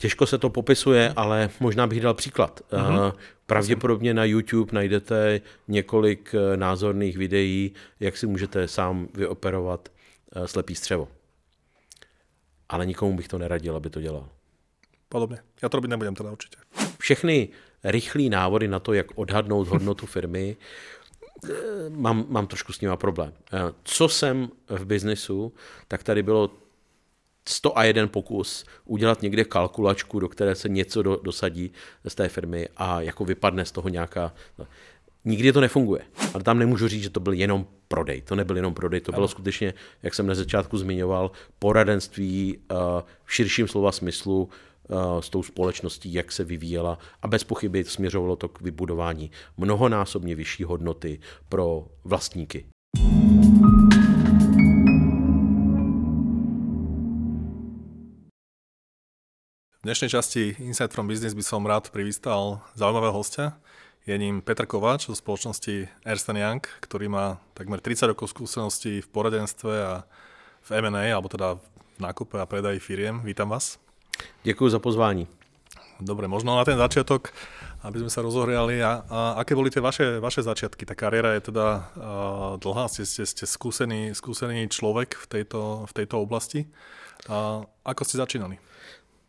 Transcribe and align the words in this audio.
Těžko 0.00 0.26
se 0.26 0.38
to 0.38 0.50
popisuje, 0.50 1.12
ale 1.16 1.50
možná 1.60 1.86
bych 1.86 2.00
dal 2.00 2.14
příklad. 2.14 2.60
Mm-hmm. 2.70 3.12
Pravděpodobně 3.46 4.14
na 4.14 4.24
YouTube 4.24 4.72
najdete 4.72 5.40
několik 5.68 6.34
eh, 6.34 6.56
názorných 6.56 7.16
videí, 7.16 7.72
jak 8.00 8.16
si 8.16 8.26
můžete 8.26 8.68
sám 8.68 9.08
vyoperovat 9.14 9.88
eh, 10.32 10.48
slepý 10.48 10.74
střevo. 10.74 11.08
Ale 12.68 12.86
nikomu 12.86 13.16
bych 13.16 13.28
to 13.28 13.38
neradil, 13.38 13.76
aby 13.76 13.90
to 13.90 14.00
dělal. 14.00 14.28
Podobně. 15.08 15.38
Já 15.62 15.68
to 15.68 15.76
robit 15.76 15.88
nebudem 15.88 16.14
teda 16.14 16.30
určitě. 16.30 16.56
Všechny 16.98 17.48
rychlé 17.84 18.22
návody 18.22 18.68
na 18.68 18.80
to, 18.80 18.92
jak 18.92 19.06
odhadnout 19.14 19.68
hodnotu 19.68 20.06
firmy, 20.06 20.56
mám, 21.88 22.24
mám 22.28 22.46
trošku 22.46 22.72
s 22.72 22.80
nima 22.80 22.96
problém. 22.96 23.32
Co 23.84 24.08
jsem 24.08 24.48
v 24.68 24.84
biznesu, 24.84 25.52
tak 25.88 26.02
tady 26.02 26.22
bylo 26.22 26.50
101 27.50 28.06
pokus 28.06 28.64
udělat 28.84 29.22
někde 29.22 29.44
kalkulačku, 29.44 30.20
do 30.20 30.28
které 30.28 30.54
se 30.54 30.68
něco 30.68 31.02
do, 31.02 31.16
dosadí 31.16 31.72
z 32.08 32.14
té 32.14 32.28
firmy 32.28 32.68
a 32.76 33.00
jako 33.00 33.24
vypadne 33.24 33.64
z 33.64 33.72
toho 33.72 33.88
nějaká... 33.88 34.32
No, 34.58 34.66
nikdy 35.24 35.52
to 35.52 35.60
nefunguje. 35.60 36.02
Ale 36.34 36.44
tam 36.44 36.58
nemůžu 36.58 36.88
říct, 36.88 37.02
že 37.02 37.10
to 37.10 37.20
byl 37.20 37.32
jenom 37.32 37.66
prodej. 37.88 38.20
To 38.20 38.36
nebyl 38.36 38.56
jenom 38.56 38.74
prodej, 38.74 39.00
to 39.00 39.12
bylo 39.12 39.28
skutečně, 39.28 39.74
jak 40.02 40.14
jsem 40.14 40.26
na 40.26 40.34
začátku 40.34 40.78
zmiňoval, 40.78 41.30
poradenství 41.58 42.56
uh, 42.56 42.76
v 43.24 43.34
širším 43.34 43.68
slova 43.68 43.92
smyslu 43.92 44.48
uh, 44.88 45.20
s 45.20 45.28
tou 45.28 45.42
společností, 45.42 46.12
jak 46.12 46.32
se 46.32 46.44
vyvíjela 46.44 46.98
a 47.22 47.28
bez 47.28 47.44
pochyby 47.44 47.84
směřovalo 47.84 48.36
to 48.36 48.48
k 48.48 48.60
vybudování 48.60 49.30
mnohonásobně 49.56 50.34
vyšší 50.34 50.64
hodnoty 50.64 51.20
pro 51.48 51.86
vlastníky. 52.04 52.66
V 59.80 59.88
dnešnej 59.88 60.12
časti 60.12 60.60
Insight 60.60 60.92
from 60.92 61.08
Business 61.08 61.32
by 61.32 61.40
som 61.40 61.64
rád 61.64 61.88
privítal 61.88 62.60
zaujímavého 62.76 63.16
hostia. 63.16 63.56
Je 64.04 64.12
ním 64.12 64.44
Petr 64.44 64.68
Kováč 64.68 65.08
zo 65.08 65.16
spoločnosti 65.16 65.88
Ernst 66.04 66.28
Young, 66.28 66.60
ktorý 66.84 67.08
má 67.08 67.40
takmer 67.56 67.80
30 67.80 68.12
rokov 68.12 68.28
skúseností 68.28 69.00
v 69.00 69.08
poradenstve 69.08 69.72
a 69.80 70.04
v 70.68 70.84
M&A, 70.84 71.08
alebo 71.08 71.32
teda 71.32 71.56
v 71.96 71.96
nákupe 71.96 72.36
a 72.36 72.44
predaji 72.44 72.76
firiem. 72.76 73.24
Vítam 73.24 73.48
vás. 73.48 73.80
Děkuji 74.44 74.68
za 74.68 74.84
pozvání. 74.84 75.24
Dobre, 75.96 76.28
možno 76.28 76.60
na 76.60 76.64
ten 76.68 76.76
začiatok, 76.76 77.32
aby 77.80 78.04
sme 78.04 78.12
sa 78.12 78.20
rozohriali. 78.20 78.84
A, 78.84 79.00
a 79.08 79.18
aké 79.40 79.56
boli 79.56 79.72
tie 79.72 79.80
vaše, 79.80 80.20
vaše 80.20 80.44
začiatky? 80.44 80.84
Tá 80.84 80.92
kariéra 80.92 81.40
je 81.40 81.48
teda 81.48 81.66
uh, 81.96 82.60
dlhá, 82.60 82.84
ste, 82.92 83.08
ste, 83.08 83.24
ste 83.24 83.48
skúsený, 83.48 84.12
skúsený 84.12 84.68
človek 84.68 85.16
v 85.16 85.26
tejto, 85.40 85.88
v 85.88 85.92
tejto 85.96 86.20
oblasti. 86.20 86.68
A 87.32 87.64
ako 87.80 88.04
ste 88.04 88.20
začínali? 88.20 88.60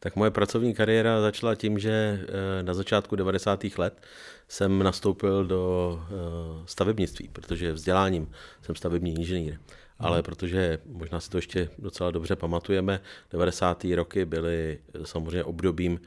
Tak 0.04 0.16
moje 0.16 0.32
pracovní 0.32 0.74
kariéra 0.74 1.22
začala 1.22 1.56
tím, 1.56 1.80
že 1.80 1.92
eh, 1.92 2.64
na 2.64 2.74
začátku 2.74 3.16
90. 3.16 3.64
let 3.78 4.02
jsem 4.48 4.84
nastoupil 4.84 5.46
do 5.46 6.00
eh, 6.04 6.14
stavebnictví, 6.66 7.30
protože 7.34 7.72
vzděláním 7.72 8.32
jsem 8.62 8.76
stavební 8.76 9.14
inženýr. 9.14 9.60
Ale 10.00 10.18
mhm. 10.18 10.24
protože 10.24 10.80
možná 10.86 11.20
si 11.20 11.30
to 11.30 11.38
ještě 11.38 11.70
docela 11.78 12.12
dobře 12.12 12.36
pamatujeme, 12.36 13.02
90. 13.32 13.84
roky 13.96 14.26
byly 14.26 14.80
samozřejmě 15.04 15.44
obdobím 15.44 16.00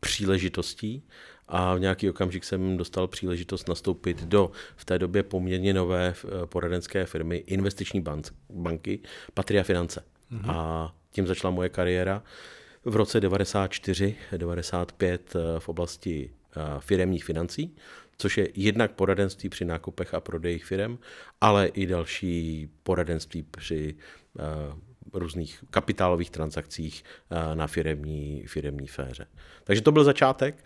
příležitostí 0.00 1.02
a 1.48 1.74
v 1.74 1.80
nějaký 1.80 2.10
okamžik 2.10 2.44
jsem 2.44 2.76
dostal 2.76 3.06
příležitost 3.08 3.68
nastoupit 3.68 4.24
do 4.24 4.50
v 4.76 4.84
té 4.84 4.98
době 4.98 5.22
poměrně 5.22 5.74
nové 5.74 6.14
eh, 6.24 6.46
poradenské 6.46 7.06
firmy 7.06 7.36
investiční 7.36 8.04
banky 8.50 9.00
Patria 9.34 9.62
Finance. 9.62 10.04
Mm-hmm. 10.32 10.50
A 10.50 10.94
tím 11.10 11.26
začala 11.26 11.50
moje 11.50 11.68
kariéra 11.68 12.22
v 12.84 12.96
roce 12.96 13.20
94, 13.20 14.16
95 14.36 15.36
eh, 15.36 15.60
v 15.60 15.68
oblasti 15.68 16.30
eh, 16.30 16.60
firemních 16.78 17.24
financí, 17.24 17.76
což 18.18 18.38
je 18.38 18.48
jednak 18.54 18.92
poradenství 18.92 19.48
při 19.48 19.64
nákupech 19.64 20.14
a 20.14 20.20
prodejích 20.20 20.64
firem, 20.64 20.98
ale 21.40 21.66
i 21.66 21.86
další 21.86 22.68
poradenství 22.82 23.42
při 23.42 23.94
eh, 24.38 24.42
různých 25.12 25.64
kapitálových 25.70 26.30
transakcích 26.30 27.04
na 27.54 27.66
firemní, 27.66 28.44
firemní 28.46 28.86
féře. 28.86 29.26
Takže 29.64 29.82
to 29.82 29.92
byl 29.92 30.04
začátek. 30.04 30.64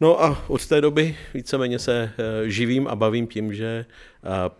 No 0.00 0.22
a 0.24 0.44
od 0.48 0.66
té 0.66 0.80
doby 0.80 1.16
víceméně 1.34 1.78
se 1.78 2.12
živím 2.44 2.88
a 2.88 2.96
bavím 2.96 3.26
tím, 3.26 3.54
že 3.54 3.86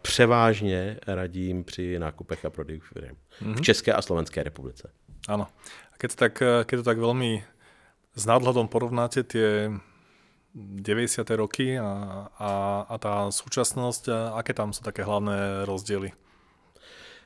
převážně 0.03 0.99
radím 1.07 1.65
při 1.65 1.99
nákupech 1.99 2.45
a 2.45 2.51
prodejích 2.51 2.85
firm 2.85 3.07
mm-hmm. 3.07 3.17
v 3.41 3.47
mhm. 3.47 3.65
České 3.65 3.93
a 3.93 4.03
Slovenské 4.03 4.43
republice. 4.43 4.91
Ano. 5.29 5.47
Keď, 5.99 6.11
tak, 6.15 6.35
keď 6.41 6.77
to 6.83 6.87
tak 6.87 6.99
veľmi 6.99 7.43
s 8.15 8.25
nadhľadom 8.29 8.69
porovnáte 8.69 9.25
tie 9.25 9.73
90. 10.55 11.25
roky 11.39 11.81
a, 11.81 12.29
a, 12.37 12.51
a 12.85 12.95
tá 13.01 13.33
súčasnosť, 13.33 14.35
aké 14.37 14.53
tam 14.53 14.77
sú 14.77 14.85
také 14.85 15.01
hlavné 15.03 15.65
rozdiely? 15.65 16.13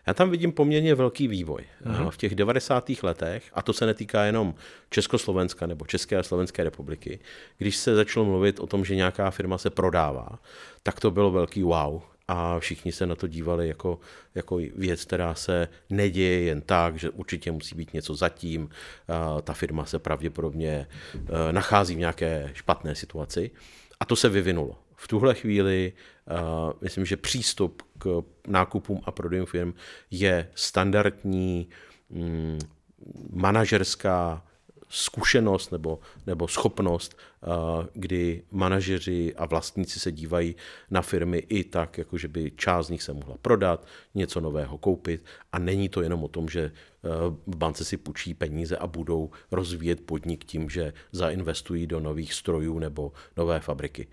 Já 0.06 0.14
tam 0.14 0.30
vidím 0.30 0.52
poměrně 0.52 0.94
velký 0.94 1.28
vývoj. 1.28 1.64
Mm-hmm. 1.86 2.10
V 2.10 2.16
těch 2.16 2.34
90. 2.34 2.90
letech, 3.02 3.50
a 3.54 3.62
to 3.62 3.72
se 3.72 3.86
netýká 3.86 4.24
jenom 4.24 4.54
Československa 4.90 5.66
nebo 5.66 5.86
České 5.86 6.16
a 6.16 6.22
Slovenské 6.22 6.64
republiky, 6.64 7.18
když 7.58 7.76
se 7.76 7.94
začalo 7.94 8.26
mluvit 8.26 8.60
o 8.60 8.66
tom, 8.66 8.84
že 8.84 8.96
nějaká 8.96 9.30
firma 9.30 9.58
se 9.58 9.70
prodává, 9.70 10.38
tak 10.82 11.00
to 11.00 11.10
bylo 11.10 11.30
velký 11.30 11.62
wow 11.62 12.02
a 12.28 12.58
všichni 12.58 12.92
se 12.92 13.06
na 13.06 13.14
to 13.14 13.26
dívali 13.26 13.68
jako, 13.68 13.98
jako 14.34 14.56
věc, 14.76 15.04
která 15.04 15.34
se 15.34 15.68
neděje 15.90 16.40
jen 16.40 16.60
tak, 16.60 16.98
že 16.98 17.10
určitě 17.10 17.52
musí 17.52 17.74
být 17.74 17.92
něco 17.94 18.14
zatím, 18.14 18.68
ta 19.42 19.52
firma 19.52 19.84
se 19.84 19.98
pravděpodobně 19.98 20.86
e, 21.14 21.52
nachází 21.52 21.94
v 21.94 21.98
nějaké 21.98 22.50
špatné 22.54 22.94
situaci 22.94 23.50
a 24.00 24.04
to 24.04 24.16
se 24.16 24.28
vyvinulo. 24.28 24.78
V 24.96 25.08
tuhle 25.08 25.34
chvíli 25.34 25.92
uh, 25.92 26.72
myslím, 26.80 27.06
že 27.06 27.16
přístup 27.16 27.82
k 27.98 28.22
nákupům 28.46 29.00
a 29.04 29.10
prodejům 29.10 29.46
firm 29.46 29.74
je 30.10 30.48
standardní 30.54 31.68
mm, 32.10 32.58
manažerská 33.30 34.45
zkušenost 34.88 35.72
nebo, 35.72 35.98
nebo 36.26 36.48
schopnost, 36.48 37.16
eh, 37.16 37.46
kdy 37.92 38.42
manažeři 38.50 39.34
a 39.36 39.46
vlastníci 39.46 40.00
se 40.00 40.12
dívají 40.12 40.56
na 40.90 41.02
firmy 41.02 41.38
i 41.38 41.64
tak, 41.64 41.98
jako 41.98 42.18
že 42.18 42.28
by 42.28 42.52
část 42.56 42.86
z 42.86 42.90
nich 42.90 43.02
se 43.02 43.12
mohla 43.12 43.36
prodat, 43.42 43.86
něco 44.14 44.40
nového 44.40 44.78
koupit 44.78 45.24
a 45.52 45.58
není 45.58 45.88
to 45.88 46.02
jenom 46.02 46.24
o 46.24 46.28
tom, 46.28 46.48
že 46.48 46.60
eh, 46.60 47.08
v 47.46 47.56
bance 47.56 47.84
si 47.84 47.96
půjčí 47.96 48.34
peníze 48.34 48.76
a 48.76 48.86
budou 48.86 49.30
rozvíjet 49.50 50.00
podnik 50.06 50.44
tím, 50.44 50.70
že 50.70 50.92
zainvestují 51.12 51.86
do 51.86 52.00
nových 52.00 52.34
strojů 52.34 52.78
nebo 52.78 53.12
nové 53.36 53.60
fabriky. 53.60 54.08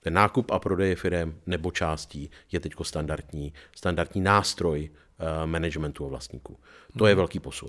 Ten 0.00 0.14
nákup 0.14 0.50
a 0.50 0.58
prodej 0.58 0.94
firm 0.94 1.34
nebo 1.46 1.70
částí 1.70 2.30
je 2.52 2.60
teď 2.60 2.72
standardní, 2.82 3.52
standardní 3.76 4.20
nástroj 4.20 4.90
eh, 4.90 5.46
managementu 5.46 6.04
a 6.04 6.08
vlastníků. 6.08 6.58
To 6.98 7.06
je 7.06 7.14
mhm. 7.14 7.16
velký 7.16 7.40
posun. 7.40 7.68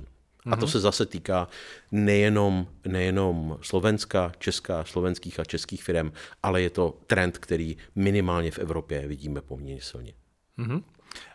A 0.51 0.55
to 0.55 0.65
mhm. 0.65 0.71
se 0.71 0.79
zase 0.79 1.05
týká 1.05 1.47
nejenom, 1.91 2.67
nejenom 2.85 3.57
Slovenska, 3.61 4.31
Česká, 4.39 4.83
slovenských 4.83 5.39
a 5.39 5.43
českých 5.43 5.83
firm, 5.83 6.11
ale 6.43 6.61
je 6.61 6.69
to 6.69 6.97
trend, 7.07 7.37
který 7.37 7.77
minimálně 7.95 8.51
v 8.51 8.59
Evropě 8.59 9.07
vidíme 9.07 9.41
poměrně 9.41 9.81
silně. 9.81 10.13
Uh-huh. 10.59 10.83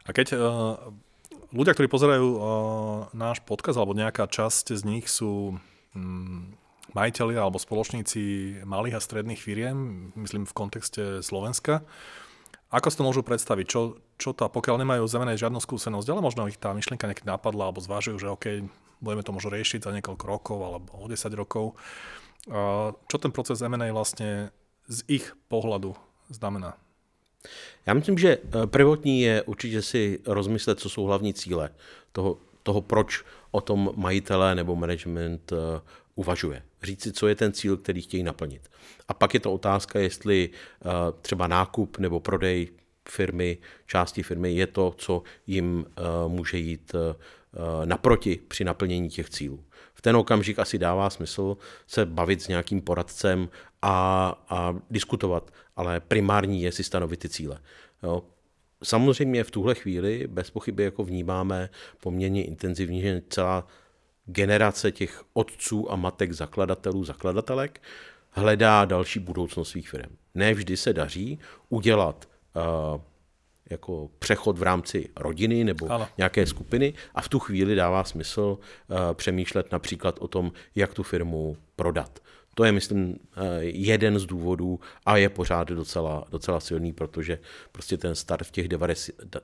A 0.07 0.13
keď 0.13 0.35
uh, 0.35 0.39
ľudia, 1.51 1.75
ktorí 1.75 1.91
pozerajú 1.91 2.27
uh, 2.39 2.41
náš 3.15 3.43
podcast, 3.43 3.79
alebo 3.79 3.99
nejaká 3.99 4.31
časť 4.31 4.79
z 4.79 4.83
nich 4.87 5.07
sú 5.11 5.59
um, 5.95 6.55
majiteľi 6.95 7.35
alebo 7.35 7.59
spoločníci 7.59 8.21
malých 8.63 8.99
a 8.99 9.05
stredných 9.05 9.43
firiem, 9.43 10.11
myslím 10.15 10.47
v 10.47 10.57
kontexte 10.57 11.03
Slovenska, 11.23 11.83
ako 12.69 12.87
si 12.93 12.99
to 13.01 13.07
môžu 13.07 13.23
predstaviť? 13.25 13.65
Čo, 13.65 13.81
čo 14.21 14.37
tá, 14.37 14.45
pokiaľ 14.53 14.85
nemajú 14.85 15.09
zemenej 15.09 15.41
žiadnu 15.41 15.57
skúsenosť, 15.57 16.09
ale 16.13 16.21
možno 16.21 16.45
ich 16.53 16.61
tá 16.61 16.77
myšlienka 16.77 17.09
niekedy 17.09 17.25
napadla 17.25 17.73
alebo 17.73 17.81
zvážujú, 17.81 18.17
že 18.21 18.29
OK, 18.29 18.47
budeme 19.01 19.23
to 19.23 19.33
možno 19.33 19.51
riešiť 19.51 19.85
za 19.85 19.91
niekoľko 19.91 20.25
rokov 20.27 20.59
alebo 20.65 20.91
o 20.99 21.09
10 21.09 21.35
rokov. 21.35 21.75
Čo 23.09 23.17
ten 23.19 23.33
proces 23.33 23.63
M&A 23.63 23.93
vlastně 23.93 24.51
z 24.89 25.03
ich 25.09 25.33
pohledu 25.49 25.97
znamená? 26.29 26.77
Já 27.87 27.95
myslím, 27.95 28.19
že 28.19 28.39
eh, 28.39 28.67
prvotní 28.67 29.21
je 29.21 29.43
určitě 29.43 29.83
si 29.83 30.21
rozmyslet, 30.27 30.81
co 30.81 30.89
jsou 30.89 31.05
hlavní 31.05 31.35
cíle 31.35 31.71
toho, 32.13 32.39
toho 32.63 32.81
proč 32.83 33.25
o 33.51 33.61
tom 33.61 33.93
majitelé 33.97 34.55
nebo 34.55 34.77
management 34.77 35.53
uh, 35.53 35.59
uvažuje. 36.15 36.63
Říct 36.83 37.03
si, 37.03 37.13
co 37.13 37.29
je 37.29 37.35
ten 37.35 37.53
cíl, 37.53 37.77
který 37.77 38.03
chtějí 38.03 38.23
naplnit. 38.23 38.69
A 39.09 39.15
pak 39.15 39.35
je 39.35 39.41
to 39.41 39.53
otázka, 39.53 39.99
jestli 39.99 40.51
uh, 40.51 40.91
třeba 41.21 41.47
nákup 41.47 41.99
nebo 41.99 42.21
prodej 42.21 42.69
firmy, 43.09 43.59
části 43.87 44.23
firmy 44.23 44.53
je 44.53 44.67
to, 44.67 44.95
co 44.99 45.23
jim 45.47 45.87
může 46.29 46.59
jít 46.59 46.95
naproti 47.85 48.41
při 48.49 48.65
naplnění 48.65 49.09
těch 49.09 49.31
cílů. 49.31 49.65
V 49.95 50.03
ten 50.03 50.17
okamžik 50.17 50.59
asi 50.59 50.79
dává 50.79 51.11
smysl 51.11 51.57
se 51.87 52.07
bavit 52.07 52.43
s 52.43 52.49
nějakým 52.49 52.81
poradcem 52.81 53.49
a, 53.83 54.29
a 54.49 54.77
diskutovat, 54.91 55.51
ale 55.77 56.01
primární 56.01 56.63
je 56.63 56.73
si 56.73 56.85
stanovit 56.85 57.21
ty 57.21 57.29
cíle. 57.29 57.61
Jo. 58.03 58.23
Samozřejmě 58.85 59.45
v 59.45 59.51
tuhle 59.51 59.75
chvíli 59.75 60.27
bez 60.27 60.51
pochyby 60.51 60.83
jako 60.83 61.05
vnímáme 61.05 61.71
poměrně 62.01 62.45
intenzivně, 62.45 63.01
že 63.01 63.23
celá 63.29 63.67
generace 64.27 64.93
těch 64.93 65.23
otců 65.33 65.93
a 65.93 65.97
matek 65.97 66.33
zakladatelů, 66.33 67.05
zakladatelek 67.05 67.83
hledá 68.31 68.85
další 68.85 69.19
budoucnost 69.19 69.69
svých 69.69 69.91
firm. 69.91 70.17
Ne 70.35 70.55
vždy 70.55 70.77
se 70.77 70.93
daří 70.93 71.39
udělat 71.69 72.29
uh, 72.57 73.01
jako 73.71 74.11
přechod 74.19 74.59
v 74.59 74.63
rámci 74.63 75.09
rodiny 75.17 75.65
nebo 75.65 75.93
ano. 75.93 76.09
nějaké 76.19 76.47
skupiny 76.47 76.95
a 77.15 77.23
v 77.23 77.29
tu 77.29 77.39
chvíli 77.39 77.75
dává 77.75 78.05
smysl 78.05 78.59
uh, 78.89 78.97
přemýšlet 79.15 79.73
například 79.73 80.19
o 80.19 80.29
tom, 80.29 80.53
jak 80.75 80.95
tu 80.95 81.03
firmu 81.03 81.57
prodat. 81.77 82.21
To 82.59 82.65
je, 82.65 82.73
myslím, 82.73 83.19
eh, 83.37 83.65
jeden 83.65 84.19
z 84.19 84.27
důvodů 84.27 84.81
a 85.07 85.17
je 85.17 85.29
pořád 85.29 85.69
docela, 85.69 86.25
docela 86.31 86.61
silný, 86.61 86.93
protože 86.93 87.39
prostě 87.73 87.97
ten 87.97 88.15
start 88.15 88.47
v 88.47 88.51
těch 88.51 88.69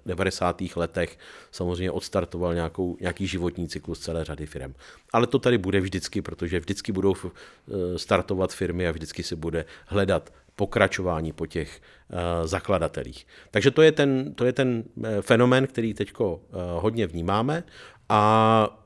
90. 0.06 0.76
letech 0.76 1.18
samozřejmě 1.50 1.90
odstartoval 1.90 2.54
nějakou, 2.54 2.96
nějaký 3.00 3.26
životní 3.26 3.68
cyklus 3.68 4.00
celé 4.00 4.24
řady 4.24 4.46
firm. 4.46 4.74
Ale 5.12 5.26
to 5.26 5.38
tady 5.38 5.58
bude 5.58 5.80
vždycky, 5.80 6.22
protože 6.22 6.60
vždycky 6.60 6.92
budou 6.92 7.14
eh, 7.14 7.98
startovat 7.98 8.52
firmy 8.52 8.88
a 8.88 8.92
vždycky 8.92 9.22
se 9.22 9.36
bude 9.36 9.64
hledat 9.86 10.32
pokračování 10.56 11.32
po 11.32 11.46
těch 11.46 11.80
uh, 12.12 12.46
zakladatelích. 12.46 13.26
Takže 13.50 13.70
to 13.70 13.82
je 13.82 13.92
ten, 13.92 14.34
to 14.34 14.44
je 14.44 14.52
ten 14.52 14.84
fenomén, 15.20 15.66
který 15.66 15.94
teď 15.94 16.20
uh, 16.20 16.38
hodně 16.78 17.06
vnímáme 17.06 17.64
a 18.08 18.80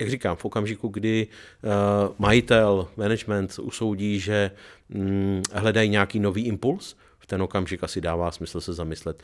jak 0.00 0.10
říkám, 0.10 0.36
v 0.36 0.44
okamžiku, 0.44 0.88
kdy 0.88 1.26
majitel, 2.18 2.88
management 2.96 3.58
usoudí, 3.58 4.20
že 4.20 4.50
um, 4.94 5.42
hledají 5.52 5.90
nějaký 5.90 6.20
nový 6.20 6.46
impuls, 6.46 6.96
v 7.18 7.26
ten 7.26 7.42
okamžik 7.42 7.84
asi 7.84 8.00
dává 8.00 8.30
smysl 8.30 8.60
se 8.60 8.72
zamyslet 8.72 9.22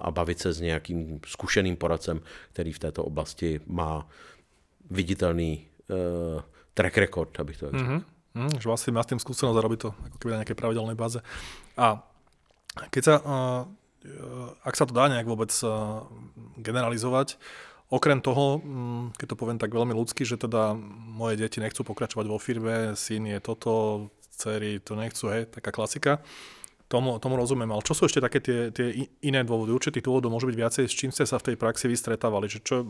a 0.00 0.10
bavit 0.10 0.38
se 0.38 0.52
s 0.52 0.60
nějakým 0.60 1.20
zkušeným 1.26 1.76
poradcem, 1.76 2.20
který 2.52 2.72
v 2.72 2.78
této 2.78 3.04
oblasti 3.04 3.60
má 3.66 4.08
viditelný 4.90 5.66
track 6.74 6.98
record, 6.98 7.40
abych 7.40 7.56
to 7.56 7.66
řekl. 7.66 7.84
Mm-hmm. 7.84 8.02
Mm, 8.34 8.62
že 8.62 8.66
vlastne 8.70 8.94
má 8.94 9.02
s 9.02 9.10
tým 9.10 9.18
skúsenosť 9.18 9.56
a 9.58 9.64
robí 9.64 9.76
to 9.80 9.90
ako 9.90 10.16
keby 10.22 10.30
na 10.34 10.40
nejakej 10.44 10.58
pravidelnej 10.58 10.94
báze. 10.94 11.18
A 11.74 12.02
keď 12.94 13.02
sa, 13.02 13.14
uh, 13.18 13.62
ak 14.62 14.74
sa 14.78 14.86
to 14.86 14.94
dá 14.94 15.10
nejak 15.10 15.26
vôbec 15.26 15.50
uh, 15.66 16.06
generalizovať, 16.62 17.36
Okrem 17.90 18.22
toho, 18.22 18.62
mm, 18.62 19.18
keď 19.18 19.34
to 19.34 19.36
poviem 19.36 19.58
tak 19.58 19.74
veľmi 19.74 19.90
ľudsky, 19.90 20.22
že 20.22 20.38
teda 20.38 20.78
moje 21.10 21.42
deti 21.42 21.58
nechcú 21.58 21.82
pokračovať 21.82 22.26
vo 22.30 22.38
firme, 22.38 22.94
syn 22.94 23.26
je 23.26 23.42
toto, 23.42 24.06
dcery 24.30 24.78
to 24.78 24.94
nechcú, 24.94 25.26
hej, 25.34 25.50
taká 25.50 25.74
klasika. 25.74 26.22
Tomu, 26.86 27.18
tomu 27.18 27.34
rozumiem, 27.34 27.70
ale 27.70 27.82
čo 27.82 27.98
sú 27.98 28.06
ešte 28.06 28.22
také 28.22 28.38
tie, 28.38 28.70
tie 28.70 29.10
iné 29.26 29.42
dôvody? 29.42 29.74
Určitých 29.74 30.06
dôvodov 30.06 30.30
môže 30.30 30.46
byť 30.46 30.58
viacej, 30.58 30.84
s 30.86 30.94
čím 30.94 31.10
ste 31.10 31.26
sa 31.26 31.42
v 31.42 31.50
tej 31.50 31.56
praxi 31.58 31.90
vystretávali, 31.90 32.46
že 32.46 32.62
čo, 32.62 32.86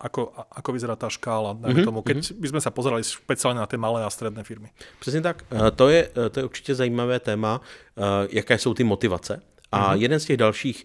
ako, 0.00 0.34
ako 0.50 0.70
vyzerá 0.74 0.96
tá 0.98 1.06
škála, 1.06 1.54
mm-hmm. 1.54 1.86
tomu, 1.86 2.02
keď 2.02 2.16
mm-hmm. 2.18 2.40
by 2.42 2.46
sme 2.50 2.60
sa 2.60 2.70
pozerali 2.74 3.02
špeciálne 3.06 3.62
na 3.62 3.68
tie 3.70 3.78
malé 3.78 4.02
a 4.02 4.10
středné 4.10 4.42
firmy. 4.44 4.68
Přesně 5.00 5.20
tak. 5.20 5.44
Eh, 5.50 5.70
to 5.70 5.88
je, 5.88 6.10
eh, 6.16 6.30
to 6.30 6.40
je 6.40 6.44
určitě 6.44 6.74
zajímavé 6.74 7.20
téma, 7.20 7.60
eh, 7.60 8.02
jaké 8.30 8.58
jsou 8.58 8.74
ty 8.74 8.84
motivace. 8.84 9.42
A 9.72 9.94
mm-hmm. 9.94 10.00
jeden 10.00 10.20
z 10.20 10.24
těch 10.24 10.36
dalších 10.36 10.84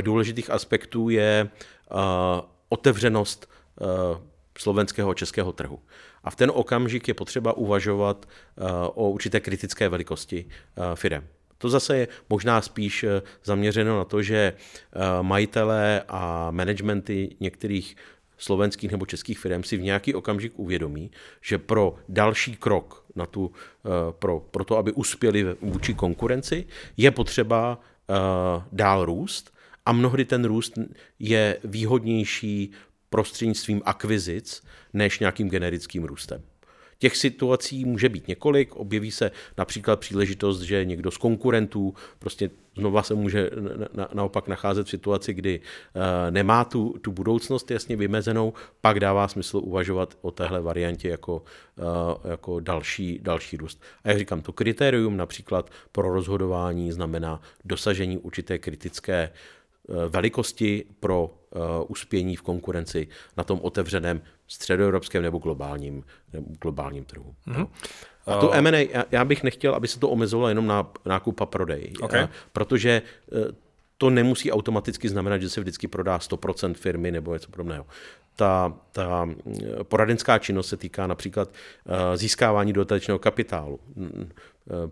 důležitých 0.00 0.50
aspektů 0.50 1.08
je 1.08 1.48
otevřenost 2.68 3.48
slovenského 4.58 5.10
a 5.10 5.14
českého 5.14 5.52
trhu. 5.52 5.80
A 6.24 6.30
v 6.30 6.36
ten 6.36 6.52
okamžik 6.54 7.08
je 7.08 7.14
potřeba 7.14 7.52
uvažovat 7.52 8.26
o 8.94 9.10
určité 9.10 9.40
kritické 9.40 9.88
velikosti 9.88 10.44
firem. 10.94 11.24
To 11.58 11.68
zase 11.68 11.96
je 11.96 12.08
možná 12.28 12.60
spíš 12.60 13.04
zaměřeno 13.44 13.98
na 13.98 14.04
to, 14.04 14.22
že 14.22 14.52
majitelé 15.22 16.02
a 16.08 16.50
managementy 16.50 17.36
některých 17.40 17.96
slovenských 18.42 18.90
nebo 18.90 19.06
českých 19.06 19.38
firm 19.38 19.64
si 19.64 19.76
v 19.76 19.82
nějaký 19.82 20.14
okamžik 20.14 20.52
uvědomí, 20.58 21.10
že 21.40 21.58
pro 21.58 21.94
další 22.08 22.56
krok 22.56 23.04
na 23.14 23.26
tu, 23.26 23.52
pro, 24.10 24.40
pro 24.40 24.64
to, 24.64 24.76
aby 24.76 24.92
uspěli 24.92 25.46
vůči 25.60 25.94
konkurenci, 25.94 26.66
je 26.96 27.10
potřeba 27.10 27.80
dál 28.72 29.04
růst 29.04 29.54
a 29.86 29.92
mnohdy 29.92 30.24
ten 30.24 30.44
růst 30.44 30.78
je 31.18 31.58
výhodnější 31.64 32.70
prostřednictvím 33.10 33.82
akvizic 33.84 34.62
než 34.92 35.18
nějakým 35.18 35.50
generickým 35.50 36.04
růstem. 36.04 36.42
Těch 37.02 37.16
situací 37.16 37.84
může 37.84 38.08
být 38.08 38.28
několik, 38.28 38.76
objeví 38.76 39.10
se 39.10 39.30
například 39.58 40.00
příležitost, 40.00 40.60
že 40.60 40.84
někdo 40.84 41.10
z 41.10 41.16
konkurentů 41.16 41.94
prostě 42.18 42.50
znova 42.76 43.02
se 43.02 43.14
může 43.14 43.50
na, 43.94 44.08
naopak 44.14 44.48
nacházet 44.48 44.86
v 44.86 44.90
situaci, 44.90 45.34
kdy 45.34 45.60
uh, 45.60 46.02
nemá 46.30 46.64
tu, 46.64 46.94
tu 47.00 47.12
budoucnost 47.12 47.70
jasně 47.70 47.96
vymezenou, 47.96 48.52
pak 48.80 49.00
dává 49.00 49.28
smysl 49.28 49.60
uvažovat 49.64 50.18
o 50.20 50.30
téhle 50.30 50.60
variantě 50.60 51.08
jako, 51.08 51.42
uh, 52.24 52.30
jako 52.30 52.60
další, 52.60 53.18
další 53.22 53.56
růst. 53.56 53.82
A 54.04 54.08
jak 54.08 54.18
říkám, 54.18 54.42
to 54.42 54.52
kritérium 54.52 55.16
například 55.16 55.70
pro 55.92 56.14
rozhodování 56.14 56.92
znamená 56.92 57.40
dosažení 57.64 58.18
určité 58.18 58.58
kritické 58.58 59.30
Eh, 59.32 59.61
velikosti 60.08 60.84
pro 61.00 61.30
eh, 61.30 61.58
uspění 61.88 62.36
v 62.36 62.42
konkurenci 62.42 63.08
na 63.36 63.44
tom 63.44 63.60
otevřeném 63.62 64.22
středoevropském 64.48 65.22
nebo 65.22 65.38
globálním, 65.38 66.04
nebo 66.32 66.46
globálním 66.60 67.04
trhu. 67.04 67.34
Mm-hmm. 67.48 67.68
A 68.26 68.36
tu 68.40 68.52
M&A, 68.52 69.04
já 69.10 69.24
bych 69.24 69.42
nechtěl, 69.42 69.74
aby 69.74 69.88
se 69.88 69.98
to 69.98 70.10
omezovalo 70.10 70.48
jenom 70.48 70.66
na 70.66 70.90
nákup 71.04 71.40
a 71.40 71.46
prodej, 71.46 71.92
okay. 72.00 72.28
protože 72.52 73.02
eh, 73.32 73.52
to 73.98 74.10
nemusí 74.10 74.52
automaticky 74.52 75.08
znamenat, 75.08 75.38
že 75.38 75.50
se 75.50 75.60
vždycky 75.60 75.88
prodá 75.88 76.18
100% 76.18 76.74
firmy 76.74 77.10
nebo 77.10 77.34
něco 77.34 77.50
podobného. 77.50 77.86
Ta, 78.36 78.74
ta 78.92 79.28
poradenská 79.82 80.38
činnost 80.38 80.68
se 80.68 80.76
týká 80.76 81.06
například 81.06 81.52
získávání 82.14 82.72
dodatečného 82.72 83.18
kapitálu, 83.18 83.80
Eh, 83.96 84.26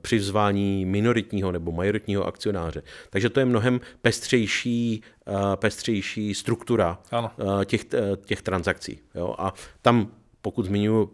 přizvání 0.02 0.84
minoritního 0.84 1.52
nebo 1.52 1.72
majoritního 1.72 2.26
akcionáře. 2.26 2.82
Takže 3.10 3.30
to 3.30 3.40
je 3.40 3.46
mnohem 3.46 3.80
pestřejší, 4.02 5.02
eh, 5.28 5.32
pestřejší 5.56 6.34
struktura 6.34 6.98
ano. 7.10 7.30
Eh, 7.60 7.64
těch, 7.64 7.84
těch 8.24 8.42
transakcí. 8.42 8.98
Jo? 9.14 9.34
A 9.38 9.54
tam, 9.82 10.10
pokud 10.42 10.66
zmiňuji 10.66 11.08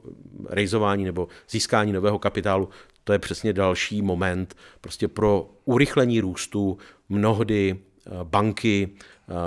rejzování 0.48 1.04
nebo 1.04 1.28
získání 1.50 1.92
nového 1.92 2.18
kapitálu, 2.18 2.68
to 3.04 3.12
je 3.12 3.18
přesně 3.18 3.52
další 3.52 4.02
moment 4.02 4.56
prostě 4.80 5.08
pro 5.08 5.50
urychlení 5.64 6.20
růstu. 6.20 6.78
Mnohdy 7.08 7.78
banky, 8.24 8.88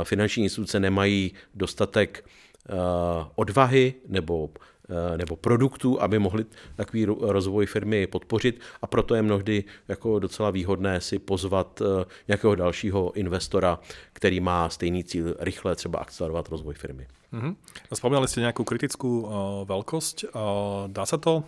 finanční 0.04 0.44
instituce 0.44 0.80
nemají 0.80 1.34
dostatek 1.56 2.26
odvahy 3.36 3.94
nebo 4.08 4.50
Eh, 4.79 4.79
nebo 5.18 5.36
produktů, 5.36 6.02
aby 6.02 6.20
mohli 6.20 6.46
takový 6.76 7.06
rozvoj 7.06 7.66
firmy 7.66 8.08
podpořit 8.08 8.62
a 8.82 8.88
proto 8.88 9.16
je 9.16 9.22
mnohdy 9.22 9.64
jako 9.88 10.20
docela 10.20 10.52
výhodné 10.52 11.02
si 11.02 11.20
pozvat 11.20 11.82
eh, 11.82 12.06
nějakého 12.28 12.56
dalšího 12.56 13.12
investora, 13.12 13.80
který 14.14 14.40
má 14.40 14.70
stejný 14.70 15.04
cíl 15.04 15.36
rychle 15.40 15.76
třeba 15.76 16.00
akcelerovat 16.00 16.50
rozvoj 16.50 16.74
firmy. 16.74 17.08
Mm-hmm. 17.34 17.56
Spomínali 17.94 18.28
jste 18.28 18.40
nějakou 18.40 18.64
kritickou 18.64 19.20
uh, 19.20 19.32
velkost. 19.68 20.24
Uh, 20.24 20.40
dá 20.88 21.06
se 21.06 21.18
to 21.18 21.44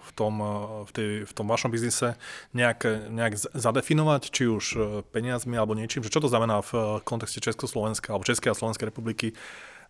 v 0.00 0.12
tom, 0.14 0.44
v, 0.84 0.92
tej, 0.92 1.24
v 1.24 1.32
tom 1.32 1.48
vašom 1.48 1.68
biznise 1.68 2.16
nejak, 2.56 2.86
nejak 3.12 3.36
zadefinovať, 3.36 4.30
či 4.32 4.48
už 4.48 4.64
peniazmi 5.12 5.52
alebo 5.52 5.76
niečím, 5.76 6.00
že 6.00 6.08
čo 6.08 6.24
to 6.24 6.32
znamená 6.32 6.64
v 6.64 7.04
kontexte 7.04 7.44
Československa 7.44 8.16
alebo 8.16 8.24
Českej 8.24 8.50
a 8.50 8.56
Slovenskej 8.56 8.88
republiky 8.88 9.36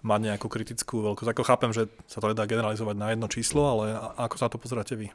mať 0.07 0.21
nejakú 0.31 0.47
kritickú 0.47 1.03
veľkosť. 1.03 1.35
Ako 1.35 1.43
chápem, 1.43 1.75
že 1.75 1.91
sa 2.07 2.23
to 2.23 2.31
nedá 2.31 2.47
generalizovať 2.47 2.95
na 2.95 3.11
jedno 3.11 3.27
číslo, 3.27 3.67
ale 3.67 3.99
ako 4.23 4.37
sa 4.39 4.47
to 4.47 4.63
pozeráte 4.63 4.95
vy? 4.95 5.11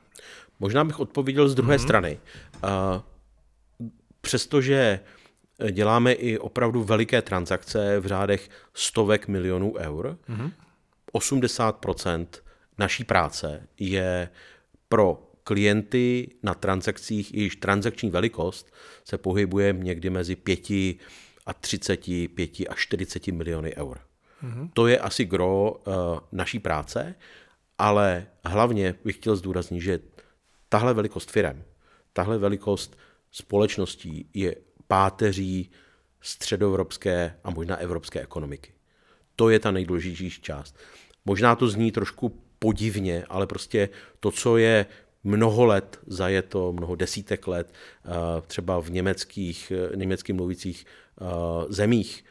Možná 0.59 0.83
bych 0.83 0.99
odpověděl 0.99 1.49
z 1.49 1.55
druhé 1.55 1.75
mm-hmm. 1.75 1.83
strany. 1.83 2.19
Uh, 2.63 3.01
přestože 4.21 4.99
děláme 5.71 6.13
i 6.13 6.37
opravdu 6.37 6.83
veliké 6.83 7.21
transakce 7.21 7.99
v 7.99 8.05
řádech 8.07 8.49
stovek 8.73 9.27
milionů 9.27 9.73
eur, 9.77 10.17
mm-hmm. 10.29 10.51
80% 11.13 12.27
naší 12.77 13.03
práce 13.03 13.67
je 13.79 14.29
pro 14.89 15.31
klienty 15.43 16.31
na 16.43 16.53
transakcích, 16.53 17.33
jejichž 17.33 17.55
transakční 17.55 18.09
velikost 18.09 18.73
se 19.03 19.17
pohybuje 19.17 19.73
někdy 19.73 20.09
mezi 20.09 20.35
5 20.35 20.69
a 21.45 21.53
30, 21.59 21.99
5 22.35 22.51
a 22.69 22.73
40 22.75 23.27
miliony 23.27 23.75
eur. 23.75 23.99
Mm-hmm. 24.43 24.69
To 24.73 24.87
je 24.87 24.99
asi 24.99 25.25
gro 25.25 25.71
uh, 25.71 25.93
naší 26.31 26.59
práce, 26.59 27.15
ale 27.77 28.27
hlavně 28.45 28.95
bych 29.05 29.15
chtěl 29.15 29.35
zdůraznit, 29.35 29.81
že 29.81 29.99
tahle 30.69 30.93
velikost 30.93 31.31
firem, 31.31 31.63
tahle 32.13 32.37
velikost 32.37 32.97
společností 33.31 34.29
je 34.33 34.55
páteří 34.87 35.71
středoevropské 36.21 37.35
a 37.43 37.49
možná 37.49 37.75
evropské 37.75 38.21
ekonomiky. 38.21 38.73
To 39.35 39.49
je 39.49 39.59
ta 39.59 39.71
nejdůležitější 39.71 40.41
část. 40.41 40.75
Možná 41.25 41.55
to 41.55 41.67
zní 41.67 41.91
trošku 41.91 42.41
podivně, 42.59 43.25
ale 43.29 43.47
prostě 43.47 43.89
to, 44.19 44.31
co 44.31 44.57
je 44.57 44.85
mnoho 45.23 45.65
let 45.65 45.99
zajeto, 46.07 46.73
mnoho 46.73 46.95
desítek 46.95 47.47
let, 47.47 47.73
eh, 47.73 48.09
třeba 48.47 48.81
v 48.81 48.89
německých, 48.89 49.71
eh, 49.71 49.95
německy 49.95 50.33
mluvících 50.33 50.85
zemích, 51.69 52.25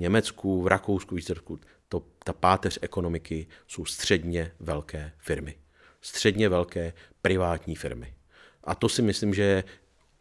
Německu, 0.00 0.62
v 0.62 0.66
Rakousku, 0.66 1.14
v 1.14 1.18
Jízersku. 1.18 1.60
to, 1.88 2.02
ta 2.24 2.32
páteř 2.32 2.78
ekonomiky 2.82 3.46
jsou 3.66 3.84
středně 3.84 4.52
velké 4.60 5.12
firmy. 5.18 5.54
Středně 6.00 6.48
velké 6.48 6.92
privátní 7.22 7.76
firmy. 7.76 8.14
A 8.64 8.74
to 8.74 8.88
si 8.88 9.02
myslím, 9.02 9.34
že 9.34 9.64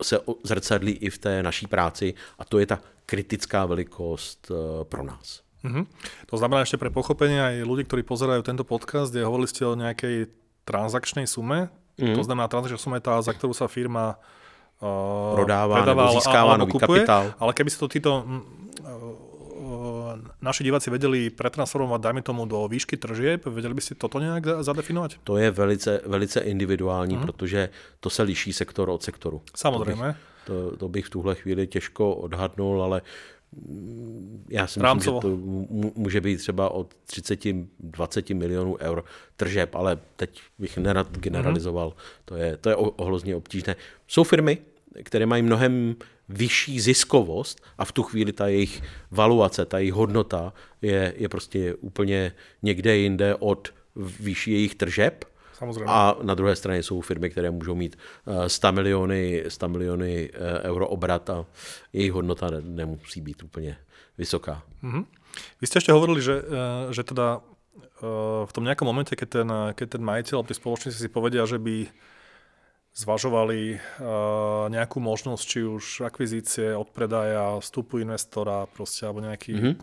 se 0.02 0.20
zrcadlí 0.44 0.92
i 0.92 1.10
v 1.10 1.18
té 1.18 1.44
naší 1.44 1.68
práci 1.68 2.14
a 2.40 2.46
to 2.46 2.60
je 2.60 2.66
ta 2.66 2.80
kritická 3.06 3.66
velikost 3.66 4.52
eh, 4.52 4.84
pro 4.84 5.04
nás. 5.04 5.42
Mm-hmm. 5.64 5.86
To 6.28 6.36
znamená 6.36 6.68
ešte 6.68 6.76
pre 6.76 6.92
pochopenie 6.92 7.40
aj 7.40 7.56
ľudí, 7.64 7.88
ktorí 7.88 8.04
pozerajú 8.04 8.44
tento 8.44 8.68
podcast, 8.68 9.16
kde 9.16 9.24
hovorili 9.24 9.48
ste 9.48 9.64
o 9.64 9.80
nejakej 9.80 10.28
transakčnej 10.68 11.24
sume. 11.24 11.72
Mm-hmm. 11.96 12.20
To 12.20 12.22
znamená, 12.28 12.52
transakčná 12.52 12.80
suma 12.80 13.00
je 13.00 13.08
tá, 13.08 13.16
za 13.24 13.32
ktorú 13.32 13.56
sa 13.56 13.72
firma 13.72 14.20
uh, 14.84 15.40
prodává, 15.40 15.80
predáva, 15.80 16.12
nebo 16.12 16.20
získává 16.20 16.54
nový 16.60 16.76
kupuje, 16.76 17.08
kapitál. 17.08 17.32
Ale 17.40 17.52
keby 17.56 17.70
sa 17.72 17.80
to 17.80 17.88
títo 17.88 18.12
uh, 18.12 18.28
naši 20.42 20.64
diváci 20.64 20.90
vedeli 20.90 21.30
pretransformovat, 21.30 22.02
dajme 22.02 22.22
tomu, 22.22 22.46
do 22.46 22.68
výšky 22.68 22.98
tržeb, 22.98 23.46
vedeli 23.46 23.74
by 23.74 23.82
si 23.82 23.96
toto 23.96 24.20
nějak 24.20 24.64
zadefinovat? 24.64 25.12
To 25.24 25.38
je 25.38 25.52
velice, 25.52 26.02
velice 26.06 26.40
individuální, 26.40 27.16
mm. 27.16 27.22
protože 27.22 27.70
to 28.00 28.10
se 28.10 28.24
liší 28.24 28.54
sektor 28.54 28.90
od 28.90 29.04
sektoru. 29.04 29.42
Samozřejmě. 29.56 30.02
To 30.02 30.08
bych, 30.08 30.16
to, 30.46 30.78
to 30.78 30.90
bych 30.90 31.06
v 31.06 31.10
tuhle 31.10 31.36
chvíli 31.36 31.68
těžko 31.68 32.16
odhadnul, 32.16 32.84
ale 32.84 33.02
já 34.50 34.68
si 34.68 34.80
myslím, 34.80 35.00
že 35.00 35.12
to 35.22 35.38
může 35.96 36.22
být 36.22 36.38
třeba 36.38 36.70
od 36.70 36.94
30-20 37.08 38.36
milionů 38.36 38.78
eur 38.80 39.04
tržeb, 39.36 39.76
ale 39.76 39.98
teď 40.16 40.42
bych 40.60 40.78
nerad 40.78 41.18
generalizoval. 41.18 41.90
Mm-hmm. 41.90 42.22
To 42.26 42.36
je, 42.36 42.58
to 42.58 42.70
je 42.70 42.76
ohrozně 42.76 43.36
obtížné. 43.36 43.76
Jsou 44.08 44.24
firmy, 44.24 44.58
které 45.04 45.26
mají 45.26 45.44
mnohem 45.44 45.96
vyšší 46.30 46.80
ziskovost 46.80 47.62
a 47.78 47.86
v 47.86 47.92
tu 47.92 48.04
chvíli 48.04 48.34
ta 48.34 48.48
jejich 48.48 48.84
valuace, 49.12 49.66
ta 49.66 49.80
jejich 49.80 49.94
hodnota 49.94 50.54
je, 50.82 51.14
je 51.18 51.30
prostě 51.30 51.76
úplně 51.76 52.32
někde 52.62 52.96
jinde 52.98 53.36
od 53.36 53.74
výši 53.96 54.52
jejich 54.52 54.76
tržeb. 54.76 55.26
Samozřejmě. 55.54 55.86
A 55.88 56.16
na 56.22 56.34
druhé 56.34 56.56
straně 56.56 56.84
jsou 56.84 57.02
firmy, 57.02 57.30
které 57.30 57.52
můžou 57.52 57.76
mít 57.76 57.98
100 58.48 58.68
eh, 58.68 58.72
miliony, 58.72 59.44
100 59.48 59.70
miliony 59.70 60.30
eh, 60.34 60.60
euro 60.62 60.88
obrat 60.88 61.30
a 61.30 61.46
jejich 61.94 62.12
hodnota 62.12 62.48
nemusí 62.62 63.22
být 63.22 63.44
úplně 63.44 63.78
vysoká. 64.18 64.64
Mm-hmm. 64.84 65.06
Vy 65.62 65.68
jste 65.68 65.78
ještě 65.78 65.92
hovorili, 65.92 66.22
že, 66.22 66.42
eh, 66.42 66.94
že 66.94 67.04
teda 67.04 67.42
v 68.46 68.52
tom 68.52 68.68
nejakom 68.68 68.84
momente, 68.84 69.16
keď 69.16 69.30
ten, 69.30 69.48
keď 69.80 69.88
ten 69.96 70.04
majiteľ 70.04 70.44
alebo 70.44 70.52
tí 70.52 70.60
spoločníci 70.60 71.00
si 71.00 71.08
povedia, 71.08 71.48
že 71.48 71.56
by 71.56 71.88
zvažovali 72.94 73.82
nejakú 74.70 75.02
možnosť, 75.02 75.44
či 75.44 75.60
už 75.66 76.06
akvizície, 76.06 76.78
odpredaja, 76.78 77.58
vstupu 77.58 77.98
investora, 77.98 78.70
proste, 78.70 79.10
alebo 79.10 79.26
nejaký, 79.26 79.54
mm-hmm. 79.54 79.74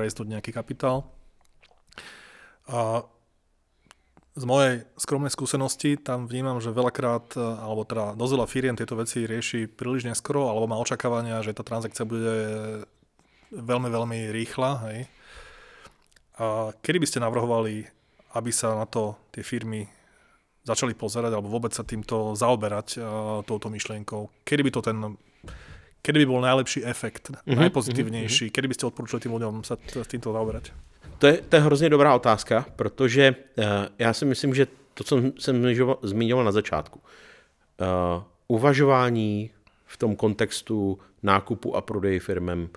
rejsnúť 0.00 0.26
nejaký 0.32 0.50
kapitál. 0.56 1.04
A 2.64 3.04
z 4.34 4.44
mojej 4.48 4.82
skromnej 4.98 5.30
skúsenosti 5.30 5.94
tam 5.94 6.26
vnímam, 6.26 6.58
že 6.58 6.74
veľakrát, 6.74 7.36
alebo 7.36 7.86
teda 7.86 8.18
dosť 8.18 8.32
veľa 8.34 8.46
firiem 8.48 8.74
tieto 8.74 8.98
veci 8.98 9.28
rieši 9.28 9.68
príliš 9.68 10.08
neskoro, 10.08 10.48
alebo 10.50 10.66
má 10.66 10.80
očakávania, 10.80 11.44
že 11.44 11.54
tá 11.54 11.62
transakcia 11.62 12.02
bude 12.08 12.34
veľmi, 13.52 13.88
veľmi 13.92 14.18
rýchla. 14.34 14.70
Hej. 14.90 14.98
A 16.40 16.74
kedy 16.82 16.98
by 16.98 17.06
ste 17.06 17.22
navrhovali, 17.22 17.86
aby 18.34 18.50
sa 18.50 18.74
na 18.74 18.90
to 18.90 19.14
tie 19.30 19.46
firmy 19.46 19.86
začali 20.64 20.96
pozerať 20.96 21.36
alebo 21.36 21.52
vôbec 21.52 21.76
sa 21.76 21.84
týmto 21.84 22.32
zaoberať 22.32 22.98
uh, 22.98 23.04
touto 23.44 23.68
myšlienkou? 23.68 24.44
Kedy 24.44 24.62
by 24.64 24.70
to 24.72 24.80
ten 24.82 24.96
kedy 26.04 26.20
by 26.20 26.26
bol 26.26 26.40
najlepší 26.44 26.84
efekt, 26.84 27.32
mm-hmm, 27.32 27.60
najpozitívnější, 27.60 28.44
mm-hmm. 28.44 28.52
kedy 28.52 28.68
byste 28.68 28.84
odporučili 28.86 29.20
tým 29.24 29.32
ľuďom 29.32 29.64
sa 29.64 29.80
s 29.80 30.08
týmto 30.08 30.32
zaoberať? 30.36 30.72
To 31.18 31.26
je, 31.26 31.40
to 31.48 31.56
je 31.56 31.62
hrozně 31.62 31.88
dobrá 31.88 32.14
otázka, 32.14 32.66
protože 32.76 33.34
uh, 33.34 33.64
já 33.98 34.12
si 34.12 34.24
myslím, 34.24 34.54
že 34.54 34.66
to, 34.94 35.04
co 35.04 35.22
jsem 35.38 35.74
zmiňoval 36.02 36.44
na 36.44 36.52
začátku, 36.52 37.00
uh, 37.00 38.22
uvažování 38.48 39.50
v 39.86 39.96
tom 39.96 40.16
kontextu 40.16 40.98
nákupu 41.22 41.76
a 41.76 41.80
prodeji 41.80 42.18
firmem, 42.18 42.68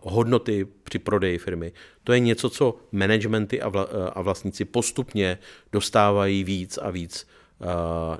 hodnoty 0.00 0.66
při 0.84 0.98
prodeji 0.98 1.38
firmy. 1.38 1.72
To 2.04 2.12
je 2.12 2.20
něco, 2.20 2.50
co 2.50 2.76
managementy 2.92 3.62
a, 3.62 3.68
uh, 3.68 3.74
a 4.12 4.22
vlastníci 4.22 4.64
postupně 4.64 5.38
dostávají 5.72 6.44
víc 6.44 6.78
a 6.78 6.90
víc 6.90 7.26
uh, 7.58 7.66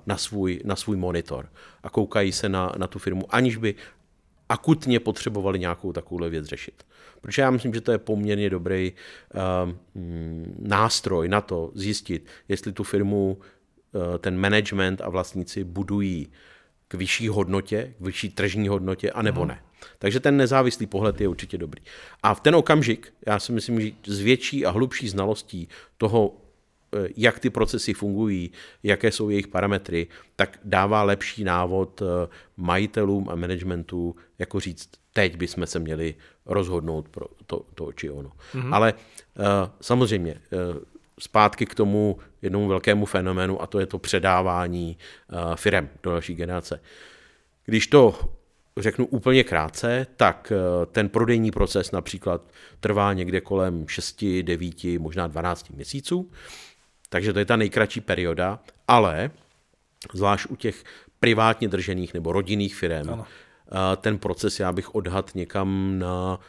na, 0.07 0.17
svůj, 0.17 0.61
na 0.65 0.77
svůj 0.77 0.97
monitor 0.97 1.49
a 1.83 1.91
koukají 1.91 2.33
se 2.33 2.49
na, 2.49 2.73
na 2.79 2.87
tu 2.87 2.99
firmu, 2.99 3.35
aniž 3.35 3.57
by 3.57 3.75
akutně 4.49 5.01
potřebovali 5.01 5.59
nějakou 5.59 5.93
takovouhle 5.93 6.31
věc 6.31 6.47
řešit. 6.47 6.87
Protože 7.21 7.43
já 7.43 7.51
myslím, 7.51 7.75
že 7.75 7.81
to 7.81 7.93
je 7.93 7.99
poměrně 7.99 8.51
dobrý 8.51 8.93
uh, 9.35 9.73
nástroj 10.59 11.29
na 11.29 11.41
to 11.41 11.71
zjistit, 11.75 12.27
jestli 12.49 12.73
tu 12.73 12.85
firmu 12.85 13.39
uh, 13.93 14.19
ten 14.19 14.39
management 14.39 15.01
a 15.01 15.09
vlastníci 15.09 15.65
budují 15.65 16.29
k 16.91 16.95
vyšší 16.95 17.29
hodnotě, 17.29 17.95
k 17.99 18.05
vyšší 18.07 18.31
tržní 18.31 18.69
hodnotě, 18.69 19.11
anebo 19.11 19.43
mm. 19.43 19.49
ne. 19.49 19.63
Takže 19.99 20.21
ten 20.21 20.37
nezávislý 20.37 20.87
pohled 20.87 21.21
je 21.21 21.29
určitě 21.29 21.59
dobrý. 21.59 21.83
A 22.23 22.35
v 22.35 22.41
ten 22.41 22.55
okamžik, 22.55 23.13
já 23.27 23.39
si 23.39 23.53
myslím, 23.53 23.81
že 23.81 23.91
s 24.07 24.21
větší 24.21 24.67
a 24.67 24.71
hlubší 24.71 25.09
znalostí 25.09 25.69
toho, 25.97 26.37
eh, 26.95 27.09
jak 27.17 27.39
ty 27.39 27.51
procesy 27.51 27.95
fungují, 27.95 28.51
jaké 28.83 29.13
jsou 29.13 29.31
jejich 29.31 29.49
parametry, 29.49 30.07
tak 30.37 30.59
dává 30.65 31.03
lepší 31.03 31.45
návod 31.45 32.03
eh, 32.03 32.29
majitelům 32.57 33.29
a 33.29 33.35
managementu, 33.35 34.17
jako 34.39 34.61
říct, 34.61 34.89
teď 35.13 35.37
bychom 35.37 35.67
se 35.67 35.79
měli 35.79 36.15
rozhodnout 36.47 37.09
pro 37.09 37.27
to, 37.47 37.67
to 37.75 37.93
či 37.93 38.11
ono. 38.11 38.33
Mm-hmm. 38.55 38.75
Ale 38.75 38.95
uh, 38.95 39.45
samozřejmě 39.81 40.41
zpátky 41.21 41.67
k 41.67 41.75
tomu 41.75 42.19
jednomu 42.43 42.69
velkému 42.69 43.07
fenoménu 43.07 43.63
a 43.63 43.67
to 43.67 43.81
je 43.81 43.87
to 43.87 43.99
předávání 43.99 44.97
uh, 45.33 45.55
firem 45.55 45.89
do 46.03 46.11
další 46.11 46.35
generace. 46.35 46.81
Když 47.65 47.87
to 47.87 48.19
řeknu 48.77 49.07
úplně 49.07 49.45
krátce, 49.45 50.07
tak 50.17 50.53
uh, 50.53 50.87
ten 50.87 51.09
prodejní 51.09 51.51
proces 51.51 51.91
například 51.91 52.43
trvá 52.81 53.13
někde 53.13 53.41
kolem 53.41 53.89
6, 53.89 54.25
9, 54.43 54.85
možná 54.99 55.27
12 55.27 55.71
měsíců, 55.71 56.31
takže 57.09 57.33
to 57.33 57.39
je 57.39 57.45
ta 57.45 57.57
nejkratší 57.57 58.01
perioda, 58.01 58.59
ale 58.89 59.31
zvlášť 60.15 60.47
u 60.51 60.57
těch 60.57 60.85
privátně 61.21 61.69
držených 61.69 62.15
nebo 62.15 62.33
rodinných 62.33 62.75
firm, 62.75 63.11
ano. 63.11 63.27
ten 63.97 64.19
proces 64.19 64.61
já 64.61 64.73
bych 64.73 64.95
odhad 64.95 65.35
někam 65.35 65.99
na 65.99 66.41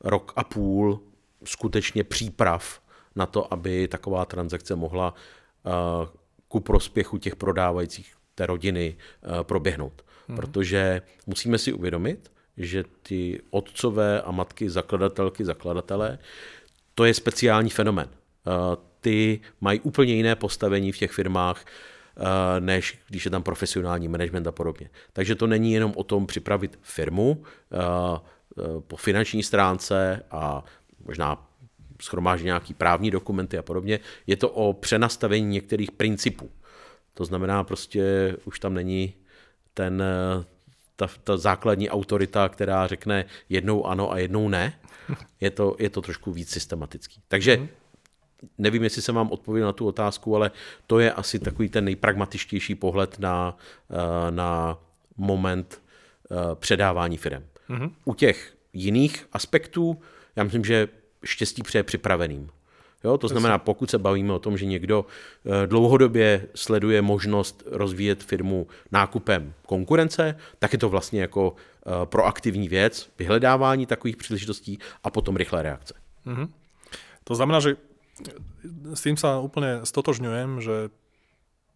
rok 0.00 0.32
a 0.36 0.44
půl 0.44 1.00
skutečně 1.44 2.04
příprav 2.04 2.80
na 3.16 3.26
to, 3.26 3.52
aby 3.52 3.88
taková 3.88 4.24
transakce 4.24 4.76
mohla 4.76 5.14
eh, 5.66 5.70
ku 6.48 6.60
prospěchu 6.60 7.18
těch 7.18 7.36
prodávajících 7.36 8.14
té 8.34 8.46
rodiny 8.46 8.96
eh, 8.96 9.44
proběhnout. 9.44 10.04
Hmm. 10.28 10.36
Protože 10.36 11.02
musíme 11.26 11.58
si 11.58 11.72
uvědomit, 11.72 12.32
že 12.56 12.84
ty 13.02 13.42
otcové 13.50 14.22
a 14.22 14.30
matky, 14.30 14.70
zakladatelky, 14.70 15.44
zakladatelé, 15.44 16.18
to 16.94 17.04
je 17.04 17.14
speciální 17.14 17.70
fenomen. 17.70 18.08
Eh, 18.10 18.50
ty 19.00 19.40
mají 19.60 19.80
úplně 19.80 20.14
jiné 20.14 20.36
postavení 20.36 20.92
v 20.92 20.98
těch 20.98 21.12
firmách, 21.12 21.64
než 22.58 22.98
když 23.08 23.24
je 23.24 23.30
tam 23.30 23.42
profesionální 23.42 24.08
management 24.08 24.46
a 24.46 24.52
podobně. 24.52 24.90
Takže 25.12 25.34
to 25.34 25.46
není 25.46 25.72
jenom 25.72 25.92
o 25.96 26.04
tom 26.04 26.26
připravit 26.26 26.78
firmu 26.82 27.42
po 28.86 28.96
finanční 28.96 29.42
stránce 29.42 30.22
a 30.30 30.64
možná 31.06 31.49
schromáždí 32.00 32.46
nějaký 32.46 32.74
právní 32.74 33.10
dokumenty 33.10 33.58
a 33.58 33.62
podobně. 33.62 34.00
Je 34.26 34.36
to 34.36 34.50
o 34.50 34.72
přenastavení 34.72 35.46
některých 35.46 35.92
principů. 35.92 36.50
To 37.14 37.24
znamená 37.24 37.64
prostě 37.64 38.36
už 38.44 38.60
tam 38.60 38.74
není 38.74 39.14
ten, 39.74 40.02
ta, 40.96 41.06
ta 41.24 41.36
základní 41.36 41.90
autorita, 41.90 42.48
která 42.48 42.86
řekne 42.86 43.24
jednou 43.48 43.86
ano 43.86 44.12
a 44.12 44.18
jednou 44.18 44.48
ne. 44.48 44.72
Je 45.40 45.50
to, 45.50 45.76
je 45.78 45.90
to 45.90 46.02
trošku 46.02 46.32
víc 46.32 46.50
systematický. 46.50 47.20
Takže 47.28 47.56
mhm. 47.56 47.68
nevím, 48.58 48.82
jestli 48.82 49.02
jsem 49.02 49.14
vám 49.14 49.30
odpověděl 49.30 49.66
na 49.66 49.72
tu 49.72 49.86
otázku, 49.86 50.36
ale 50.36 50.50
to 50.86 50.98
je 50.98 51.12
asi 51.12 51.38
takový 51.38 51.68
ten 51.68 51.84
nejpragmatičtější 51.84 52.74
pohled 52.74 53.18
na, 53.18 53.56
eh, 53.90 54.30
na 54.30 54.78
moment 55.16 55.82
eh, 56.30 56.36
předávání 56.54 57.16
firm. 57.16 57.44
Mm-hmm. 57.70 57.90
U 58.04 58.14
těch 58.14 58.54
jiných 58.72 59.26
aspektů, 59.32 60.02
já 60.36 60.44
myslím, 60.44 60.64
že 60.64 60.88
štěstí 61.24 61.62
přeje 61.62 61.82
připraveným. 61.82 62.50
Jo, 63.04 63.18
to 63.18 63.28
znamená, 63.28 63.58
pokud 63.58 63.90
se 63.90 63.98
bavíme 63.98 64.32
o 64.32 64.38
tom, 64.38 64.56
že 64.56 64.66
někdo 64.66 65.06
eh, 65.06 65.66
dlouhodobě 65.66 66.48
sleduje 66.54 67.02
možnost 67.02 67.62
rozvíjet 67.66 68.22
firmu 68.24 68.66
nákupem 68.92 69.52
konkurence, 69.66 70.36
tak 70.58 70.72
je 70.72 70.78
to 70.78 70.88
vlastně 70.88 71.20
jako 71.20 71.54
eh, 71.56 71.90
proaktivní 72.04 72.68
věc, 72.68 73.10
vyhledávání 73.18 73.86
takových 73.86 74.16
příležitostí 74.16 74.78
a 75.04 75.10
potom 75.10 75.36
rychlé 75.36 75.62
reakce. 75.62 75.94
Mm-hmm. 76.26 76.48
To 77.24 77.34
znamená, 77.34 77.60
že 77.60 77.76
s 78.94 79.00
tým 79.00 79.16
sa 79.16 79.40
úplne 79.40 79.86
stotožňujem, 79.88 80.60
že 80.60 80.76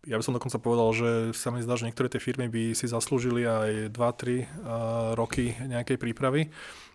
ja 0.04 0.20
by 0.20 0.24
som 0.24 0.36
dokonca 0.36 0.60
povedal, 0.60 0.92
že 0.92 1.10
sa 1.32 1.48
mi 1.48 1.64
zdá, 1.64 1.80
že 1.80 1.88
niektoré 1.88 2.12
tie 2.12 2.20
firmy 2.20 2.52
by 2.52 2.76
si 2.76 2.84
zaslúžili 2.84 3.48
aj 3.48 3.88
2-3 3.88 3.96
uh, 3.96 4.04
eh, 4.04 4.44
roky 5.16 5.44
nejakej 5.64 5.96
prípravy. 5.96 6.52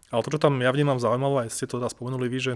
Ale 0.10 0.26
to, 0.26 0.34
čo 0.34 0.42
tam 0.42 0.58
ja 0.62 0.74
vnímam 0.74 0.98
zaujímavé, 0.98 1.46
aj 1.46 1.54
ste 1.54 1.70
to 1.70 1.78
teda 1.78 1.90
spomenuli 1.90 2.28
vy, 2.30 2.40
že 2.42 2.54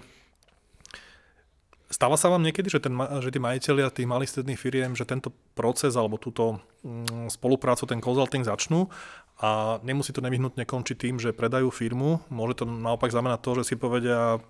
Stáva 1.93 2.17
sa 2.17 2.33
vám 2.33 2.41
niekedy, 2.41 2.73
že, 2.73 2.81
ten, 2.81 2.97
že 2.97 3.29
tí 3.29 3.37
majiteľia 3.37 3.93
tých 3.93 4.09
malých 4.09 4.33
stredných 4.33 4.57
firiem, 4.57 4.97
že 4.97 5.05
tento 5.05 5.29
proces 5.53 5.93
alebo 5.93 6.17
túto 6.17 6.57
mm, 6.81 7.29
spoluprácu, 7.29 7.85
ten 7.85 8.01
consulting 8.01 8.41
začnú 8.41 8.89
a 9.37 9.77
nemusí 9.85 10.09
to 10.09 10.25
nevyhnutne 10.25 10.65
končiť 10.65 10.97
tým, 10.97 11.15
že 11.21 11.37
predajú 11.37 11.69
firmu. 11.69 12.25
Môže 12.33 12.63
to 12.63 12.65
naopak 12.65 13.13
znamenať 13.13 13.39
to, 13.45 13.51
že 13.61 13.63
si 13.69 13.75
povedia, 13.77 14.41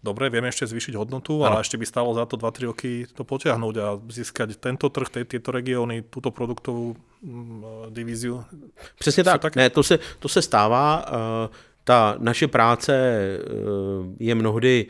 dobre, 0.00 0.32
vieme 0.32 0.48
ešte 0.48 0.64
zvýšiť 0.64 0.96
hodnotu, 0.96 1.44
ale 1.44 1.60
ešte 1.60 1.76
by 1.76 1.84
stalo 1.84 2.16
za 2.16 2.24
to 2.24 2.40
2-3 2.40 2.72
roky 2.72 3.04
to 3.04 3.20
potiahnuť 3.20 3.74
a 3.76 3.86
získať 4.08 4.56
tento 4.56 4.88
trh, 4.88 5.28
tieto 5.28 5.52
regióny, 5.52 6.08
túto 6.08 6.32
produktovú 6.32 6.96
mm, 7.20 7.92
divíziu. 7.92 8.48
Přesně 8.96 9.24
tak. 9.24 9.42
tak. 9.44 9.56
Ne, 9.56 9.70
to 9.70 9.82
se, 9.82 9.98
to 10.18 10.28
se 10.28 10.40
stává. 10.42 11.04
Uh, 11.04 11.71
ta 11.84 12.16
naše 12.18 12.48
práce 12.48 13.18
uh, 13.38 14.06
je 14.18 14.34
mnohdy 14.34 14.86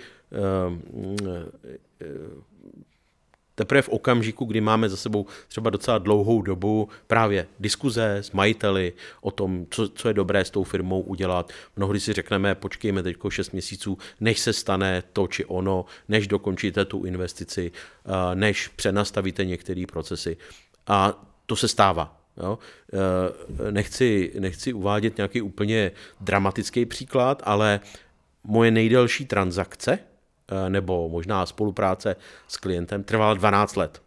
teprve 3.55 3.83
v 3.83 3.89
okamžiku, 3.89 4.45
kdy 4.45 4.61
máme 4.61 4.89
za 4.89 4.97
sebou 4.97 5.27
třeba 5.49 5.71
docela 5.71 5.99
dlouhou 5.99 6.43
dobu 6.43 6.89
právě 7.07 7.47
diskuze 7.61 8.17
s 8.17 8.33
majiteli 8.33 8.93
o 9.21 9.31
tom, 9.31 9.67
co, 9.71 9.89
co 9.89 10.09
je 10.09 10.15
dobré 10.15 10.45
s 10.45 10.51
tou 10.51 10.65
firmou 10.65 11.01
udělat. 11.01 11.53
Mnohdy 11.77 12.01
si 12.01 12.13
řekneme, 12.13 12.55
počkejme 12.55 13.03
teď 13.03 13.17
6 13.29 13.51
měsíců, 13.51 13.99
než 14.21 14.39
se 14.39 14.53
stane 14.53 15.03
to 15.13 15.27
či 15.27 15.45
ono, 15.45 15.85
než 16.09 16.27
dokončíte 16.27 16.85
tu 16.85 17.05
investici, 17.05 17.73
než 18.35 18.69
přenastavíte 18.69 19.45
některé 19.45 19.85
procesy. 19.93 20.37
A 20.87 21.27
to 21.47 21.57
se 21.57 21.69
stává. 21.69 22.22
Jo? 22.37 22.59
Nechci, 23.71 24.33
nechci 24.39 24.73
uvádět 24.73 25.17
nějaký 25.17 25.43
úplně 25.43 25.93
dramatický 26.21 26.87
příklad, 26.87 27.43
ale 27.45 27.81
moje 28.45 28.71
nejdelší 28.71 29.25
transakce, 29.25 29.99
Eh, 30.53 30.71
nebo 30.71 31.09
možná 31.09 31.47
spolupráce 31.47 32.17
s 32.49 32.57
klientem 32.57 33.05
trvala 33.05 33.35
12 33.35 33.77
let. 33.77 34.03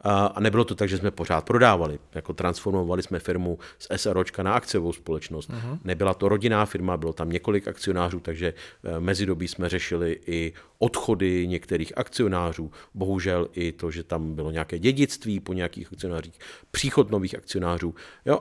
A 0.00 0.40
nebylo 0.40 0.64
to 0.64 0.74
tak, 0.74 0.88
že 0.88 0.98
jsme 0.98 1.10
pořád 1.10 1.44
prodávali. 1.44 1.98
Jako 2.14 2.32
transformovali 2.32 3.02
jsme 3.02 3.18
firmu 3.18 3.58
z 3.78 3.88
SROčka 3.96 4.42
na 4.42 4.52
akciovou 4.52 4.92
společnost. 4.92 5.50
Uh-huh. 5.50 5.78
Nebyla 5.84 6.14
to 6.14 6.28
rodinná 6.28 6.66
firma, 6.66 6.96
bylo 6.96 7.12
tam 7.12 7.30
několik 7.30 7.68
akcionářů, 7.68 8.20
takže 8.20 8.54
eh, 8.84 9.00
mezidobí 9.00 9.48
jsme 9.48 9.68
řešili 9.68 10.20
i 10.26 10.52
odchody 10.78 11.46
některých 11.46 11.98
akcionářů. 11.98 12.70
Bohužel 12.94 13.48
i 13.52 13.72
to, 13.72 13.90
že 13.90 14.02
tam 14.02 14.34
bylo 14.34 14.50
nějaké 14.50 14.78
dědictví 14.78 15.40
po 15.40 15.52
nějakých 15.52 15.92
akcionářích, 15.92 16.38
příchod 16.70 17.10
nových 17.10 17.34
akcionářů, 17.34 17.94
jo, 18.26 18.40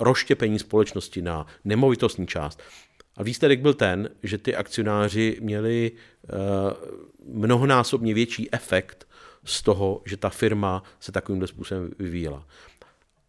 roštěpení 0.00 0.58
společnosti 0.58 1.22
na 1.22 1.46
nemovitostní 1.64 2.26
část. 2.26 2.62
A 3.16 3.22
výsledek 3.22 3.60
byl 3.60 3.74
ten, 3.74 4.10
že 4.22 4.38
ty 4.38 4.56
akcionáři 4.56 5.36
měli 5.40 5.92
eh, 5.92 6.28
mnohonásobně 7.32 8.14
větší 8.14 8.54
efekt 8.54 9.07
z 9.48 9.62
toho, 9.62 10.02
že 10.04 10.16
ta 10.16 10.28
firma 10.28 10.82
se 11.00 11.12
takovýmhle 11.12 11.48
způsobem 11.48 11.90
vyvíjela. 11.98 12.44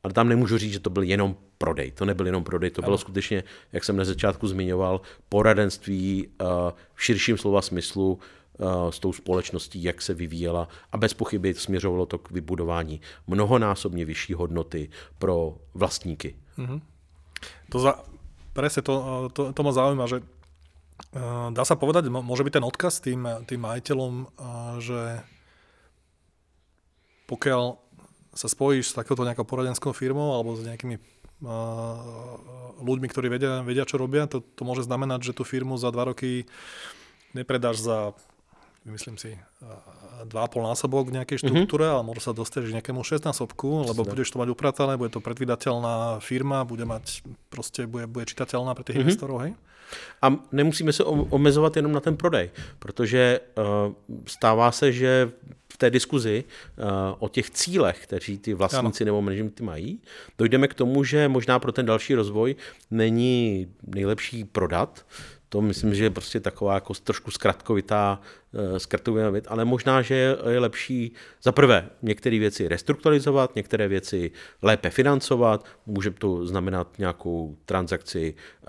Ale 0.03 0.13
tam 0.13 0.29
nemůžu 0.29 0.57
říct, 0.57 0.73
že 0.73 0.79
to 0.79 0.89
byl 0.89 1.03
jenom 1.03 1.35
prodej. 1.57 1.91
To 1.91 2.05
nebyl 2.05 2.25
jenom 2.25 2.43
prodej, 2.43 2.71
to 2.71 2.81
bylo 2.81 2.97
skutečně, 2.97 3.43
jak 3.71 3.83
jsem 3.83 3.97
na 3.97 4.05
začátku 4.05 4.47
zmiňoval, 4.47 5.01
poradenství 5.29 6.27
eh, 6.27 6.45
v 6.93 7.03
širším 7.03 7.37
slova 7.37 7.61
smyslu 7.61 8.19
eh, 8.19 8.65
s 8.89 8.99
tou 8.99 9.13
společností, 9.13 9.83
jak 9.83 10.01
se 10.01 10.13
vyvíjela 10.13 10.67
a 10.91 10.97
bez 10.97 11.13
pochyby 11.13 11.53
směřovalo 11.53 12.05
to 12.05 12.17
k 12.17 12.31
vybudování 12.31 13.01
mnohonásobně 13.27 14.05
vyšší 14.05 14.33
hodnoty 14.33 14.89
pro 15.19 15.57
vlastníky. 15.73 16.35
Mm-hmm. 16.57 16.81
To 17.71 17.79
za, 17.79 18.03
presne 18.53 18.83
to, 18.83 19.27
to, 19.31 19.53
to 19.55 19.61
ma 19.63 19.71
zaujíma, 19.71 20.05
že 20.11 20.19
dá 21.55 21.63
sa 21.63 21.79
povedať, 21.79 22.11
môže 22.11 22.43
byť 22.43 22.53
ten 22.59 22.65
odkaz 22.67 22.99
tým, 22.99 23.23
tým 23.47 23.61
majiteľom, 23.63 24.13
že 24.83 25.23
pokiaľ 27.29 27.77
sa 28.33 28.47
spojíš 28.49 28.93
s 28.93 28.97
takou 28.97 29.13
nejakou 29.13 29.45
poradenskou 29.45 29.93
firmou 29.93 30.33
alebo 30.33 30.57
s 30.57 30.65
nejakými 30.65 30.97
ľuďmi, 32.83 33.07
ktorí 33.07 33.31
vedia, 33.31 33.63
vedia 33.63 33.87
čo 33.87 33.95
robia, 33.95 34.27
to, 34.27 34.43
to 34.43 34.67
môže 34.67 34.83
znamenať, 34.83 35.31
že 35.31 35.37
tú 35.37 35.47
firmu 35.47 35.79
za 35.79 35.87
dva 35.93 36.11
roky 36.11 36.49
nepredáš 37.31 37.79
za 37.79 38.11
myslím 38.89 39.17
si, 39.17 39.37
2,5 40.25 40.33
násobok 40.63 41.11
v 41.11 41.21
nejakej 41.21 41.37
mhm. 41.37 41.43
štruktúre, 41.45 41.85
mm-hmm. 41.85 41.99
ale 42.01 42.07
možno 42.07 42.21
sa 42.25 42.33
dostaneš 42.33 42.73
k 42.73 42.75
nejakému 42.81 43.01
6 43.03 43.27
násobku, 43.27 43.85
lebo 43.85 44.01
Zde. 44.01 44.09
budeš 44.09 44.27
to 44.33 44.37
mať 44.39 44.49
upratané, 44.49 44.97
bude 44.97 45.13
to 45.13 45.21
predvydateľná 45.21 46.23
firma, 46.23 46.65
bude 46.65 46.87
mať, 46.87 47.21
proste 47.51 47.85
bude, 47.85 48.07
bude 48.09 48.25
čitateľná 48.25 48.73
pre 48.73 48.83
tých 48.87 48.97
mm-hmm. 48.97 49.05
investorov, 49.05 49.37
hej? 49.45 49.53
A 50.21 50.29
nemusíme 50.51 50.93
se 50.93 51.03
omezovat 51.03 51.75
jenom 51.75 51.91
na 51.91 51.99
ten 51.99 52.17
prodej, 52.17 52.51
protože 52.79 53.39
uh, 53.57 53.93
stává 54.25 54.71
se, 54.71 54.91
že 54.91 55.31
té 55.79 55.89
diskuzi 55.89 56.43
uh, 56.43 56.85
o 57.19 57.29
těch 57.29 57.49
cílech, 57.49 58.03
kteří 58.03 58.37
ty 58.37 58.53
vlastníci 58.53 59.03
ano. 59.03 59.05
nebo 59.05 59.21
managementy 59.21 59.63
mají, 59.63 60.01
dojdeme 60.37 60.67
k 60.67 60.73
tomu, 60.73 61.03
že 61.03 61.27
možná 61.27 61.59
pro 61.59 61.71
ten 61.71 61.85
další 61.85 62.15
rozvoj 62.15 62.55
není 62.91 63.67
nejlepší 63.87 64.43
prodat, 64.43 65.05
to 65.49 65.61
myslím, 65.61 65.95
že 65.95 66.03
je 66.03 66.09
prostě 66.09 66.39
taková 66.39 66.73
jako 66.73 66.93
trošku 66.93 67.31
zkratkovitá, 67.31 68.19
eh, 68.53 68.79
zkratkovitá 68.79 69.29
věc, 69.29 69.45
ale 69.47 69.65
možná, 69.65 70.01
že 70.01 70.15
je 70.49 70.59
lepší 70.59 71.13
za 71.43 71.51
prvé 71.51 71.89
některé 72.01 72.39
věci 72.39 72.67
restrukturalizovat, 72.67 73.55
některé 73.55 73.87
věci 73.87 74.31
lépe 74.61 74.89
financovat, 74.89 75.65
může 75.85 76.11
to 76.11 76.45
znamenat 76.45 76.99
nějakou 76.99 77.57
transakci 77.65 78.35
eh, 78.35 78.67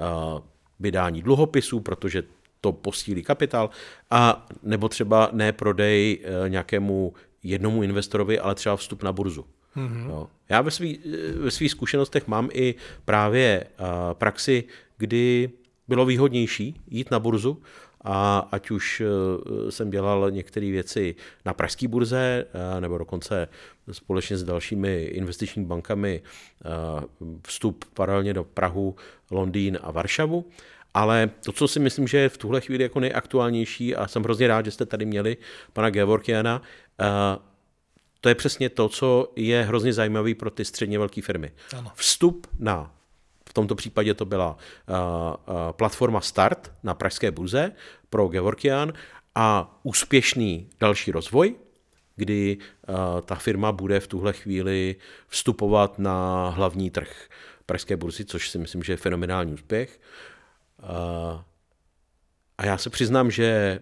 vydání 0.80 1.22
dluhopisů, 1.22 1.80
protože 1.80 2.22
to 2.60 2.72
posílí 2.72 3.22
kapitál, 3.22 3.70
a 4.10 4.46
nebo 4.62 4.88
třeba 4.88 5.28
ne 5.32 5.52
prodej 5.52 6.18
eh, 6.22 6.48
nějakému 6.48 7.14
jednomu 7.42 7.82
investorovi, 7.82 8.38
ale 8.38 8.54
třeba 8.54 8.76
vstup 8.76 9.02
na 9.02 9.12
burzu. 9.12 9.44
Mm-hmm. 9.76 10.08
Jo. 10.08 10.28
Já 10.48 10.60
ve 10.60 10.70
svých 10.70 11.00
ve 11.36 11.50
svých 11.50 11.70
zkušenostech 11.70 12.26
mám 12.26 12.48
i 12.52 12.74
právě 13.04 13.64
praxi, 14.12 14.64
kdy 14.96 15.50
bylo 15.88 16.06
výhodnější 16.06 16.80
jít 16.90 17.10
na 17.10 17.18
burzu, 17.18 17.62
a 18.04 18.38
ať 18.52 18.70
už 18.70 19.00
eh, 19.00 19.70
jsem 19.72 19.90
dělal 19.90 20.30
některé 20.30 20.70
věci 20.70 21.14
na 21.44 21.54
pražské 21.54 21.88
burze, 21.88 22.46
eh, 22.52 22.80
nebo 22.80 22.98
dokonce 22.98 23.48
společně 23.92 24.36
s 24.36 24.44
dalšími 24.44 25.04
investičními 25.04 25.66
bankami 25.66 26.22
eh, 26.22 26.68
vstup 27.46 27.84
paralelně 27.94 28.34
do 28.34 28.44
Prahu, 28.44 28.96
Londýn 29.30 29.78
a 29.82 29.90
Varšavu. 29.90 30.44
Ale 30.94 31.30
to, 31.44 31.52
co 31.52 31.68
si 31.68 31.80
myslím, 31.80 32.08
že 32.08 32.18
je 32.18 32.28
v 32.28 32.38
tuhle 32.38 32.60
chvíli 32.60 32.82
jako 32.82 33.00
nejaktuálnější, 33.00 33.96
a 33.96 34.08
jsem 34.08 34.22
hrozně 34.22 34.48
rád, 34.48 34.64
že 34.64 34.70
jste 34.70 34.86
tady 34.86 35.04
měli 35.04 35.36
pana 35.72 35.90
Gevorkiana, 35.90 36.62
to 38.20 38.28
je 38.28 38.34
přesně 38.34 38.68
to, 38.68 38.88
co 38.88 39.32
je 39.36 39.62
hrozně 39.62 39.92
zajímavý 39.92 40.34
pro 40.34 40.50
ty 40.50 40.64
středně 40.64 40.98
velké 40.98 41.22
firmy. 41.22 41.52
Ano. 41.78 41.92
Vstup 41.94 42.46
na 42.58 42.94
v 43.48 43.52
tomto 43.52 43.74
případě 43.74 44.14
to 44.14 44.24
byla 44.24 44.56
uh, 44.56 44.96
uh, 44.96 45.72
platforma 45.72 46.20
Start 46.20 46.72
na 46.82 46.94
pražské 46.94 47.30
burze 47.30 47.72
pro 48.10 48.28
Gevorkian 48.28 48.92
a 49.34 49.78
úspěšný 49.82 50.70
další 50.80 51.12
rozvoj, 51.12 51.54
kdy 52.16 52.56
uh, 52.56 52.94
ta 53.20 53.34
firma 53.34 53.72
bude 53.72 54.00
v 54.00 54.06
tuhle 54.06 54.32
chvíli 54.32 54.96
vstupovat 55.28 55.98
na 55.98 56.48
hlavní 56.48 56.90
trh 56.90 57.28
pražské 57.66 57.96
burzy, 57.96 58.24
což 58.24 58.50
si 58.50 58.58
myslím, 58.58 58.82
že 58.82 58.92
je 58.92 58.96
fenomenální 58.96 59.52
úspěch. 59.52 60.00
A 62.58 62.66
já 62.66 62.78
se 62.78 62.90
přiznám, 62.90 63.30
že 63.30 63.80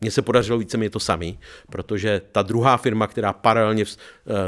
mně 0.00 0.10
se 0.10 0.22
podařilo 0.22 0.58
více 0.58 0.90
to 0.90 1.00
samý, 1.00 1.38
protože 1.70 2.22
ta 2.32 2.42
druhá 2.42 2.76
firma, 2.76 3.06
která 3.06 3.32
paralelně 3.32 3.84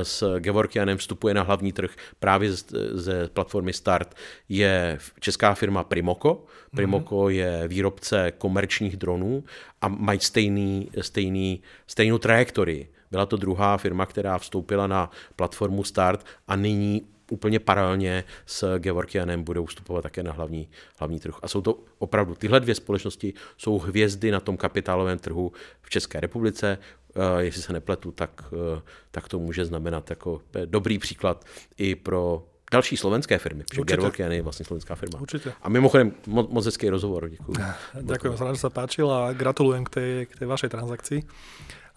s 0.02 0.38
Gevorkianem 0.38 0.98
vstupuje 0.98 1.34
na 1.34 1.42
hlavní 1.42 1.72
trh 1.72 1.90
právě 2.20 2.52
ze 2.92 3.28
platformy 3.28 3.72
Start, 3.72 4.14
je 4.48 4.98
česká 5.20 5.54
firma 5.54 5.84
Primoco. 5.84 6.44
Primoco 6.76 7.14
mm-hmm. 7.14 7.28
je 7.28 7.68
výrobce 7.68 8.32
komerčních 8.38 8.96
dronů 8.96 9.44
a 9.80 9.88
mají 9.88 10.20
stejný, 10.20 10.90
stejný, 11.00 11.62
stejnou 11.86 12.18
trajektorii. 12.18 12.92
Byla 13.10 13.26
to 13.26 13.36
druhá 13.36 13.76
firma, 13.76 14.06
která 14.06 14.38
vstoupila 14.38 14.86
na 14.86 15.10
platformu 15.36 15.84
Start 15.84 16.26
a 16.48 16.56
nyní 16.56 17.06
úplně 17.30 17.60
paralelně 17.60 18.24
s 18.46 18.78
Gevorkianem 18.78 19.42
budou 19.42 19.66
vstupovat 19.66 20.02
také 20.02 20.22
na 20.22 20.32
hlavní, 20.32 20.68
hlavní 20.98 21.20
trh. 21.20 21.34
A 21.42 21.48
jsou 21.48 21.60
to 21.60 21.78
opravdu, 21.98 22.34
tyhle 22.34 22.60
dvě 22.60 22.74
společnosti 22.74 23.34
jsou 23.56 23.78
hvězdy 23.78 24.30
na 24.30 24.40
tom 24.40 24.56
kapitálovém 24.56 25.18
trhu 25.18 25.52
v 25.82 25.90
České 25.90 26.20
republice. 26.20 26.78
Uh, 27.16 27.38
jestli 27.38 27.62
se 27.62 27.72
nepletu, 27.72 28.12
tak, 28.12 28.44
uh, 28.52 28.58
tak 29.10 29.28
to 29.28 29.38
může 29.38 29.64
znamenat 29.64 30.10
jako 30.10 30.40
dobrý 30.66 30.98
příklad 30.98 31.44
i 31.76 31.94
pro 31.94 32.46
další 32.72 32.96
slovenské 32.96 33.38
firmy, 33.38 33.64
protože 33.64 34.22
je 34.34 34.42
vlastně 34.42 34.64
slovenská 34.64 34.94
firma. 34.94 35.20
Určitě. 35.20 35.52
A 35.62 35.68
mimochodem, 35.68 36.12
mo- 36.26 36.48
moc 36.50 36.64
hezký 36.64 36.88
rozhovor, 36.88 37.28
děkuji. 37.28 37.54
Ďakujem, 38.00 38.36
sa 38.36 38.52
že 38.52 38.60
sa 38.60 38.70
páčil 38.70 39.08
a 39.10 39.32
gratulujem 39.32 39.84
k 39.84 39.90
tej, 39.90 40.10
k 40.26 40.32
tej 40.38 40.46
vašej 40.46 40.68
transakcii. 40.68 41.20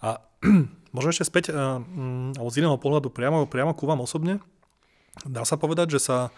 A 0.02 0.18
možno 0.96 1.10
ešte 1.12 1.28
späť, 1.28 1.52
um, 1.52 2.32
alebo 2.34 2.50
z 2.50 2.64
iného 2.64 2.76
pohľadu, 2.80 3.12
priamo, 3.12 3.44
priamo 3.46 3.76
ku 3.76 3.84
vám 3.84 4.00
osobne, 4.00 4.40
Dá 5.28 5.44
sa 5.44 5.60
povedať, 5.60 5.98
že 5.98 6.00
sa 6.00 6.32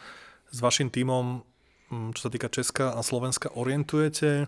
s 0.50 0.58
vašim 0.58 0.90
tímom, 0.90 1.46
mm, 1.90 2.10
čo 2.18 2.20
sa 2.26 2.30
týka 2.30 2.50
Česka 2.50 2.98
a 2.98 3.00
Slovenska, 3.02 3.54
orientujete 3.54 4.46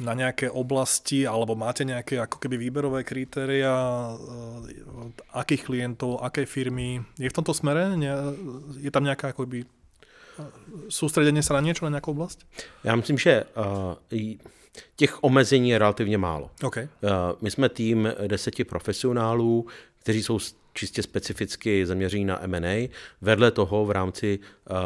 na 0.00 0.16
nejaké 0.16 0.48
oblasti, 0.48 1.28
alebo 1.28 1.52
máte 1.52 1.84
nejaké 1.84 2.16
ako 2.16 2.40
keby 2.40 2.56
výberové 2.56 3.04
kritéria, 3.04 3.68
akých 5.36 5.68
klientov, 5.68 6.24
aké 6.24 6.48
firmy? 6.48 7.04
Je 7.20 7.28
v 7.28 7.36
tomto 7.36 7.52
smere? 7.52 7.92
Je 8.80 8.90
tam 8.90 9.04
nejaká 9.04 9.28
akoby 9.36 9.68
soustředění 10.88 11.42
se 11.42 11.52
na 11.52 11.60
něco, 11.60 11.84
na 11.84 11.90
nějakou 11.90 12.10
oblast? 12.10 12.46
Já 12.84 12.96
myslím, 12.96 13.18
že 13.18 13.44
uh, 13.44 14.16
těch 14.96 15.24
omezení 15.24 15.70
je 15.70 15.78
relativně 15.78 16.18
málo. 16.18 16.50
Okay. 16.64 16.88
My 17.40 17.50
jsme 17.50 17.68
tým 17.68 18.08
deseti 18.26 18.64
profesionálů, 18.64 19.66
kteří 19.98 20.22
jsou 20.22 20.38
čistě 20.72 21.02
specificky 21.02 21.86
zaměření 21.86 22.24
na 22.24 22.44
M&A. 22.44 22.90
Vedle 23.20 23.50
toho 23.50 23.84
v 23.84 23.90
rámci 23.90 24.38
uh, 24.70 24.76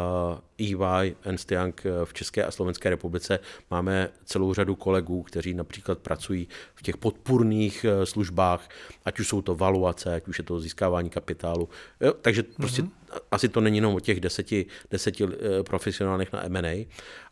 EY 0.59 1.15
Ernst 1.23 1.51
Young 1.51 1.83
v 2.03 2.13
České 2.13 2.43
a 2.43 2.51
Slovenské 2.51 2.89
republice 2.89 3.39
máme 3.71 4.09
celou 4.25 4.53
řadu 4.53 4.75
kolegů, 4.75 5.23
kteří 5.23 5.53
například 5.53 5.99
pracují 5.99 6.47
v 6.75 6.81
těch 6.81 6.97
podpůrných 6.97 7.85
uh, 7.85 8.03
službách, 8.03 8.69
ať 9.05 9.19
už 9.19 9.27
jsou 9.27 9.41
to 9.41 9.55
valuace, 9.55 10.15
ať 10.15 10.27
už 10.27 10.37
je 10.37 10.43
to 10.43 10.59
získávání 10.59 11.09
kapitálu. 11.09 11.69
Jo, 12.01 12.13
takže 12.21 12.41
mm-hmm. 12.41 12.55
prostě 12.55 12.83
asi 13.31 13.49
to 13.49 13.61
není 13.61 13.77
jenom 13.77 13.95
o 13.95 13.99
těch 13.99 14.19
deseti, 14.19 14.65
deseti 14.91 15.23
uh, 15.23 15.31
profesionálech 15.63 16.33
na 16.33 16.45
M&A. 16.45 16.87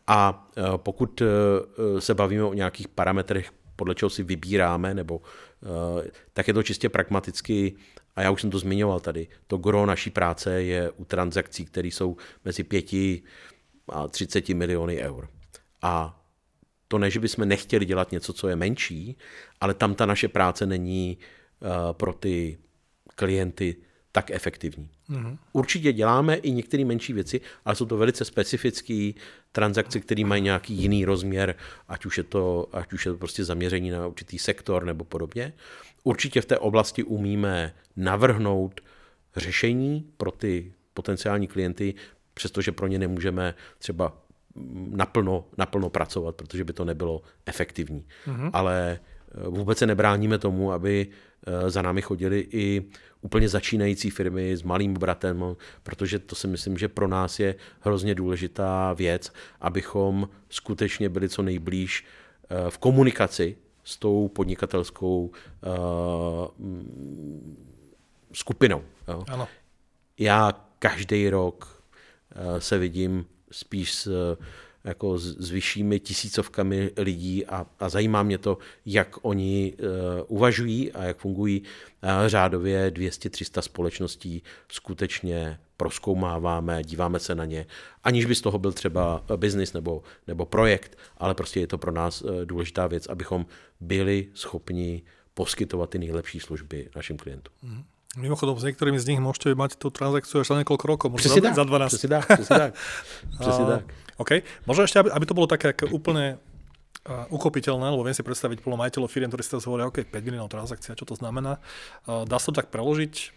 A 0.07 0.47
uh, 0.57 0.77
pokud 0.77 1.21
uh, 1.21 1.27
se 1.99 2.13
bavíme 2.13 2.43
o 2.43 2.53
nějakých 2.53 2.87
parametrech, 2.87 3.51
podle 3.75 3.95
čeho 3.95 4.09
si 4.09 4.23
vybíráme, 4.23 4.93
nebo 4.93 5.17
uh, 5.17 6.01
tak 6.33 6.47
je 6.47 6.53
to 6.53 6.63
čistě 6.63 6.89
pragmaticky 6.89 7.75
a 8.15 8.21
já 8.21 8.32
už 8.32 8.41
jsem 8.41 8.52
to 8.52 8.60
zmiňoval 8.60 8.99
tady, 8.99 9.28
to 9.47 9.58
gro 9.58 9.86
naší 9.86 10.10
práce 10.10 10.63
je 10.63 10.91
u 10.91 11.06
transakcí, 11.06 11.65
které 11.65 11.88
jsou 11.88 12.17
mezi 12.45 12.63
5 12.63 12.93
a 13.89 14.08
30 14.08 14.49
miliony 14.49 14.99
eur. 14.99 15.30
A 15.82 16.23
to 16.88 16.97
ne, 16.97 17.10
že 17.10 17.19
bychom 17.19 17.47
nechtěli 17.47 17.86
dělat 17.86 18.12
něco, 18.12 18.34
co 18.34 18.47
je 18.47 18.56
menší, 18.56 19.17
ale 19.62 19.73
tam 19.73 19.95
ta 19.95 20.06
naše 20.06 20.28
práce 20.28 20.65
není 20.65 21.17
uh, 21.60 21.69
pro 21.93 22.13
ty 22.13 22.58
klienty 23.15 23.76
tak 24.15 24.32
efektivní. 24.32 24.89
Mm-hmm. 25.10 25.38
Určitě 25.54 25.93
děláme 25.93 26.36
i 26.36 26.52
některé 26.52 26.86
menší 26.86 27.13
věci, 27.13 27.41
ale 27.65 27.76
jsou 27.76 27.86
to 27.86 27.97
velice 27.97 28.26
specifické 28.26 29.12
transakce, 29.52 29.99
které 29.99 30.26
mají 30.26 30.41
nějaký 30.41 30.73
jiný 30.73 31.06
rozměr, 31.06 31.56
ať 31.88 32.06
už 32.06 32.17
je 32.17 32.23
to, 32.23 32.69
ať 32.71 32.93
už 32.93 33.06
je 33.06 33.12
to 33.12 33.17
prostě 33.17 33.43
zaměření 33.43 33.89
na 33.89 34.08
určitý 34.08 34.39
sektor 34.39 34.86
nebo 34.86 35.04
podobně. 35.04 35.54
Určitě 36.04 36.41
v 36.41 36.45
té 36.45 36.58
oblasti 36.58 37.04
umíme 37.04 37.73
navrhnout 37.95 38.82
řešení 39.36 40.06
pro 40.17 40.32
ty 40.32 40.73
potenciální 40.93 41.47
klienty, 41.47 41.93
přestože 42.34 42.71
pro 42.71 42.88
ně 42.88 42.99
nemůžeme 42.99 43.56
třeba 43.78 44.17
naplno, 44.89 45.45
naplno 45.58 45.89
pracovat, 45.89 46.36
protože 46.36 46.63
by 46.63 46.73
to 46.73 46.86
nebylo 46.86 47.21
efektivní. 47.45 48.06
Mm-hmm. 48.28 48.49
Ale 48.54 48.99
eh, 48.99 49.49
vůbec 49.49 49.78
se 49.78 49.88
nebráníme 49.88 50.38
tomu, 50.38 50.71
aby 50.71 51.08
eh, 51.47 51.69
za 51.69 51.82
námi 51.82 52.02
chodili 52.02 52.47
i 52.52 52.86
úplně 53.23 53.49
začínající 53.49 54.09
firmy 54.09 54.57
s 54.57 54.63
malým 54.63 54.93
bratem, 54.93 55.55
protože 55.83 56.19
to 56.19 56.36
si 56.36 56.47
myslím, 56.47 56.77
že 56.77 56.88
pro 56.88 57.07
nás 57.07 57.39
je 57.39 57.55
hrozně 57.79 58.15
důležitá 58.15 58.93
věc, 58.93 59.33
abychom 59.62 60.29
skutečně 60.49 61.09
byli 61.09 61.29
co 61.29 61.41
nejblíž 61.41 62.05
eh, 62.49 62.69
v 62.69 62.77
komunikaci 62.77 63.57
s 63.83 63.97
tou 63.97 64.27
podnikatelskou 64.27 65.25
uh, 65.25 65.31
skupinou. 68.33 68.83
Jo. 69.07 69.23
Ano. 69.27 69.47
Já 70.19 70.51
každý 70.79 71.29
rok 71.29 71.83
uh, 72.36 72.57
se 72.59 72.77
vidím 72.77 73.25
spíš 73.51 73.93
s, 73.93 74.38
jako 74.83 75.17
s, 75.17 75.37
s 75.37 75.51
vyššími 75.51 75.99
tisícovkami 75.99 76.91
lidí 76.97 77.45
a, 77.45 77.65
a 77.79 77.89
zajímá 77.89 78.23
mě 78.23 78.37
to, 78.37 78.57
jak 78.85 79.17
oni 79.21 79.73
uh, 79.73 79.87
uvažují 80.27 80.91
a 80.91 81.03
jak 81.03 81.17
fungují. 81.17 81.61
Uh, 81.61 82.09
řádově 82.27 82.91
200-300 82.91 83.61
společností 83.61 84.43
skutečně 84.71 85.59
proskoumáváme, 85.77 86.83
díváme 86.83 87.19
se 87.19 87.35
na 87.35 87.45
ně, 87.45 87.65
aniž 88.03 88.25
by 88.25 88.35
z 88.35 88.41
toho 88.41 88.59
byl 88.59 88.71
třeba 88.71 89.23
biznis 89.35 89.73
nebo, 89.73 90.03
nebo 90.27 90.45
projekt, 90.45 90.97
ale 91.17 91.33
prostě 91.33 91.59
je 91.59 91.67
to 91.67 91.77
pro 91.77 91.91
nás 91.91 92.21
uh, 92.21 92.31
důležitá 92.45 92.87
věc, 92.87 93.07
abychom 93.07 93.45
byli 93.79 94.27
schopni 94.33 95.01
poskytovat 95.33 95.89
ty 95.89 95.99
nejlepší 95.99 96.39
služby 96.39 96.89
našim 96.95 97.17
klientům. 97.17 97.53
Mm. 97.61 97.83
Mimochodom, 98.17 98.59
s 98.59 98.63
některými 98.63 98.99
z 98.99 99.05
nich 99.05 99.19
můžete 99.19 99.55
mít 99.55 99.75
tu 99.75 99.89
transakci 99.89 100.37
až 100.37 100.47
za 100.47 100.57
několik 100.57 100.83
rokov, 100.83 101.11
možná 101.11 101.35
za, 101.35 101.53
za 101.53 101.63
12. 101.63 101.89
Přesně 101.89 102.09
tak, 102.09 102.25
přesně 102.25 102.57
tak. 102.57 102.73
Přesně 103.39 103.65
tak. 103.65 103.83
OK. 104.21 104.45
Možno 104.69 104.86
ešte, 104.86 104.99
aby, 105.02 105.10
aby 105.10 105.26
to 105.26 105.38
bolo 105.38 105.47
také 105.49 105.73
úplne 105.89 106.38
uh, 107.08 107.26
uchopiteľné, 107.34 107.93
lebo 107.93 108.06
viem 108.06 108.15
si 108.15 108.26
predstaviť 108.26 108.62
polo 108.62 108.80
majiteľov 108.80 109.10
firiem, 109.10 109.30
ktorí 109.30 109.43
si 109.43 109.52
to 109.52 109.63
hovoria, 109.63 109.89
OK, 109.89 110.06
5 110.06 110.13
miliónov 110.28 110.52
transakcia, 110.52 110.97
čo 110.97 111.06
to 111.08 111.17
znamená. 111.17 111.60
Uh, 112.06 112.23
dá 112.23 112.38
sa 112.38 112.54
to 112.54 112.60
tak 112.62 112.71
preložiť, 112.71 113.34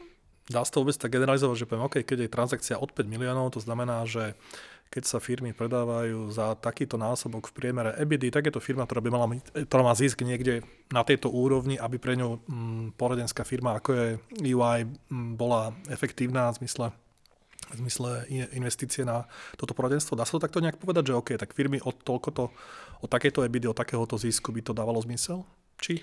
dá 0.53 0.63
sa 0.63 0.71
to 0.71 0.85
vôbec 0.85 0.97
tak 0.97 1.13
generalizovať, 1.13 1.57
že 1.65 1.69
poviem, 1.69 1.87
OK, 1.89 1.97
keď 2.07 2.27
je 2.27 2.35
transakcia 2.35 2.77
od 2.79 2.91
5 2.95 3.07
miliónov, 3.09 3.55
to 3.55 3.61
znamená, 3.63 4.07
že 4.07 4.39
keď 4.87 5.03
sa 5.03 5.19
firmy 5.19 5.51
predávajú 5.51 6.31
za 6.31 6.55
takýto 6.55 6.95
násobok 6.95 7.51
v 7.51 7.57
priemere 7.59 7.91
EBITDA, 7.99 8.31
tak 8.31 8.47
je 8.47 8.55
to 8.55 8.63
firma, 8.63 8.87
ktorá 8.87 9.03
by 9.03 9.11
mala 9.11 9.27
mať, 9.27 9.67
ktorá 9.67 9.83
má 9.83 9.91
zisk 9.99 10.23
niekde 10.23 10.63
na 10.95 11.03
tejto 11.03 11.27
úrovni, 11.27 11.75
aby 11.75 11.99
pre 11.99 12.15
ňu 12.15 12.39
mm, 12.47 12.95
poradenská 12.95 13.43
firma, 13.43 13.83
ako 13.83 13.91
je 13.91 14.07
UI, 14.47 14.87
mm, 14.87 15.35
bola 15.35 15.75
efektívna 15.91 16.55
v 16.55 16.63
zmysle 16.63 16.95
v 17.71 17.77
zmysle 17.77 18.25
investície 18.53 19.05
na 19.05 19.25
toto 19.57 19.75
poradenstvo. 19.75 20.17
Dá 20.17 20.25
sa 20.25 20.39
to 20.39 20.45
takto 20.45 20.61
nejak 20.61 20.79
povedať, 20.79 21.11
že 21.11 21.19
OK, 21.19 21.31
tak 21.35 21.55
firmy 21.55 21.81
od 21.83 21.99
toľkoto, 22.03 22.51
od 23.01 23.09
takéto 23.11 23.43
EBITDA, 23.43 23.71
od 23.71 23.77
takéhoto 23.77 24.19
zisku 24.19 24.53
by 24.53 24.63
to 24.63 24.73
dávalo 24.73 25.03
zmysel? 25.03 25.45
Či? 25.81 26.01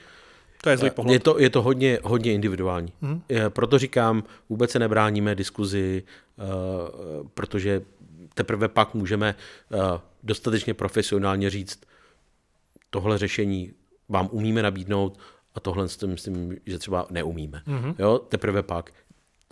To 0.63 0.69
je 0.69 0.77
zlý 0.77 0.89
pohled. 0.89 1.13
Je 1.13 1.19
to, 1.19 1.39
je 1.39 1.49
to 1.49 1.61
hodně, 1.61 1.99
hodně 2.03 2.33
individuální. 2.33 2.93
Mm. 3.01 3.21
Proto 3.49 3.79
říkám, 3.79 4.23
vůbec 4.49 4.71
se 4.71 4.79
nebráníme 4.79 5.35
diskuzi, 5.35 6.03
uh, 6.37 7.27
protože 7.33 7.81
teprve 8.33 8.67
pak 8.67 8.93
můžeme 8.93 9.35
uh, 9.35 9.79
dostatečně 10.23 10.73
profesionálně 10.73 11.49
říct, 11.49 11.79
tohle 12.89 13.17
řešení 13.17 13.73
vám 14.09 14.29
umíme 14.31 14.63
nabídnout 14.63 15.19
a 15.55 15.59
tohle 15.59 15.87
myslím, 16.05 16.57
že 16.65 16.77
třeba 16.77 17.07
neumíme. 17.09 17.61
Mm-hmm. 17.67 17.95
Jo, 17.99 18.19
teprve 18.19 18.63
pak. 18.63 18.91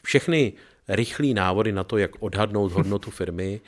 Všechny 0.04 0.54
rychlý 0.92 1.34
návody 1.34 1.72
na 1.72 1.84
to, 1.84 1.98
jak 1.98 2.12
odhadnout 2.20 2.72
hodnotu 2.72 3.12
firmy, 3.12 3.62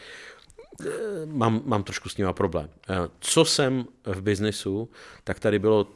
eh, 0.81 0.89
mám, 1.25 1.62
mám 1.65 1.83
trošku 1.83 2.09
s 2.09 2.17
nima 2.17 2.33
problém. 2.33 2.69
Eh, 2.89 2.95
co 3.19 3.45
jsem 3.45 3.86
v 4.05 4.21
biznesu, 4.21 4.89
tak 5.23 5.39
tady 5.39 5.59
bylo 5.59 5.88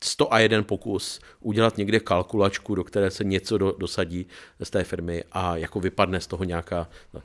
101 0.00 0.62
pokus 0.62 1.20
udělat 1.40 1.76
někde 1.76 2.00
kalkulačku, 2.00 2.74
do 2.74 2.84
které 2.84 3.10
se 3.10 3.24
něco 3.24 3.58
do, 3.58 3.72
dosadí 3.78 4.26
z 4.62 4.70
té 4.70 4.84
firmy 4.84 5.24
a 5.32 5.56
jako 5.56 5.80
vypadne 5.80 6.20
z 6.20 6.26
toho 6.26 6.44
nějaká... 6.44 6.88
No, 7.14 7.22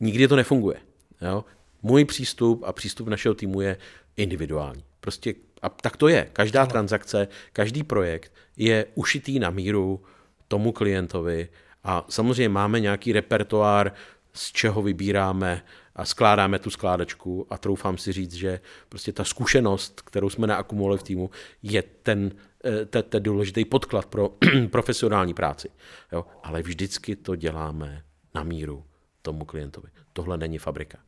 nikdy 0.00 0.28
to 0.28 0.36
nefunguje. 0.36 0.76
Jo? 1.20 1.44
Můj 1.82 2.04
přístup 2.04 2.62
a 2.66 2.72
přístup 2.72 3.08
našeho 3.08 3.34
týmu 3.34 3.60
je 3.60 3.76
individuální. 4.16 4.84
Prostě 5.00 5.34
a 5.62 5.68
tak 5.68 5.96
to 5.96 6.08
je. 6.08 6.28
Každá 6.32 6.66
transakce, 6.66 7.28
každý 7.52 7.82
projekt 7.82 8.32
je 8.56 8.86
ušitý 8.94 9.38
na 9.38 9.50
míru 9.50 10.02
tomu 10.48 10.72
klientovi 10.72 11.48
a 11.84 12.04
samozřejmě 12.08 12.48
máme 12.48 12.80
nějaký 12.80 13.12
repertoár, 13.12 13.92
z 14.32 14.52
čeho 14.52 14.82
vybíráme 14.82 15.62
a 15.96 16.04
skládáme 16.04 16.58
tu 16.58 16.70
skládačku 16.70 17.46
a 17.50 17.58
troufám 17.58 17.98
si 17.98 18.12
říct, 18.12 18.32
že 18.32 18.60
prostě 18.88 19.12
ta 19.12 19.24
zkušenost, 19.24 20.00
kterou 20.00 20.30
jsme 20.30 20.46
naakumulovali 20.46 20.98
v 20.98 21.02
týmu, 21.02 21.30
je 21.62 21.82
ten, 21.82 22.30
eh, 22.64 22.84
ten, 22.86 23.02
ten 23.02 23.22
důležitý 23.22 23.64
podklad 23.64 24.06
pro 24.06 24.30
profesionální 24.70 25.34
práci. 25.34 25.68
Jo? 26.12 26.26
Ale 26.42 26.62
vždycky 26.62 27.16
to 27.16 27.36
děláme 27.36 28.02
na 28.34 28.42
míru 28.42 28.84
tomu 29.22 29.44
klientovi. 29.44 29.88
Tohle 30.12 30.38
není 30.38 30.58
fabrika. 30.58 30.98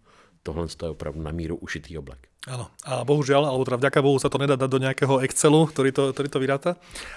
Tohle 0.42 0.66
je 0.82 0.88
opravdu 0.88 1.22
na 1.22 1.30
míru 1.30 1.56
ušitý 1.56 1.98
oblek. 1.98 2.28
Áno, 2.44 2.68
a 2.84 3.00
bohužiaľ, 3.08 3.48
alebo 3.48 3.64
teda 3.64 3.80
vďaka 3.80 4.04
Bohu 4.04 4.20
sa 4.20 4.28
to 4.28 4.37
nedá 4.37 4.52
dať 4.52 4.68
do 4.68 4.76
nejakého 4.76 5.24
Excelu, 5.24 5.64
ktorý 5.64 5.96
to, 5.96 6.12
ktorý 6.12 6.28
to 6.28 6.42
vyráta. 6.44 6.70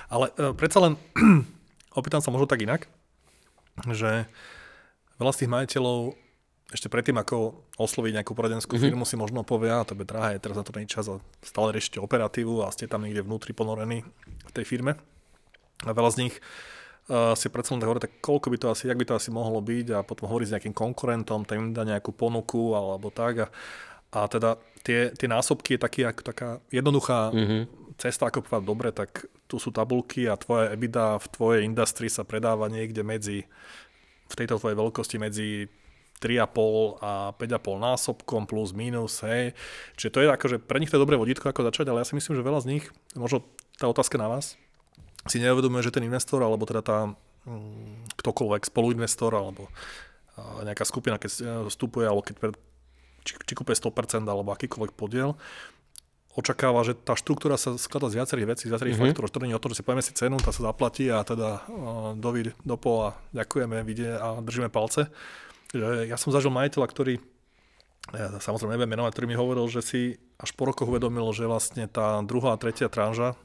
Ale 0.07 0.31
uh, 0.39 0.55
predsa 0.55 0.79
len, 0.79 0.95
opýtam 1.99 2.23
sa 2.23 2.31
možno 2.31 2.47
tak 2.47 2.63
inak 2.63 2.87
že 3.85 4.25
veľa 5.21 5.31
z 5.33 5.39
tých 5.43 5.53
majiteľov 5.53 5.99
ešte 6.67 6.91
predtým, 6.91 7.15
ako 7.15 7.63
osloviť 7.79 8.19
nejakú 8.19 8.35
poradenskú 8.35 8.75
mm-hmm. 8.75 8.87
firmu, 8.91 9.03
si 9.07 9.15
možno 9.15 9.47
povie, 9.47 9.71
a 9.71 9.87
to 9.87 9.95
je 9.95 10.03
drahé, 10.03 10.35
teraz 10.43 10.59
na 10.59 10.67
to 10.67 10.75
není 10.75 10.89
čas 10.89 11.07
a 11.07 11.23
stále 11.39 11.71
riešite 11.71 12.03
operatívu 12.03 12.59
a 12.59 12.73
ste 12.75 12.91
tam 12.91 13.07
niekde 13.07 13.23
vnútri 13.23 13.55
ponorení 13.55 14.03
v 14.27 14.51
tej 14.51 14.67
firme. 14.67 14.99
A 15.87 15.95
veľa 15.95 16.11
z 16.11 16.27
nich 16.27 16.35
uh, 17.07 17.31
si 17.39 17.47
predsa 17.47 17.71
len 17.71 17.79
tak 17.79 17.87
hovorí, 17.87 18.03
tak 18.03 18.19
koľko 18.19 18.47
by 18.51 18.57
to 18.59 18.67
asi, 18.67 18.91
jak 18.91 18.99
by 18.99 19.07
to 19.07 19.15
asi 19.15 19.31
mohlo 19.31 19.63
byť 19.63 19.87
a 19.95 19.99
potom 20.03 20.27
hovorí 20.27 20.43
s 20.43 20.51
nejakým 20.51 20.75
konkurentom, 20.75 21.47
tam 21.47 21.55
im 21.55 21.69
dá 21.71 21.87
nejakú 21.87 22.11
ponuku 22.11 22.75
alebo 22.75 23.15
tak. 23.15 23.47
A, 23.47 23.49
a 24.11 24.19
teda 24.27 24.59
tie, 24.83 25.15
tie 25.15 25.27
násobky 25.31 25.79
je 25.79 25.83
taký, 25.87 26.01
ako 26.03 26.21
taká 26.25 26.49
jednoduchá 26.67 27.31
mm-hmm. 27.31 27.61
Cesta, 27.97 28.29
ako 28.29 28.45
povedať, 28.45 28.65
dobre, 28.65 28.89
tak 28.93 29.25
tu 29.49 29.57
sú 29.57 29.73
tabulky 29.73 30.29
a 30.29 30.37
tvoje 30.37 30.73
EBITDA 30.73 31.17
v 31.17 31.27
tvojej 31.33 31.61
industrii 31.65 32.09
sa 32.09 32.23
predáva 32.23 32.69
niekde 32.69 33.01
medzi, 33.01 33.49
v 34.29 34.33
tejto 34.37 34.61
tvojej 34.61 34.77
veľkosti 34.77 35.17
medzi 35.17 35.65
3,5 36.21 37.01
a 37.01 37.33
5,5 37.37 37.77
násobkom 37.77 38.49
plus 38.49 38.73
minus, 38.73 39.21
hej. 39.21 39.53
Čiže 39.97 40.13
to 40.13 40.19
je 40.21 40.27
akože 40.33 40.57
pre 40.61 40.81
nich 40.81 40.89
to 40.89 40.97
je 40.97 41.03
dobré 41.03 41.17
vodítko, 41.17 41.49
ako 41.49 41.65
začať, 41.69 41.89
ale 41.89 42.01
ja 42.01 42.09
si 42.09 42.17
myslím, 42.17 42.37
že 42.37 42.45
veľa 42.45 42.61
z 42.65 42.69
nich, 42.77 42.85
možno 43.13 43.45
tá 43.77 43.85
otázka 43.85 44.17
na 44.17 44.29
vás, 44.29 44.57
si 45.29 45.37
neuvedomuje, 45.37 45.85
že 45.85 45.93
ten 45.93 46.05
investor, 46.05 46.41
alebo 46.41 46.65
teda 46.65 46.81
tá 46.81 46.99
mm, 47.45 48.17
ktokoľvek 48.17 48.63
spoluinvestor, 48.65 49.33
alebo 49.37 49.69
nejaká 50.37 50.85
skupina, 50.85 51.17
keď 51.17 51.65
vstupuje, 51.65 52.05
alebo 52.05 52.21
keď 52.21 52.35
pred, 52.37 52.53
či, 53.25 53.33
či 53.41 53.53
kúpe 53.57 53.73
100% 53.73 54.21
alebo 54.29 54.53
akýkoľvek 54.53 54.93
podiel, 54.93 55.33
očakáva, 56.37 56.85
že 56.85 56.93
tá 56.93 57.17
štruktúra 57.17 57.57
sa 57.57 57.73
skladá 57.81 58.13
z 58.13 58.21
viacerých 58.21 58.47
vecí, 58.53 58.63
z 58.69 58.77
viacerých 58.77 58.93
mm-hmm. 58.93 59.11
faktorov, 59.17 59.33
to 59.33 59.41
nie 59.41 59.57
o 59.57 59.61
to, 59.61 59.73
že 59.73 59.81
si 59.81 59.83
povieme 59.83 60.05
si 60.05 60.13
cenu, 60.13 60.37
tá 60.37 60.53
sa 60.53 60.69
zaplatí 60.69 61.09
a 61.09 61.25
teda 61.25 61.65
uh, 61.65 62.13
dovid, 62.13 62.53
dopo 62.61 63.09
a 63.09 63.17
ďakujeme, 63.33 63.81
vidie 63.81 64.13
a 64.13 64.37
držíme 64.37 64.69
palce. 64.69 65.09
Ja 65.75 66.15
som 66.15 66.31
zažil 66.31 66.53
majiteľa, 66.53 66.87
ktorý 66.87 67.19
ja 68.15 68.31
samozrejme 68.39 68.79
neviem 68.79 68.95
menovať, 68.95 69.11
ktorý 69.19 69.27
mi 69.27 69.35
hovoril, 69.35 69.67
že 69.67 69.83
si 69.83 70.01
až 70.39 70.55
po 70.55 70.63
rokoch 70.63 70.87
uvedomil, 70.87 71.27
že 71.35 71.43
vlastne 71.43 71.91
tá 71.91 72.23
druhá 72.23 72.55
a 72.55 72.61
tretia 72.61 72.87
tranža 72.87 73.35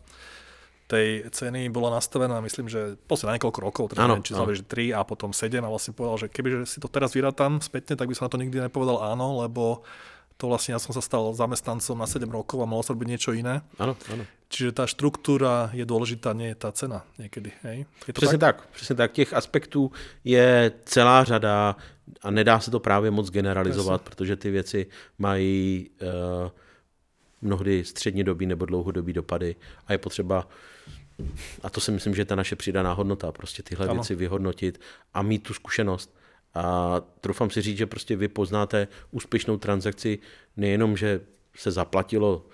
tej 0.92 1.33
ceny 1.33 1.72
bola 1.72 1.96
nastavená, 1.96 2.37
myslím, 2.44 2.68
že 2.68 3.00
posledne 3.09 3.33
na 3.33 3.37
niekoľko 3.40 3.61
rokov, 3.64 3.85
teda 3.90 4.05
ano, 4.05 4.20
neviem, 4.20 4.28
či 4.28 4.37
znamená, 4.37 4.61
že 4.61 4.68
3 4.68 4.92
a 4.92 5.00
potom 5.09 5.33
7 5.33 5.64
a 5.64 5.72
vlastne 5.72 5.96
povedal, 5.96 6.16
že 6.20 6.28
keby 6.28 6.68
si 6.68 6.85
to 6.85 6.88
teraz 6.92 7.16
vyrátam 7.16 7.64
spätne, 7.64 7.96
tak 7.96 8.12
by 8.12 8.14
som 8.14 8.28
na 8.28 8.33
to 8.37 8.37
nikdy 8.37 8.61
nepovedal 8.61 9.00
áno, 9.00 9.40
lebo 9.40 9.88
to 10.37 10.49
vlastne 10.49 10.75
ja 10.75 10.81
som 10.83 10.92
sa 10.95 11.01
stal 11.01 11.33
zamestnancom 11.35 11.99
na 11.99 12.07
7 12.07 12.29
rokov 12.31 12.59
a 12.62 12.66
mohol 12.66 12.83
sa 12.83 12.92
robiť 12.92 13.09
niečo 13.09 13.31
iné. 13.33 13.62
Áno, 13.79 13.95
áno. 14.12 14.25
Čiže 14.53 14.77
tá 14.77 14.85
štruktúra 14.85 15.73
je 15.73 15.88
dôležitá, 15.88 16.37
nie 16.37 16.53
je 16.53 16.59
tá 16.61 16.68
cena 16.77 17.09
niekedy. 17.16 17.57
Hej? 17.64 17.88
Je 18.07 18.12
to 18.12 18.21
přesně 18.21 18.38
tak? 18.38 18.57
tak, 18.57 18.68
přesně 18.68 18.95
tak. 18.95 19.12
Těch 19.12 19.33
aspektů 19.33 19.92
je 20.25 20.73
celá 20.85 21.25
řada 21.25 21.77
a 22.23 22.31
nedá 22.31 22.61
se 22.61 22.71
to 22.71 22.81
právě 22.81 23.11
moc 23.11 23.31
generalizovat, 23.31 24.01
Přesně. 24.01 24.11
protože 24.11 24.37
ty 24.37 24.51
věci 24.51 24.87
mají 25.18 25.90
uh, 26.03 26.51
mnohdy 27.42 27.85
střednědobý 27.85 28.47
nebo 28.47 28.66
dlouhodobý 28.66 29.12
dopady 29.12 29.57
a 29.87 29.92
je 29.92 29.99
potřeba 29.99 30.49
a 31.62 31.71
to 31.71 31.81
si 31.81 31.90
myslím, 31.90 32.14
že 32.14 32.21
je 32.23 32.27
ta 32.27 32.35
naše 32.35 32.57
přidaná 32.57 32.92
hodnota, 32.92 33.33
prostě 33.33 33.62
tyhle 33.62 33.87
ano. 33.87 33.95
věci 33.95 34.14
vyhodnotit 34.14 34.81
a 35.14 35.23
mít 35.23 35.42
tu 35.42 35.55
zkušenost. 35.55 36.14
A 36.55 37.01
trufám 37.21 37.51
si 37.51 37.62
říct, 37.62 37.79
že 37.79 37.87
prostě 37.87 38.17
vy 38.17 38.29
poznáte 38.29 38.88
úspěšnou 39.11 39.57
transakci 39.57 40.19
nejenom, 40.57 40.97
že 40.97 41.21
se 41.57 41.71
zaplatilo 41.71 42.47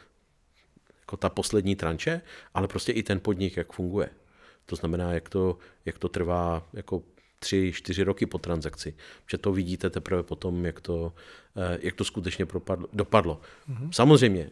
jako 1.00 1.16
ta 1.16 1.28
poslední 1.28 1.76
tranče, 1.76 2.20
ale 2.54 2.68
prostě 2.68 2.92
i 2.92 3.02
ten 3.02 3.20
podnik, 3.20 3.56
jak 3.56 3.72
funguje. 3.72 4.08
To 4.66 4.76
znamená, 4.76 5.12
jak 5.12 5.28
to, 5.28 5.58
jak 5.84 5.98
to 5.98 6.08
trvá 6.08 6.68
jako 6.72 7.02
tři, 7.38 7.72
čtyři 7.74 8.02
roky 8.02 8.26
po 8.26 8.38
transakci. 8.38 8.94
Že 9.30 9.38
to 9.38 9.52
vidíte 9.52 9.90
teprve 9.90 10.22
potom, 10.22 10.66
jak 10.66 10.80
to, 10.80 11.12
eh, 11.56 11.78
jak 11.82 11.94
to 11.94 12.04
skutečně 12.04 12.46
propadlo, 12.46 12.88
dopadlo. 12.92 13.40
Mm-hmm. 13.68 13.90
Samozřejmě, 13.92 14.50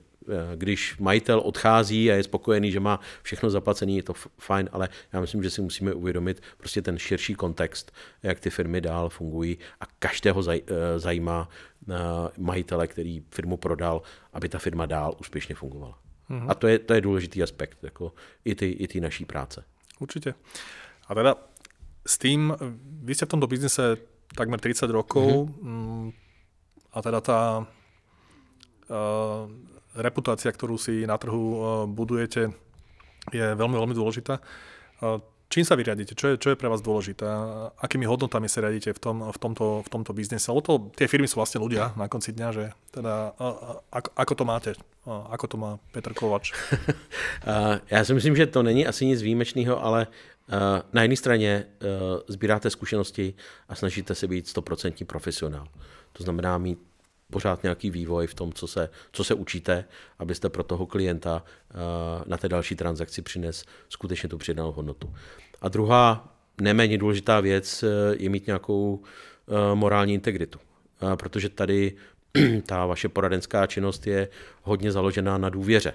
když 0.57 0.99
majitel 0.99 1.41
odchází 1.41 2.11
a 2.11 2.15
je 2.15 2.23
spokojený, 2.23 2.73
že 2.73 2.81
má 2.81 3.01
všechno 3.23 3.51
zaplacené, 3.51 3.93
je 3.93 4.03
to 4.03 4.15
fajn, 4.39 4.69
ale 4.73 4.89
já 5.13 5.21
myslím, 5.21 5.43
že 5.43 5.51
si 5.51 5.63
musíme 5.63 5.93
uvědomit 5.93 6.43
prostě 6.57 6.83
ten 6.83 6.99
širší 6.99 7.35
kontext, 7.35 7.93
jak 8.23 8.41
ty 8.41 8.51
firmy 8.51 8.81
dál 8.81 9.09
fungují 9.09 9.59
a 9.81 9.85
každého 9.99 10.43
zaj, 10.43 10.61
eh, 10.67 10.99
zajímá 10.99 11.49
majitele, 12.39 12.87
který 12.87 13.23
firmu 13.31 13.57
prodal, 13.57 14.03
aby 14.33 14.49
ta 14.49 14.59
firma 14.59 14.87
dál 14.87 15.15
úspěšně 15.21 15.55
fungovala. 15.55 15.99
Mm-hmm. 16.31 16.51
A 16.51 16.55
to 16.55 16.67
je, 16.67 16.79
to 16.79 16.95
je 16.95 17.01
důležitý 17.01 17.43
aspekt 17.43 17.85
jako 17.85 18.13
i 18.45 18.55
ty, 18.55 18.71
i 18.71 18.89
ty 18.89 19.01
naší 19.01 19.25
práce. 19.25 19.65
Určitě. 19.99 20.35
A 21.09 21.15
teda 21.15 21.35
s 22.07 22.19
tým, 22.19 22.55
vy 23.03 23.15
ste 23.15 23.27
v 23.27 23.29
tomto 23.29 23.47
biznise 23.47 23.97
takmer 24.35 24.61
30 24.61 24.91
rokov 24.91 25.27
mm-hmm. 25.27 26.13
a 26.93 26.99
teda 27.03 27.21
tá 27.21 27.41
uh, 28.91 29.51
reputácia, 29.97 30.53
ktorú 30.53 30.77
si 30.79 31.09
na 31.09 31.17
trhu 31.17 31.45
uh, 31.57 31.59
budujete, 31.89 32.53
je 33.33 33.47
veľmi, 33.57 33.77
veľmi 33.77 33.95
dôležitá. 33.97 34.39
Uh, 35.01 35.21
Čím 35.47 35.63
sa 35.63 35.79
vyriadíte? 35.79 36.19
Čo 36.19 36.35
je, 36.35 36.43
čo 36.43 36.51
je 36.51 36.59
pre 36.59 36.67
vás 36.67 36.83
dôležité? 36.83 37.23
Akými 37.79 38.03
hodnotami 38.03 38.51
sa 38.51 38.67
riadíte 38.67 38.91
v, 38.91 38.99
tom, 38.99 39.17
v, 39.31 39.39
tomto, 39.39 39.87
v 39.87 39.89
tomto 39.89 40.11
biznise? 40.11 40.51
Lebo 40.51 40.59
to, 40.59 40.73
tie 40.99 41.07
firmy 41.07 41.31
sú 41.31 41.39
vlastne 41.39 41.63
ľudia 41.63 41.95
na 41.95 42.11
konci 42.11 42.35
dňa, 42.35 42.49
že 42.51 42.75
teda, 42.91 43.31
a, 43.39 43.47
a, 43.95 43.99
ako, 44.27 44.35
to 44.35 44.45
máte? 44.45 44.71
A, 45.07 45.31
ako 45.39 45.47
to 45.47 45.57
má 45.57 45.79
Petr 45.95 46.19
Kovač? 46.19 46.51
Já 47.91 48.05
si 48.05 48.15
myslím, 48.15 48.37
že 48.37 48.47
to 48.47 48.63
není 48.63 48.87
asi 48.87 49.07
nic 49.07 49.23
výjimečného, 49.23 49.79
ale 49.85 50.07
na 50.93 51.03
jedné 51.03 51.17
straně 51.17 51.67
sbíráte 52.29 52.71
zkušenosti 52.71 53.35
a 53.69 53.75
snažíte 53.75 54.15
se 54.15 54.27
být 54.27 54.47
100% 54.47 55.07
profesionál. 55.07 55.67
To 56.13 56.23
znamená 56.23 56.59
mít 56.59 56.79
pořád 57.31 57.63
nějaký 57.63 57.91
vývoj 57.91 58.27
v 58.27 58.35
tom, 58.35 58.53
co 58.53 58.67
se, 58.67 58.91
co 59.13 59.25
se 59.25 59.35
učíte, 59.35 59.85
abyste 60.19 60.49
pro 60.49 60.63
toho 60.63 60.87
klienta 60.87 61.45
na 62.27 62.37
té 62.37 62.49
další 62.49 62.77
transakci 62.77 63.23
přines 63.23 63.65
skutečně 63.89 64.29
tu 64.29 64.39
přidanou 64.39 64.73
hodnotu. 64.73 65.15
A 65.61 65.69
druhá, 65.69 66.35
neméně 66.61 66.99
důležitá 66.99 67.41
věc 67.41 67.85
je 68.19 68.29
mít 68.29 68.47
nějakou 68.47 69.03
morální 69.75 70.15
integritu. 70.15 70.59
Protože 71.17 71.49
tady 71.49 71.97
ta 72.67 72.87
vaše 72.87 73.09
poradenská 73.09 73.67
činnost 73.67 74.07
je 74.07 74.29
hodně 74.63 74.93
založená 74.93 75.39
na 75.39 75.49
důvěře 75.49 75.93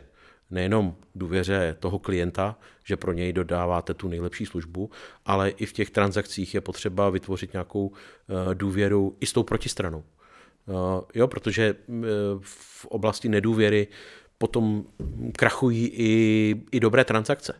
nejenom 0.51 0.95
důvěře 1.15 1.75
toho 1.79 1.99
klienta, 1.99 2.55
že 2.83 2.97
pro 2.97 3.13
něj 3.13 3.33
dodáváte 3.33 3.93
tu 3.93 4.07
nejlepší 4.07 4.45
službu, 4.45 4.91
ale 5.25 5.49
i 5.49 5.65
v 5.65 5.73
těch 5.73 5.89
transakcích 5.89 6.53
je 6.53 6.61
potřeba 6.61 7.09
vytvořit 7.09 7.53
nějakou 7.53 7.91
eh, 7.91 8.55
důvěru 8.55 9.17
i 9.19 9.25
s 9.25 9.33
tou 9.33 9.43
protistranou. 9.43 10.03
Eh, 10.69 11.01
jo, 11.15 11.27
protože 11.27 11.75
eh, 11.89 11.93
v 12.41 12.85
oblasti 12.85 13.29
nedůvěry 13.29 13.87
potom 14.37 14.85
krachují 15.37 15.87
i, 15.87 16.55
i 16.71 16.79
dobré 16.79 17.05
transakce. 17.05 17.53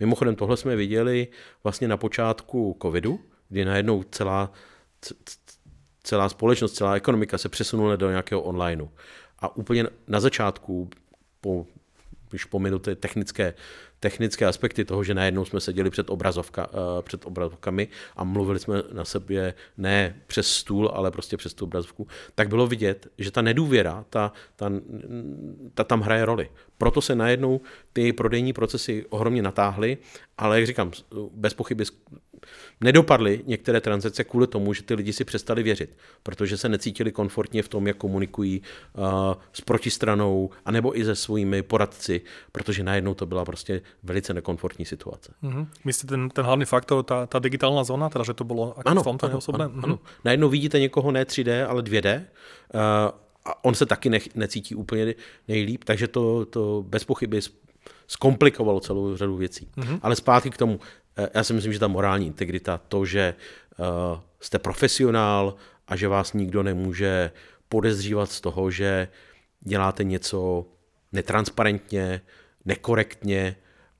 Mimochodem 0.00 0.36
tohle 0.36 0.56
jsme 0.56 0.76
viděli 0.76 1.28
vlastně 1.64 1.88
na 1.88 1.96
počátku 1.96 2.78
covidu, 2.82 3.20
kdy 3.48 3.64
najednou 3.64 4.02
celá, 4.02 4.52
celá 6.02 6.28
společnost, 6.28 6.72
celá 6.72 6.94
ekonomika 6.94 7.38
se 7.38 7.48
přesunula 7.48 7.96
do 7.96 8.10
nějakého 8.10 8.42
onlineu. 8.42 8.88
A 9.38 9.56
úplně 9.56 9.84
na 10.08 10.20
začátku, 10.20 10.90
po 11.40 11.66
když 12.30 12.44
pominu 12.44 12.78
ty 12.78 12.96
technické, 12.96 13.54
technické 14.04 14.46
aspekty 14.46 14.84
toho, 14.84 15.04
že 15.04 15.14
najednou 15.14 15.44
jsme 15.44 15.60
seděli 15.60 15.90
před, 15.90 16.10
obrazovka, 16.10 16.68
uh, 16.68 17.02
před 17.02 17.26
obrazovkami 17.26 17.88
a 18.16 18.24
mluvili 18.24 18.58
jsme 18.58 18.82
na 18.92 19.04
sebe 19.04 19.54
ne 19.76 20.20
přes 20.26 20.46
stůl, 20.46 20.90
ale 20.94 21.10
prostě 21.10 21.36
přes 21.36 21.54
tu 21.54 21.64
obrazovku, 21.64 22.06
tak 22.34 22.48
bylo 22.48 22.66
vidět, 22.66 23.06
že 23.18 23.30
ta 23.30 23.42
nedůvěra, 23.42 24.04
ta, 24.10 24.32
ta, 24.56 24.70
ta 25.74 25.84
tam 25.84 26.00
hraje 26.00 26.24
roli. 26.24 26.50
Proto 26.78 27.00
se 27.00 27.14
najednou 27.14 27.60
ty 27.92 28.12
prodejní 28.12 28.52
procesy 28.52 29.06
ohromně 29.08 29.42
natáhly, 29.42 29.98
ale 30.38 30.60
jak 30.60 30.66
říkám, 30.66 30.92
bez 31.32 31.54
pochyby 31.54 31.84
nedopadly 32.80 33.42
některé 33.46 33.80
transakce 33.80 34.24
kvůli 34.24 34.46
tomu, 34.46 34.72
že 34.72 34.82
ty 34.82 34.94
lidi 34.94 35.12
si 35.12 35.24
přestali 35.24 35.62
věřit, 35.62 35.96
protože 36.22 36.56
se 36.56 36.68
necítili 36.68 37.12
komfortně 37.12 37.62
v 37.62 37.68
tom, 37.68 37.86
jak 37.86 37.96
komunikují 37.96 38.62
uh, 38.92 39.04
s 39.52 39.60
protistranou, 39.60 40.50
anebo 40.64 40.98
i 40.98 41.04
se 41.04 41.14
svými 41.14 41.62
poradci, 41.62 42.20
protože 42.52 42.84
najednou 42.84 43.14
to 43.14 43.26
byla 43.26 43.44
prostě 43.44 43.82
velice 44.02 44.34
nekomfortní 44.34 44.84
situace. 44.84 45.32
Mm-hmm. 45.42 45.66
Myslíte 45.84 46.10
ten, 46.10 46.30
ten 46.30 46.44
hlavní 46.44 46.64
faktor, 46.64 47.02
ta, 47.04 47.26
ta 47.26 47.38
digitální 47.38 47.84
zóna, 47.84 48.08
teda, 48.08 48.24
že 48.24 48.34
to 48.34 48.44
bylo 48.44 48.74
ano, 48.86 49.00
v 49.00 49.04
tomto 49.04 49.26
ano, 49.26 49.38
Ano, 49.52 49.64
mm-hmm. 49.64 49.84
ano. 49.84 49.98
Najednou 50.24 50.48
vidíte 50.48 50.80
někoho 50.80 51.12
ne 51.12 51.24
3D, 51.24 51.66
ale 51.68 51.82
2D. 51.82 52.22
Uh, 52.74 52.80
a 53.44 53.64
on 53.64 53.74
se 53.74 53.86
taky 53.86 54.10
ne, 54.10 54.18
necítí 54.34 54.74
úplně 54.74 55.14
nejlíp, 55.48 55.84
takže 55.84 56.08
to, 56.08 56.46
to 56.46 56.84
bez 56.88 57.04
pochyby 57.04 57.40
zkomplikovalo 58.06 58.80
celou 58.80 59.16
řadu 59.16 59.36
věcí. 59.36 59.68
Mm-hmm. 59.76 59.98
Ale 60.02 60.16
zpátky 60.16 60.50
k 60.50 60.56
tomu, 60.56 60.80
eh, 60.82 60.86
já 61.34 61.44
si 61.44 61.52
myslím, 61.52 61.72
že 61.72 61.78
ta 61.78 61.88
morální 61.88 62.26
integrita, 62.26 62.80
to, 62.88 63.04
že 63.04 63.34
uh, 63.78 63.86
jste 64.40 64.58
profesionál 64.58 65.54
a 65.88 65.96
že 65.96 66.08
vás 66.08 66.32
nikdo 66.32 66.62
nemůže 66.62 67.30
podezřívat 67.68 68.30
z 68.30 68.40
toho, 68.40 68.70
že 68.70 69.08
děláte 69.60 70.04
něco 70.04 70.66
netransparentně, 71.12 72.20
nekorektně 72.64 73.56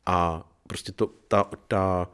a 0.06 0.48
prostě 0.66 0.92
to, 0.92 1.06
ta, 1.28 1.50
ta 1.68 2.10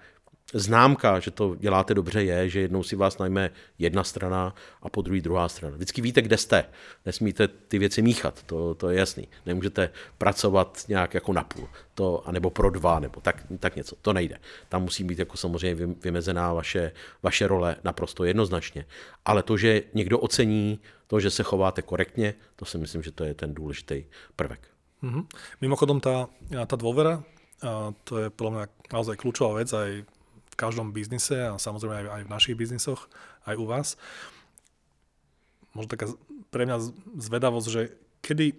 známka, 0.54 1.20
že 1.20 1.30
to 1.30 1.54
děláte 1.54 1.94
dobře, 1.94 2.24
je, 2.24 2.48
že 2.48 2.60
jednou 2.60 2.82
si 2.82 2.96
vás 2.96 3.18
najme 3.18 3.50
jedna 3.78 4.04
strana 4.04 4.54
a 4.82 4.88
po 4.88 5.02
druhé 5.02 5.20
druhá 5.20 5.48
strana. 5.48 5.76
Vždycky 5.76 6.00
víte, 6.00 6.22
kde 6.22 6.36
jste. 6.36 6.64
Nesmíte 7.06 7.48
ty 7.48 7.78
věci 7.78 8.02
míchat, 8.02 8.42
to, 8.42 8.74
to 8.74 8.90
je 8.90 8.98
jasný. 8.98 9.28
Nemůžete 9.46 9.90
pracovat 10.18 10.84
nějak 10.88 11.14
jako 11.14 11.32
na 11.32 11.44
půl, 11.44 11.68
to, 11.94 12.28
anebo 12.28 12.50
pro 12.50 12.70
dva, 12.70 12.98
nebo 12.98 13.20
tak, 13.20 13.46
tak 13.58 13.76
něco. 13.76 13.96
To 14.02 14.12
nejde. 14.12 14.38
Tam 14.68 14.82
musí 14.82 15.04
být 15.04 15.18
jako 15.18 15.36
samozřejmě 15.36 15.94
vymezená 16.02 16.52
vaše, 16.52 16.92
vaše 17.22 17.46
role 17.46 17.76
naprosto 17.84 18.24
jednoznačně. 18.24 18.86
Ale 19.24 19.42
to, 19.42 19.56
že 19.56 19.82
někdo 19.94 20.18
ocení 20.18 20.80
to, 21.06 21.20
že 21.20 21.30
se 21.30 21.42
chováte 21.42 21.82
korektně, 21.82 22.34
to 22.56 22.64
si 22.64 22.78
myslím, 22.78 23.02
že 23.02 23.12
to 23.12 23.24
je 23.24 23.34
ten 23.34 23.54
důležitý 23.54 24.04
prvek. 24.36 24.60
Mm-hmm. 25.02 25.24
Mimochodom, 25.64 25.96
tá, 25.96 26.28
tá 26.68 26.76
dôvera, 26.76 27.24
to 28.04 28.20
je 28.20 28.28
podľa 28.28 28.52
mňa 28.52 28.64
naozaj 28.92 29.16
kľúčová 29.16 29.64
vec 29.64 29.72
aj 29.72 30.04
každom 30.60 30.92
biznise 30.92 31.48
a 31.48 31.56
samozrejme 31.56 32.04
aj, 32.04 32.06
aj 32.12 32.22
v 32.28 32.32
našich 32.32 32.56
biznisoch, 32.60 33.08
aj 33.48 33.56
u 33.56 33.64
vás. 33.64 33.96
možno 35.72 35.88
taká 35.96 36.06
pre 36.52 36.68
mňa 36.68 36.76
zvedavosť, 37.16 37.66
že 37.70 37.82
kedy, 38.20 38.58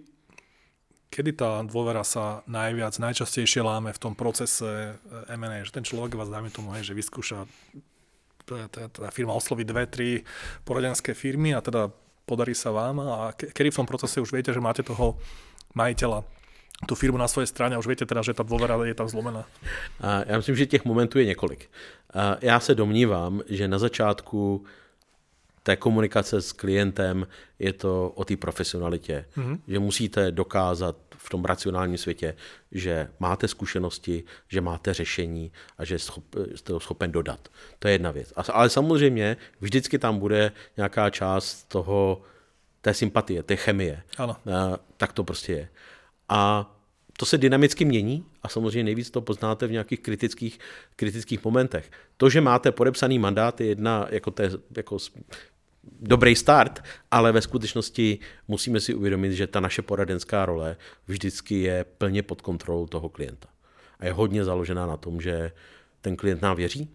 kedy 1.12 1.30
tá 1.38 1.62
dôvera 1.62 2.02
sa 2.02 2.42
najviac, 2.50 2.98
najčastejšie 2.98 3.62
láme 3.62 3.94
v 3.94 4.02
tom 4.02 4.18
procese 4.18 4.98
eh, 4.98 5.34
M&A, 5.38 5.62
že 5.62 5.70
ten 5.70 5.86
človek 5.86 6.18
vás, 6.18 6.32
dáme 6.32 6.50
tomu, 6.50 6.74
hej, 6.74 6.90
že 6.90 6.98
vyskúša 6.98 7.46
tá 8.42 9.08
firma 9.14 9.38
osloví 9.38 9.62
dve, 9.62 9.86
tri 9.86 10.26
poradenské 10.66 11.14
firmy 11.14 11.54
a 11.54 11.62
teda 11.62 11.94
podarí 12.26 12.58
sa 12.58 12.74
vám 12.74 12.98
a 12.98 13.30
kedy 13.38 13.70
v 13.70 13.78
tom 13.78 13.86
procese 13.86 14.18
už 14.18 14.34
viete, 14.34 14.50
že 14.50 14.58
máte 14.58 14.82
toho 14.82 15.14
majiteľa 15.78 16.26
tu 16.86 16.94
firmu 16.94 17.18
na 17.18 17.28
svojej 17.28 17.46
strane 17.46 17.76
a 17.76 17.78
už 17.78 17.86
viete 17.86 18.06
teda, 18.06 18.22
že 18.22 18.34
ta 18.34 18.42
dôvera 18.42 18.74
je 18.84 18.94
tam 18.94 19.08
zlomená. 19.08 19.46
Já 20.26 20.36
myslím, 20.36 20.56
že 20.56 20.66
těch 20.66 20.84
momentů 20.84 21.18
je 21.18 21.24
několik. 21.24 21.70
Já 22.40 22.60
se 22.60 22.74
domnívám, 22.74 23.42
že 23.48 23.68
na 23.68 23.78
začátku 23.78 24.64
té 25.62 25.76
komunikace 25.76 26.42
s 26.42 26.52
klientem 26.52 27.26
je 27.58 27.72
to 27.72 28.10
o 28.14 28.24
té 28.24 28.36
profesionalitě, 28.36 29.24
mm-hmm. 29.36 29.58
že 29.68 29.78
musíte 29.78 30.30
dokázat 30.30 30.96
v 31.16 31.30
tom 31.30 31.44
racionálním 31.44 31.98
světě, 31.98 32.34
že 32.72 33.08
máte 33.20 33.48
zkušenosti, 33.48 34.24
že 34.48 34.60
máte 34.60 34.94
řešení 34.94 35.52
a 35.78 35.84
že 35.84 35.98
jste 36.54 36.72
ho 36.72 36.80
schopen 36.80 37.12
dodat. 37.12 37.48
To 37.78 37.88
je 37.88 37.94
jedna 37.94 38.10
věc. 38.10 38.32
Ale 38.52 38.70
samozřejmě 38.70 39.36
vždycky 39.60 39.98
tam 39.98 40.18
bude 40.18 40.52
nějaká 40.76 41.10
část 41.10 41.64
toho, 41.64 42.22
té 42.80 42.94
sympatie, 42.94 43.42
té 43.42 43.56
chemie. 43.56 44.02
Ano. 44.18 44.36
Tak 44.96 45.12
to 45.12 45.24
prostě 45.24 45.52
je. 45.52 45.68
A 46.28 46.72
to 47.18 47.26
se 47.26 47.38
dynamicky 47.38 47.84
mění 47.84 48.24
a 48.42 48.48
samozřejmě 48.48 48.84
nejvíc 48.84 49.10
to 49.10 49.20
poznáte 49.20 49.66
v 49.66 49.72
nějakých 49.72 50.00
kritických, 50.00 50.58
kritických 50.96 51.44
momentech. 51.44 51.90
To, 52.16 52.30
že 52.30 52.40
máte 52.40 52.72
podepsaný 52.72 53.18
mandát, 53.18 53.60
je 53.60 53.66
jedna 53.66 54.06
jako, 54.10 54.30
té, 54.30 54.50
jako 54.76 54.96
dobrý 56.00 56.36
start, 56.36 56.84
ale 57.10 57.32
ve 57.32 57.42
skutečnosti 57.42 58.18
musíme 58.48 58.80
si 58.80 58.94
uvědomit, 58.94 59.32
že 59.32 59.46
ta 59.46 59.60
naše 59.60 59.82
poradenská 59.82 60.46
role 60.46 60.76
vždycky 61.06 61.60
je 61.60 61.84
plně 61.84 62.22
pod 62.22 62.42
kontrolou 62.42 62.86
toho 62.86 63.08
klienta. 63.08 63.48
A 63.98 64.06
je 64.06 64.12
hodně 64.12 64.44
založená 64.44 64.86
na 64.86 64.96
tom, 64.96 65.20
že 65.20 65.52
ten 66.00 66.16
klient 66.16 66.42
nám 66.42 66.56
věří 66.56 66.88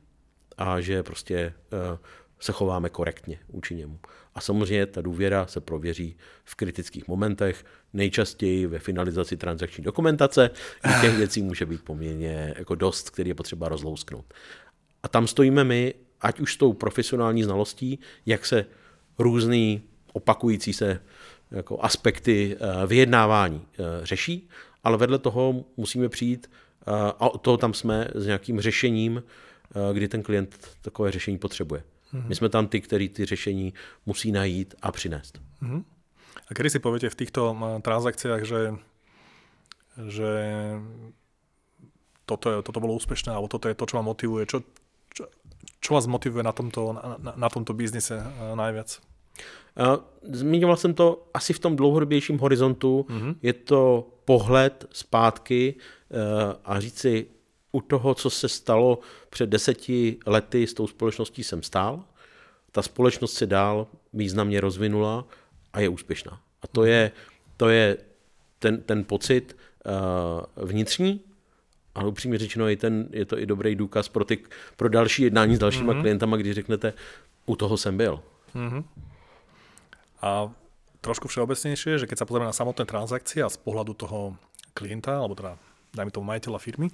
a 0.58 0.82
že 0.82 1.04
prostě 1.04 1.54
uh, 1.92 1.98
se 2.40 2.52
chováme 2.52 2.90
korektně 2.90 3.40
vůči 3.50 3.76
němu. 3.76 4.00
A 4.36 4.42
samozřejmě 4.42 4.86
ta 4.86 5.02
důvěra 5.02 5.48
se 5.48 5.62
prověří 5.62 6.18
v 6.46 6.56
kritických 6.56 7.08
momentech, 7.08 7.66
nejčastěji 7.94 8.68
ve 8.68 8.80
finalizaci 8.80 9.38
transakční 9.38 9.84
dokumentace, 9.84 10.50
kdy 10.82 10.94
těch 11.02 11.14
věcí 11.18 11.42
může 11.42 11.66
být 11.66 11.84
poměrně 11.84 12.54
jako 12.58 12.76
dost, 12.76 13.10
který 13.10 13.30
je 13.30 13.36
potřeba 13.36 13.70
rozlousknout. 13.70 14.34
A 15.04 15.08
tam 15.08 15.28
stojíme 15.28 15.64
my, 15.64 15.94
ať 16.22 16.40
už 16.40 16.54
s 16.54 16.58
tou 16.58 16.74
profesionální 16.74 17.44
znalostí, 17.44 18.00
jak 18.26 18.46
se 18.46 18.66
různý 19.20 19.82
opakující 20.14 20.74
se 20.74 21.00
jako 21.52 21.80
aspekty 21.82 22.58
eh, 22.60 22.88
vyjednávání 22.88 23.62
eh, 23.74 23.84
řeší, 24.06 24.50
ale 24.84 24.98
vedle 24.98 25.20
toho 25.20 25.66
musíme 25.78 26.10
přijít, 26.10 26.50
eh, 26.88 26.92
a 27.20 27.30
toho 27.30 27.58
tam 27.58 27.74
jsme 27.74 28.08
s 28.16 28.26
nějakým 28.26 28.62
řešením, 28.62 29.24
kdy 29.94 30.08
ten 30.08 30.24
klient 30.24 30.78
takové 30.82 31.12
řešení 31.12 31.38
potřebuje. 31.38 31.84
Mm-hmm. 32.14 32.28
My 32.28 32.36
jsme 32.36 32.50
tam 32.50 32.68
ty, 32.68 32.82
který 32.82 33.10
ty 33.10 33.26
řešení 33.26 33.74
musí 34.06 34.32
najít 34.32 34.76
a 34.82 34.92
přinést. 34.92 35.42
Mm-hmm. 35.64 35.84
A 36.48 36.54
kedy 36.54 36.70
si 36.70 36.80
poviete 36.80 37.10
v 37.10 37.16
týchto 37.16 37.58
transakciách, 37.82 38.44
že, 38.44 38.74
že 40.08 40.32
toto, 42.26 42.52
je, 42.52 42.64
toto 42.64 42.80
bolo 42.80 42.96
úspešné, 42.96 43.36
alebo 43.36 43.52
toto 43.52 43.68
je 43.68 43.76
to, 43.76 43.86
čo 43.86 43.98
ma 44.00 44.04
motivuje? 44.08 44.46
Čo, 44.48 44.64
čo, 45.12 45.28
čo 45.80 45.90
vás 45.94 46.08
motivuje 46.08 46.44
na 46.44 46.52
tomto, 46.56 46.96
na, 46.96 47.34
na 47.36 47.50
tomto 47.50 47.74
biznise 47.74 48.24
najviac? 48.56 49.02
Zmiňoval 50.24 50.78
jsem 50.78 50.94
to 50.94 51.28
asi 51.34 51.54
v 51.54 51.60
tom 51.60 51.76
dlouhodobějším 51.76 52.40
horizontu. 52.40 53.06
Mm-hmm. 53.10 53.36
Je 53.42 53.54
to 53.54 54.08
pohled 54.26 54.86
zpátky 54.92 55.76
a 56.66 56.80
říci, 56.80 57.28
u 57.72 57.82
toho, 57.82 58.16
co 58.16 58.30
se 58.30 58.50
stalo 58.50 59.00
před 59.30 59.50
deseti 59.50 60.18
lety 60.26 60.68
s 60.68 60.74
tou 60.74 60.88
společností 60.88 61.44
jsem 61.44 61.64
stál. 61.64 62.04
Ta 62.72 62.82
společnost 62.82 63.34
se 63.34 63.46
dál 63.46 63.88
významně 64.14 64.62
rozvinula 64.62 65.26
a 65.74 65.80
je 65.80 65.90
úspěšná. 65.90 66.42
A 66.62 66.68
to 66.68 66.86
je, 66.86 67.12
to 67.58 67.70
je 67.70 67.98
ten, 68.60 68.82
ten 68.82 69.04
pocit 69.04 69.58
uh, 70.58 70.66
vnitřní, 70.66 71.22
ale 71.96 72.08
upřímně 72.08 72.38
řečeno, 72.38 72.68
je, 72.68 72.78
ten, 72.78 73.10
je 73.12 73.26
to 73.26 73.40
i 73.40 73.46
dobrý 73.46 73.76
důkaz 73.76 74.10
pro, 74.10 74.26
ty, 74.26 74.38
pro 74.76 74.90
další 74.90 75.24
jednání 75.24 75.56
s 75.56 75.60
dalšíma 75.60 75.94
mm-hmm. 75.94 76.02
klientama, 76.02 76.38
když 76.38 76.56
řeknete, 76.56 76.94
u 77.46 77.56
toho 77.56 77.78
jsem 77.78 77.98
byl. 77.98 78.20
Mm-hmm. 78.56 78.84
A 80.22 80.52
trošku 81.02 81.28
všeobecnejšie, 81.28 82.02
že 82.02 82.08
keď 82.10 82.18
sa 82.20 82.28
pozrieme 82.28 82.50
na 82.50 82.58
samotné 82.58 82.84
transakcie 82.90 83.46
a 83.46 83.54
z 83.54 83.58
pohľadu 83.62 83.94
toho 83.94 84.36
klienta, 84.74 85.22
alebo 85.22 85.38
teda 85.38 85.56
dajme 85.94 86.12
tomu 86.12 86.26
majiteľa 86.28 86.60
firmy, 86.60 86.90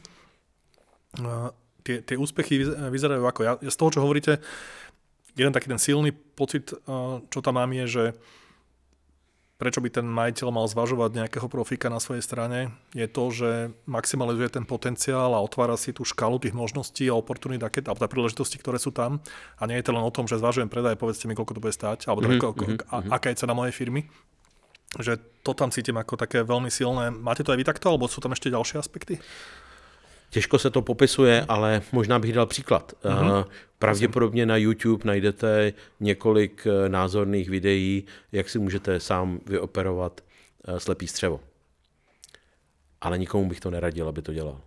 tie, 1.83 2.01
tie 2.01 2.17
úspechy 2.17 2.63
vyzerajú 2.65 3.23
ako, 3.23 3.41
ja, 3.43 3.53
z 3.61 3.77
toho, 3.77 3.89
čo 3.93 4.03
hovoríte, 4.03 4.41
jeden 5.33 5.53
taký 5.53 5.69
ten 5.69 5.81
silný 5.81 6.13
pocit, 6.13 6.73
čo 7.29 7.39
tam 7.41 7.57
mám 7.57 7.73
je, 7.73 7.85
že 7.89 8.03
prečo 9.53 9.79
by 9.79 9.89
ten 9.95 10.03
majiteľ 10.03 10.51
mal 10.51 10.67
zvažovať 10.67 11.23
nejakého 11.23 11.47
profíka 11.47 11.87
na 11.87 12.01
svojej 12.03 12.19
strane, 12.19 12.75
je 12.91 13.07
to, 13.07 13.23
že 13.31 13.49
maximalizuje 13.87 14.59
ten 14.59 14.65
potenciál 14.67 15.31
a 15.31 15.39
otvára 15.39 15.79
si 15.79 15.95
tú 15.95 16.03
škalu 16.03 16.41
tých 16.41 16.51
možností 16.51 17.07
a 17.07 17.15
oportunít, 17.15 17.63
alebo 17.63 17.95
tá 17.95 18.11
príležitosti, 18.11 18.59
ktoré 18.59 18.75
sú 18.75 18.91
tam. 18.91 19.23
A 19.55 19.63
nie 19.63 19.79
je 19.79 19.87
to 19.87 19.95
len 19.95 20.03
o 20.03 20.11
tom, 20.11 20.27
že 20.27 20.41
zvažujem 20.41 20.67
predaj, 20.67 20.99
povedzte 20.99 21.31
mi, 21.31 21.37
koľko 21.37 21.55
to 21.55 21.63
bude 21.63 21.71
stať, 21.71 22.11
alebo 22.11 22.27
mm-hmm, 22.27 22.41
ko, 22.43 22.47
mm-hmm. 22.51 22.91
A, 22.91 23.15
aká 23.15 23.31
je 23.31 23.39
cena 23.39 23.55
mojej 23.55 23.71
firmy. 23.71 24.03
Že 24.99 25.17
to 25.47 25.55
tam 25.55 25.71
cítim 25.71 25.95
ako 25.95 26.19
také 26.19 26.43
veľmi 26.43 26.67
silné. 26.67 27.09
Máte 27.09 27.47
to 27.47 27.55
aj 27.55 27.57
vy 27.57 27.65
takto, 27.65 27.87
alebo 27.87 28.11
sú 28.11 28.19
tam 28.19 28.35
ešte 28.35 28.51
ďalšie 28.51 28.83
aspekty? 28.83 29.15
Těžko 30.33 30.59
se 30.59 30.69
to 30.69 30.81
popisuje, 30.81 31.45
ale 31.47 31.81
možná 31.91 32.19
bych 32.19 32.33
dal 32.33 32.45
příklad. 32.45 32.93
Mm-hmm. 33.03 33.45
Pravděpodobně 33.79 34.45
na 34.45 34.57
YouTube 34.57 35.03
najdete 35.05 35.73
několik 35.99 36.67
eh, 36.67 36.89
názorných 36.89 37.49
videí, 37.49 38.05
jak 38.31 38.49
si 38.49 38.59
můžete 38.59 38.99
sám 38.99 39.39
vyoperovat 39.45 40.21
eh, 40.67 40.79
slepý 40.79 41.07
střevo. 41.07 41.39
Ale 43.01 43.17
nikomu 43.17 43.49
bych 43.49 43.59
to 43.59 43.71
neradil, 43.71 44.07
aby 44.07 44.21
to 44.21 44.33
dělal. 44.33 44.61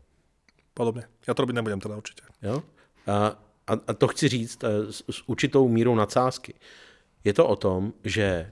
Podobně. 0.74 1.02
Já 1.29 1.35
to 1.35 1.42
robit 1.42 1.52
nebudem 1.52 1.81
teda 1.81 1.96
určitě. 1.96 2.22
Jo? 2.42 2.62
A, 3.07 3.38
a, 3.66 3.72
a 3.87 3.94
to 3.94 4.09
chci 4.09 4.29
říct 4.29 4.64
s, 4.64 5.05
s 5.11 5.29
určitou 5.29 5.68
mírou 5.68 5.94
nadsázky. 5.94 6.55
Je 7.24 7.33
to 7.33 7.46
o 7.46 7.57
tom, 7.57 7.92
že 8.05 8.50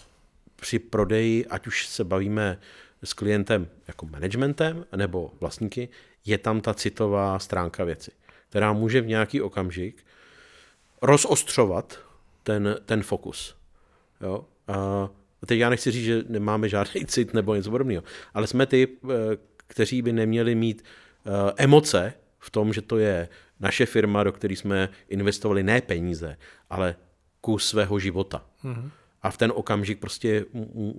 při 0.56 0.78
prodeji, 0.78 1.46
ať 1.46 1.66
už 1.66 1.86
se 1.86 2.04
bavíme 2.04 2.58
s 3.04 3.12
klientem 3.12 3.68
jako 3.88 4.06
managementem 4.06 4.84
nebo 4.96 5.32
vlastníky, 5.40 5.88
je 6.24 6.38
tam 6.38 6.60
ta 6.60 6.74
citová 6.74 7.38
stránka 7.38 7.84
věci, 7.84 8.10
která 8.48 8.72
může 8.72 9.00
v 9.00 9.06
nějaký 9.06 9.40
okamžik 9.40 10.04
rozostřovat 11.02 11.98
ten, 12.42 12.76
ten 12.84 13.02
fokus. 13.02 13.56
Jo? 14.20 14.44
A 14.68 15.46
teď 15.46 15.58
já 15.58 15.70
nechci 15.70 15.90
říct, 15.90 16.04
že 16.04 16.22
nemáme 16.28 16.68
žádný 16.68 17.06
cit 17.06 17.34
nebo 17.34 17.54
něco 17.54 17.70
podobného, 17.70 18.02
ale 18.34 18.46
jsme 18.46 18.66
ty, 18.66 18.88
eh, 19.04 19.36
kteří 19.56 20.02
by 20.02 20.12
neměli 20.12 20.54
mít 20.54 20.84
eh, 20.84 21.52
emoce 21.56 22.14
v 22.38 22.50
tom, 22.50 22.72
že 22.72 22.82
to 22.82 22.98
je 22.98 23.28
naše 23.60 23.86
firma, 23.86 24.24
do 24.24 24.32
které 24.32 24.56
jsme 24.56 24.88
investovali 25.08 25.62
ne 25.62 25.80
peníze, 25.80 26.36
ale 26.70 26.96
kus 27.40 27.68
svého 27.68 27.98
života. 27.98 28.44
Mm-hmm. 28.64 28.90
A 29.22 29.30
v 29.30 29.36
ten 29.36 29.52
okamžik 29.54 30.00
prostě 30.00 30.44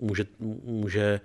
může, 0.01 0.25
může 0.63 1.21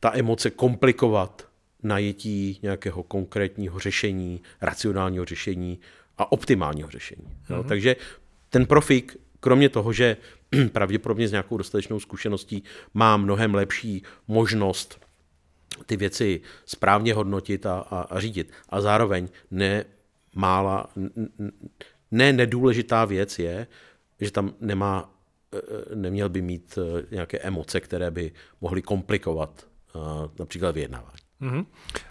ta 0.00 0.12
emoce 0.14 0.50
komplikovat 0.50 1.48
najetí 1.82 2.58
nějakého 2.62 3.02
konkrétního 3.02 3.78
řešení, 3.78 4.40
racionálního 4.60 5.24
řešení 5.24 5.78
a 6.18 6.32
optimálního 6.32 6.90
řešení. 6.90 7.26
Mm-hmm. 7.26 7.54
Jo? 7.54 7.64
Takže 7.68 7.96
ten 8.50 8.66
profík, 8.66 9.16
kromě 9.40 9.68
toho, 9.68 9.92
že 9.92 10.16
pravděpodobně 10.72 11.28
s 11.28 11.30
nějakou 11.30 11.56
dostatečnou 11.56 12.00
zkušeností 12.00 12.62
má 12.94 13.16
mnohem 13.16 13.54
lepší 13.54 14.02
možnost 14.28 15.00
ty 15.86 15.96
věci 15.96 16.40
správně 16.64 17.14
hodnotit 17.14 17.66
a, 17.66 17.78
a, 17.78 18.00
a 18.00 18.20
řídit. 18.20 18.52
A 18.68 18.80
zároveň 18.80 19.28
ne 19.50 19.84
mála, 20.34 20.86
ne 22.10 22.32
nedůležitá 22.32 23.04
věc 23.04 23.38
je, 23.38 23.66
že 24.20 24.30
tam 24.30 24.54
nemá, 24.60 25.14
e, 25.52 25.58
e, 25.92 25.96
neměl 25.96 26.28
by 26.28 26.42
mít 26.42 26.78
e, 26.78 27.14
nějaké 27.14 27.38
emoce, 27.38 27.80
které 27.80 28.10
by 28.10 28.32
mohly 28.60 28.82
komplikovat 28.82 29.66
například 30.38 30.74
vyjednávání. 30.74 31.18
Uh-huh. 31.42 31.66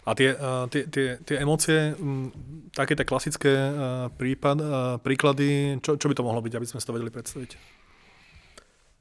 A 0.06 0.12
tie, 0.16 0.36
uh, 0.36 0.68
tie, 0.68 0.84
tie, 0.92 1.18
tie 1.24 1.40
emócie, 1.40 1.96
um, 1.96 2.32
také 2.76 3.00
tie 3.00 3.08
klasické 3.08 3.48
uh, 3.48 4.12
prípad, 4.12 4.58
uh, 4.60 4.68
príklady, 5.00 5.80
čo, 5.80 5.96
čo 5.96 6.12
by 6.12 6.16
to 6.16 6.28
mohlo 6.28 6.44
byť, 6.44 6.54
aby 6.60 6.68
sme 6.68 6.80
si 6.84 6.88
to 6.88 6.94
vedeli 6.94 7.10
predstaviť? 7.16 7.52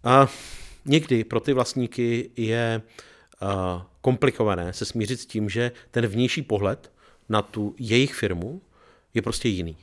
A 0.05 0.29
někdy 0.87 1.25
pro 1.25 1.41
ty 1.41 1.53
vlastníky 1.53 2.31
je 2.37 2.83
komplikované 4.01 4.73
se 4.73 4.85
smířit 4.85 5.21
s 5.21 5.27
tím, 5.27 5.49
že 5.49 5.73
ten 5.91 6.07
vnější 6.07 6.43
pohled 6.43 6.93
na 7.29 7.43
tu 7.43 7.75
jejich 7.79 8.15
firmu 8.15 8.63
je 9.15 9.23
prostě 9.23 9.49
jiný. 9.49 9.77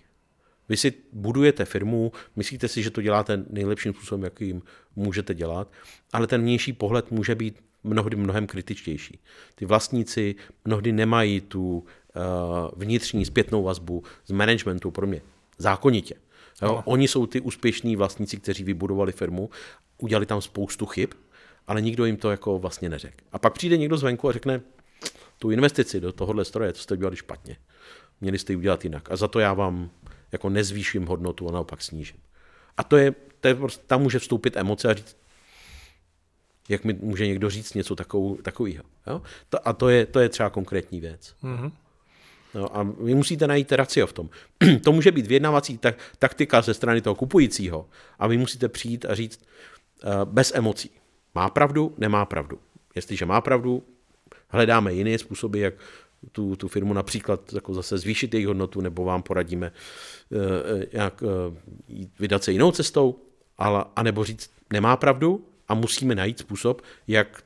Vy 0.69 0.77
si 0.77 0.93
budujete 1.13 1.65
firmu, 1.65 2.11
myslíte 2.35 2.67
si, 2.67 2.83
že 2.83 2.91
to 2.91 3.01
děláte 3.01 3.43
nejlepším 3.49 3.93
způsobem, 3.93 4.23
jakým 4.23 4.61
můžete 4.95 5.33
dělat, 5.33 5.71
ale 6.13 6.27
ten 6.27 6.41
vnější 6.41 6.73
pohled 6.73 7.11
může 7.11 7.35
být 7.35 7.63
mnohdy 7.83 8.15
mnohem 8.15 8.47
kritičtější. 8.47 9.19
Ty 9.55 9.65
vlastníci 9.65 10.35
mnohdy 10.65 10.91
nemají 10.91 11.41
tu 11.41 11.77
uh, 11.77 11.83
vnitřní 12.75 13.25
zpětnou 13.25 13.63
vazbu 13.63 14.03
z 14.25 14.31
managementu 14.31 14.91
pro 14.91 15.07
mě 15.07 15.21
zákonitě. 15.57 16.15
Jo? 16.61 16.67
No. 16.67 16.83
Oni 16.85 17.07
jsou 17.07 17.25
ty 17.25 17.41
úspěšní 17.41 17.95
vlastníci, 17.95 18.37
kteří 18.37 18.63
vybudovali 18.63 19.11
firmu, 19.11 19.49
udělali 19.97 20.25
tam 20.25 20.41
spoustu 20.41 20.85
chyb, 20.85 21.09
ale 21.67 21.81
nikdo 21.81 22.05
jim 22.05 22.17
to 22.17 22.31
jako 22.31 22.59
vlastně 22.59 22.89
neřekl. 22.89 23.25
A 23.31 23.39
pak 23.39 23.53
přijde 23.53 23.77
někdo 23.77 23.97
zvenku 23.97 24.29
a 24.29 24.31
řekne, 24.31 24.61
tu 25.39 25.51
investici 25.51 25.99
do 25.99 26.11
tohohle 26.11 26.45
stroje, 26.45 26.73
to 26.73 26.79
jste 26.79 26.93
udělali 26.93 27.15
špatně. 27.15 27.57
Měli 28.21 28.39
jste 28.39 28.53
ji 28.53 28.57
udělat 28.57 28.83
jinak. 28.83 29.11
A 29.11 29.15
za 29.15 29.27
to 29.27 29.39
já 29.39 29.53
vám 29.53 29.89
jako 30.31 30.49
nezvýším 30.49 31.05
hodnotu 31.05 31.49
a 31.49 31.51
naopak 31.51 31.81
snížím. 31.81 32.17
A 32.77 32.83
to 32.83 32.97
je, 32.97 33.15
to 33.39 33.47
je 33.47 33.55
prostě, 33.55 33.83
tam 33.87 34.01
může 34.01 34.19
vstoupit 34.19 34.57
emoce 34.57 34.87
a 34.87 34.93
říct, 34.93 35.17
jak 36.69 36.83
mi 36.83 36.93
může 36.93 37.27
někdo 37.27 37.49
říct 37.49 37.73
něco 37.73 37.95
takovou, 37.95 38.35
takového. 38.35 38.83
Jo? 39.07 39.21
To, 39.49 39.67
a 39.67 39.73
to 39.73 39.89
je, 39.89 40.05
to 40.05 40.19
je 40.19 40.29
třeba 40.29 40.49
konkrétní 40.49 41.01
věc. 41.01 41.35
Mm-hmm. 41.43 41.71
No, 42.53 42.77
a 42.77 42.83
vy 42.83 43.15
musíte 43.15 43.47
najít 43.47 43.71
racio 43.71 44.07
v 44.07 44.13
tom. 44.13 44.29
to 44.83 44.91
může 44.91 45.11
být 45.11 45.27
vyjednávací 45.27 45.77
tak, 45.77 45.95
taktika 46.19 46.61
ze 46.61 46.73
strany 46.73 47.01
toho 47.01 47.15
kupujícího 47.15 47.89
a 48.19 48.27
vy 48.27 48.37
musíte 48.37 48.69
přijít 48.69 49.05
a 49.05 49.15
říct 49.15 49.41
uh, 50.05 50.11
bez 50.25 50.51
emocí. 50.55 50.91
Má 51.35 51.49
pravdu, 51.49 51.93
nemá 51.97 52.25
pravdu. 52.25 52.59
Jestliže 52.95 53.25
má 53.25 53.41
pravdu, 53.41 53.83
hledáme 54.47 54.93
jiné 54.93 55.17
způsoby, 55.17 55.61
jak 55.61 55.73
tu, 56.31 56.55
tu 56.55 56.67
firmu 56.67 56.93
například 56.93 57.53
jako 57.53 57.73
zase 57.73 57.97
zvýšit 57.97 58.33
její 58.33 58.45
hodnotu, 58.45 58.81
nebo 58.81 59.03
vám 59.03 59.23
poradíme, 59.23 59.71
uh, 60.29 60.39
jak 60.91 61.21
uh, 61.21 61.29
vydat 62.19 62.43
se 62.43 62.51
jinou 62.51 62.71
cestou, 62.71 63.19
ale, 63.57 63.85
anebo 63.95 64.23
říct, 64.23 64.51
nemá 64.73 64.97
pravdu 64.97 65.45
a 65.67 65.73
musíme 65.73 66.15
najít 66.15 66.39
způsob, 66.39 66.81
jak 67.07 67.43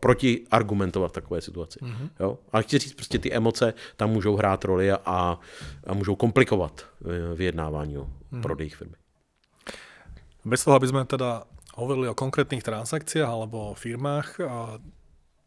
proti 0.00 0.46
argumentovat 0.50 1.08
v 1.08 1.12
takové 1.12 1.40
situaci. 1.40 1.78
Mm-hmm. 1.82 2.08
Jo? 2.20 2.38
Ale 2.52 2.62
chci 2.62 2.78
říct, 2.78 2.94
prostě 2.94 3.18
ty 3.18 3.32
emoce 3.32 3.74
tam 3.96 4.10
můžou 4.10 4.36
hrát 4.36 4.64
roli 4.64 4.92
a, 4.92 4.98
a 5.86 5.94
můžou 5.94 6.16
komplikovat 6.16 6.86
vyjednávání 7.34 7.98
o 7.98 8.08
mm-hmm. 8.32 8.74
firmy. 8.76 8.96
Bez 10.46 10.62
toho, 10.62 10.78
aby 10.78 10.86
sme 10.86 11.02
teda 11.02 11.42
hovorili 11.74 12.06
o 12.06 12.14
konkrétnych 12.14 12.62
transakciách 12.62 13.26
alebo 13.26 13.74
o 13.74 13.74
firmách, 13.74 14.38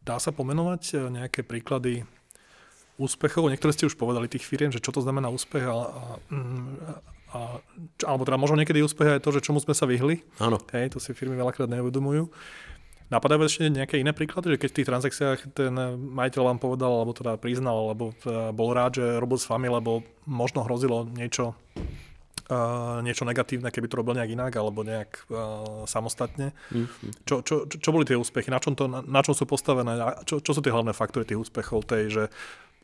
dá 0.03 0.20
sa 0.20 0.36
pomenovať 0.36 0.84
e, 0.91 0.95
nejaké 1.07 1.39
príklady 1.47 2.03
úspechov? 2.99 3.47
Niektoré 3.47 3.72
ste 3.72 3.88
už 3.88 3.95
povedali 3.95 4.28
tých 4.28 4.43
firiem, 4.43 4.76
že 4.76 4.84
čo 4.84 4.91
to 4.91 4.99
znamená 4.99 5.32
úspech 5.32 5.64
a, 5.64 5.72
a, 5.72 5.80
a 5.80 6.91
alebo 8.01 8.23
teda 8.25 8.38
možno 8.41 8.57
niekedy 8.57 8.82
úspech 8.82 9.19
aj 9.19 9.21
to, 9.21 9.30
že 9.36 9.45
čomu 9.45 9.61
sme 9.61 9.77
sa 9.77 9.86
vyhli. 9.86 10.25
Áno. 10.41 10.57
Hej, 10.73 10.97
to 10.97 10.99
si 11.01 11.13
firmy 11.13 11.38
veľakrát 11.38 11.69
neuvedomujú. 11.69 12.30
Napadajú 13.09 13.41
ešte 13.49 13.73
nejaké 13.73 13.97
iné 13.97 14.13
príklady, 14.13 14.53
že 14.53 14.61
keď 14.61 14.69
v 14.69 14.77
tých 14.77 14.89
transakciách 14.93 15.39
ten 15.57 15.73
majiteľ 15.97 16.41
vám 16.45 16.59
povedal, 16.61 16.93
alebo 16.93 17.09
teda 17.17 17.41
priznal, 17.41 17.89
alebo 17.89 18.13
teda 18.21 18.53
bol 18.53 18.69
rád, 18.69 19.01
že 19.01 19.17
robil 19.17 19.41
s 19.41 19.49
vami, 19.49 19.65
lebo 19.65 20.05
možno 20.30 20.61
hrozilo 20.61 21.09
niečo, 21.09 21.57
uh, 22.53 23.01
niečo 23.01 23.25
negatívne, 23.25 23.73
keby 23.73 23.89
to 23.89 23.97
robil 23.97 24.13
nejak 24.13 24.30
inak, 24.30 24.53
alebo 24.53 24.86
nejak 24.86 25.25
uh, 25.34 25.89
samostatne. 25.89 26.53
Mm-hmm. 26.69 27.25
Čo, 27.25 27.41
čo, 27.41 27.65
čo, 27.65 27.82
čo 27.82 27.89
boli 27.89 28.05
tie 28.05 28.13
úspechy? 28.13 28.53
Na 28.53 28.61
čom, 28.61 28.77
to, 28.77 28.86
na, 28.86 29.01
na 29.01 29.25
čom 29.25 29.34
sú 29.34 29.49
postavené? 29.49 29.97
A 29.97 30.21
čo, 30.21 30.38
čo 30.38 30.53
sú 30.53 30.61
tie 30.61 30.69
hlavné 30.69 30.93
faktory 30.93 31.25
tých 31.25 31.49
úspechov? 31.49 31.89
Tej, 31.89 32.03
že 32.13 32.23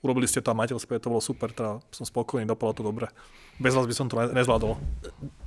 urobili 0.05 0.29
ste 0.29 0.45
to 0.45 0.53
a 0.53 0.57
majiteľ 0.57 0.77
to 1.01 1.09
bolo 1.09 1.21
super, 1.21 1.49
teda 1.49 1.81
som 1.89 2.05
spokojný, 2.05 2.45
dopadlo 2.45 2.73
to 2.77 2.83
dobre. 2.85 3.09
Bez 3.57 3.73
vás 3.73 3.89
by 3.89 3.95
som 3.95 4.05
to 4.05 4.21
nezvládol. 4.21 4.77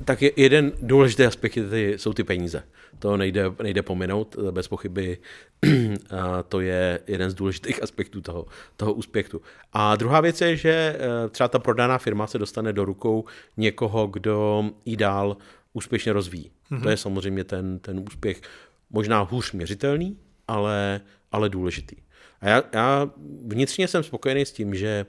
Tak 0.04 0.22
je, 0.22 0.30
jeden 0.36 0.72
důležitý 0.82 1.24
aspekt 1.24 1.54
ty, 1.54 1.94
jsou 1.98 2.12
ty 2.12 2.24
peníze. 2.24 2.62
To 2.98 3.16
nejde, 3.16 3.52
nejde 3.62 3.82
pominout, 3.82 4.36
bez 4.50 4.68
pochyby 4.68 5.18
a 6.10 6.42
to 6.42 6.60
je 6.60 7.00
jeden 7.06 7.30
z 7.30 7.34
důležitých 7.34 7.82
aspektů 7.86 8.20
toho, 8.20 8.46
toho 8.76 8.92
úspěchu. 8.92 9.40
A 9.72 9.96
druhá 9.96 10.20
věc 10.20 10.40
je, 10.40 10.56
že 10.56 10.96
eh, 10.98 11.28
třeba 11.28 11.48
ta 11.48 11.58
prodaná 11.58 11.98
firma 11.98 12.26
se 12.26 12.38
dostane 12.38 12.72
do 12.72 12.84
rukou 12.84 13.24
někoho, 13.56 14.06
kdo 14.06 14.70
ji 14.84 14.96
dál 14.96 15.36
úspěšně 15.72 16.12
rozvíjí. 16.12 16.50
Mm-hmm. 16.70 16.82
To 16.82 16.88
je 16.88 16.96
samozřejmě 16.96 17.44
ten, 17.44 17.78
ten 17.78 18.00
úspěch 18.00 18.40
možná 18.90 19.20
hůř 19.20 19.52
měřitelný, 19.52 20.18
ale, 20.48 21.00
ale 21.32 21.48
důležitý. 21.48 21.96
A 22.40 22.48
já, 22.48 22.62
já 22.72 23.10
vnitřně 23.46 23.88
jsem 23.88 24.02
spokojený 24.02 24.46
s 24.46 24.52
tím, 24.52 24.74
že 24.74 25.06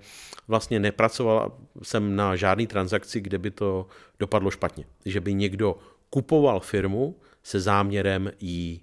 vlastně 0.48 0.80
nepracoval 0.80 1.58
jsem 1.84 2.16
na 2.16 2.36
žádný 2.36 2.68
transakci, 2.68 3.22
kde 3.22 3.38
by 3.38 3.52
to 3.52 3.88
dopadlo 4.20 4.52
špatně. 4.52 4.86
Že 5.06 5.22
by 5.22 5.34
někdo 5.34 5.78
kupoval 6.10 6.60
firmu 6.60 7.16
se 7.44 7.60
záměrem 7.60 8.32
jí 8.40 8.82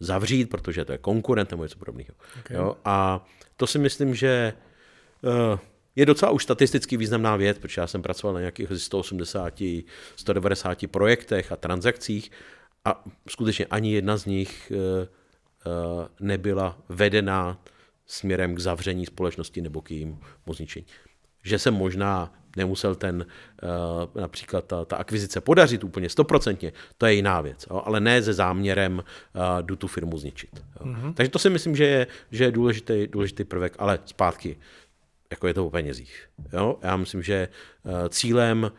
zavřít, 0.00 0.50
protože 0.50 0.84
to 0.84 0.92
je 0.92 0.98
konkurent 0.98 1.50
nebo 1.50 1.62
něco 1.62 1.78
podobného. 1.78 2.14
Okay. 2.40 2.56
Jo? 2.56 2.76
A 2.84 3.26
to 3.56 3.66
si 3.66 3.78
myslím, 3.78 4.14
že 4.14 4.52
uh, 5.22 5.58
je 5.96 6.06
docela 6.06 6.32
už 6.32 6.42
statisticky 6.42 6.96
významná 6.96 7.36
věc, 7.36 7.58
protože 7.58 7.80
já 7.80 7.86
jsem 7.86 8.02
pracoval 8.02 8.34
na 8.34 8.40
nějakých 8.40 8.68
180, 8.76 9.62
190 10.16 10.86
projektech 10.90 11.52
a 11.52 11.56
transakcích 11.56 12.30
a 12.84 13.04
skutečně 13.28 13.66
ani 13.66 13.92
jedna 13.92 14.16
z 14.16 14.24
nich 14.24 14.72
uh, 14.74 14.76
uh, 14.76 16.06
nebyla 16.20 16.78
vedená 16.88 17.58
směrem 18.06 18.54
k 18.54 18.58
zavření 18.58 19.06
společnosti 19.06 19.60
nebo 19.60 19.82
k 19.82 19.90
jejímu 19.90 20.18
zničení. 20.52 20.86
Že 21.42 21.58
se 21.58 21.70
možná 21.70 22.32
nemusel 22.56 22.94
ten, 22.94 23.26
uh, 23.62 24.20
například 24.22 24.64
ta, 24.64 24.84
ta 24.84 24.96
akvizice 24.96 25.40
podařit 25.40 25.84
úplně 25.84 26.08
stoprocentně, 26.08 26.72
to 26.98 27.06
je 27.06 27.14
jiná 27.14 27.40
věc, 27.40 27.66
ale 27.70 28.00
ne 28.00 28.22
se 28.22 28.32
záměrem 28.32 28.98
uh, 28.98 29.62
jdu 29.62 29.76
tu 29.76 29.86
firmu 29.86 30.18
zničit. 30.18 30.64
Mm-hmm. 30.80 31.14
Takže 31.14 31.30
to 31.30 31.38
si 31.38 31.50
myslím, 31.50 31.76
že 31.76 31.84
je, 31.84 32.06
že 32.30 32.44
je 32.44 32.50
důležitý, 32.52 33.06
důležitý 33.06 33.44
prvek, 33.44 33.76
ale 33.78 33.98
zpátky, 34.04 34.58
jako 35.30 35.46
je 35.46 35.54
to 35.54 35.66
o 35.66 35.70
penězích. 35.70 36.28
Jo? 36.52 36.78
Já 36.82 36.96
myslím, 36.96 37.22
že 37.22 37.48
uh, 37.82 37.92
cílem 38.08 38.70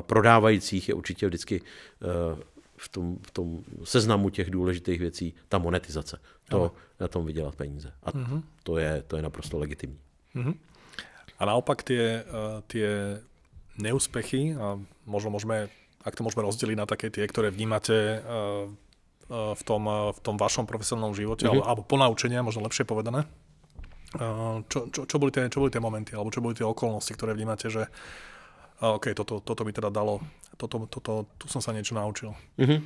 prodávajících 0.00 0.88
je 0.88 0.94
určitě 0.94 1.26
vždycky 1.26 1.62
v 2.80 2.88
tom, 2.88 3.06
v 3.20 3.30
tom 3.30 3.46
seznamu 3.84 4.30
těch 4.30 4.50
důležitých 4.50 5.00
věcí 5.00 5.34
ta 5.48 5.58
monetizace. 5.58 6.20
To 6.48 6.60
Ale. 6.60 6.70
na 7.00 7.08
tom 7.08 7.26
vydělat 7.26 7.54
peníze. 7.54 7.92
A 8.02 8.10
mm-hmm. 8.10 8.42
to, 8.62 8.78
je, 8.78 9.02
to 9.06 9.16
je 9.16 9.22
naprosto 9.22 9.58
legitimní. 9.58 9.98
Mm-hmm. 10.34 10.54
A 11.38 11.42
naopak 11.44 11.84
tie, 11.84 12.24
uh, 12.24 12.60
tie 12.68 13.20
neúspechy, 13.80 14.56
a 14.56 14.76
možno 15.08 15.32
môžeme, 15.32 15.72
ak 16.04 16.16
to 16.16 16.24
môžeme 16.24 16.44
rozdeliť 16.44 16.76
na 16.76 16.84
také 16.84 17.08
tie, 17.08 17.24
ktoré 17.24 17.48
vnímate 17.48 18.20
uh, 18.20 18.68
uh, 19.32 19.52
v, 19.56 19.62
tom, 19.64 19.88
v 19.88 20.20
tom 20.20 20.36
vašom 20.36 20.68
profesionálnom 20.68 21.16
živote, 21.16 21.48
mm-hmm. 21.48 21.64
alebo, 21.64 21.68
alebo 21.68 21.82
ponaučenia, 21.84 22.44
možno 22.44 22.64
lepšie 22.64 22.84
povedané. 22.84 23.24
Čo, 24.10 24.90
čo, 24.90 25.06
čo, 25.06 25.16
boli 25.22 25.30
tie, 25.30 25.46
čo 25.46 25.62
boli 25.62 25.70
tie 25.70 25.78
momenty, 25.78 26.18
alebo 26.18 26.34
čo 26.34 26.42
boli 26.42 26.58
tie 26.58 26.66
okolnosti, 26.66 27.14
ktoré 27.14 27.30
vnímate, 27.30 27.70
že 27.70 27.86
OK, 28.80 29.06
toto, 29.14 29.40
toto 29.40 29.64
mi 29.64 29.72
teda 29.72 29.88
dalo, 29.88 30.20
toto, 30.56 30.86
toto, 30.86 31.26
tu 31.38 31.48
jsem 31.48 31.62
se 31.62 31.72
něco 31.72 31.94
naučil. 31.94 32.34
Mm-hmm. 32.58 32.82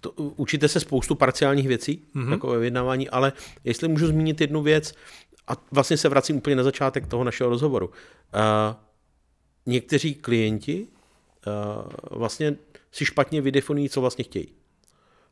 To, 0.00 0.10
učíte 0.12 0.68
se 0.68 0.80
spoustu 0.80 1.14
parciálních 1.14 1.68
věcí, 1.68 2.02
mm-hmm. 2.14 2.50
ve 2.50 2.58
vyjednávání, 2.58 3.08
ale 3.08 3.32
jestli 3.64 3.88
můžu 3.88 4.06
zmínit 4.06 4.40
jednu 4.40 4.62
věc, 4.62 4.94
a 5.48 5.56
vlastně 5.72 5.96
se 5.96 6.08
vracím 6.08 6.36
úplně 6.36 6.56
na 6.56 6.62
začátek 6.62 7.06
toho 7.06 7.24
našeho 7.24 7.50
rozhovoru. 7.50 7.86
Uh, 7.86 7.92
někteří 9.66 10.14
klienti 10.14 10.86
uh, 11.46 12.18
vlastně 12.18 12.56
si 12.92 13.04
špatně 13.04 13.40
vydefinují, 13.40 13.88
co 13.88 14.00
vlastně 14.00 14.24
chtějí. 14.24 14.48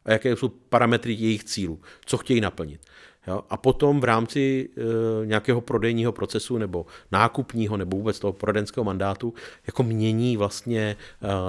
A 0.05 0.13
jaké 0.13 0.37
jsou 0.37 0.49
parametry 0.49 1.13
jejich 1.13 1.45
cílů, 1.45 1.81
co 2.05 2.19
chtějí 2.19 2.41
naplnit. 2.41 2.87
Jo? 3.27 3.45
A 3.51 3.57
potom 3.57 4.01
v 4.01 4.05
rámci 4.05 4.69
e, 5.23 5.27
nějakého 5.27 5.61
prodejního 5.61 6.13
procesu 6.13 6.59
nebo 6.59 6.87
nákupního 7.13 7.77
nebo 7.77 7.97
vůbec 7.97 8.19
toho 8.19 8.33
poradenského 8.33 8.85
mandátu 8.85 9.35
jako 9.67 9.83
mění 9.83 10.37
vlastně 10.37 10.97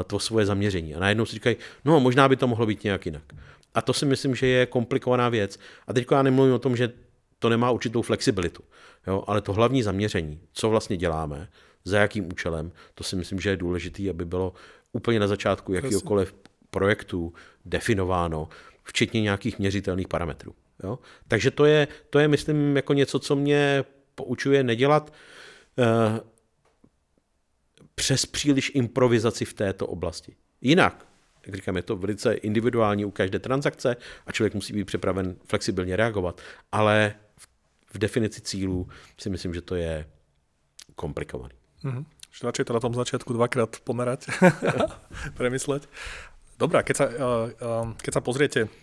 e, 0.01 0.03
to 0.03 0.19
svoje 0.19 0.45
zaměření. 0.45 0.95
A 0.95 0.99
najednou 0.99 1.25
si 1.25 1.33
říkají, 1.33 1.55
no 1.85 1.99
možná 1.99 2.29
by 2.29 2.35
to 2.35 2.47
mohlo 2.47 2.65
být 2.65 2.83
nějak 2.83 3.05
jinak. 3.05 3.23
A 3.75 3.81
to 3.81 3.93
si 3.93 4.05
myslím, 4.05 4.35
že 4.35 4.47
je 4.47 4.65
komplikovaná 4.65 5.29
věc. 5.29 5.59
A 5.87 5.93
teď 5.93 6.07
já 6.11 6.23
nemluvím 6.23 6.53
o 6.53 6.59
tom, 6.59 6.75
že 6.75 6.91
to 7.39 7.49
nemá 7.49 7.71
určitou 7.71 8.01
flexibilitu, 8.01 8.63
jo? 9.07 9.23
ale 9.27 9.41
to 9.41 9.53
hlavní 9.53 9.83
zaměření, 9.83 10.39
co 10.53 10.69
vlastně 10.69 10.97
děláme, 10.97 11.47
za 11.85 11.99
jakým 11.99 12.27
účelem, 12.27 12.71
to 12.95 13.03
si 13.03 13.15
myslím, 13.15 13.39
že 13.39 13.49
je 13.49 13.57
důležité, 13.57 14.09
aby 14.09 14.25
bylo 14.25 14.53
úplně 14.91 15.19
na 15.19 15.27
začátku 15.27 15.73
jakýkoliv 15.73 16.35
projektu 16.69 17.33
definováno, 17.65 18.49
včetně 18.83 19.21
nějakých 19.21 19.59
měřitelných 19.59 20.07
parametrů. 20.07 20.53
Jo? 20.83 20.99
Takže 21.27 21.51
to 21.51 21.65
je, 21.65 21.87
to 22.09 22.19
je, 22.19 22.27
myslím, 22.27 22.75
jako 22.75 22.93
něco, 22.93 23.19
co 23.19 23.35
mě 23.35 23.83
poučuje 24.15 24.63
nedělat 24.63 25.13
uh, 25.77 25.85
přes 27.95 28.25
příliš 28.25 28.71
improvizaci 28.75 29.45
v 29.45 29.53
této 29.53 29.87
oblasti. 29.87 30.35
Jinak, 30.61 31.07
jak 31.45 31.55
říkám, 31.55 31.75
je 31.75 31.83
to 31.83 31.95
velice 31.95 32.33
individuální 32.33 33.05
u 33.05 33.11
každé 33.11 33.39
transakce 33.39 33.95
a 34.25 34.31
člověk 34.31 34.53
musí 34.53 34.73
být 34.73 34.85
připraven 34.85 35.35
flexibilně 35.45 35.95
reagovat, 35.95 36.41
ale 36.71 37.15
v, 37.37 37.47
v 37.93 37.97
definici 37.97 38.41
cílů 38.41 38.87
si 39.17 39.29
myslím, 39.29 39.53
že 39.53 39.61
to 39.61 39.75
je 39.75 40.05
komplikovaný. 40.95 41.55
Mm-hmm. 41.83 42.05
Že 42.33 42.47
radšej 42.47 42.65
to 42.65 42.73
na 42.73 42.81
tom 42.81 42.93
začiatku 42.97 43.29
dvakrát 43.33 43.77
pomerať, 43.85 44.25
premysleť. 45.37 45.85
Dobre, 46.57 46.81
keď 46.81 46.95
sa, 46.97 47.05
keď 48.01 48.11
sa 48.13 48.25
pozriete 48.25 48.73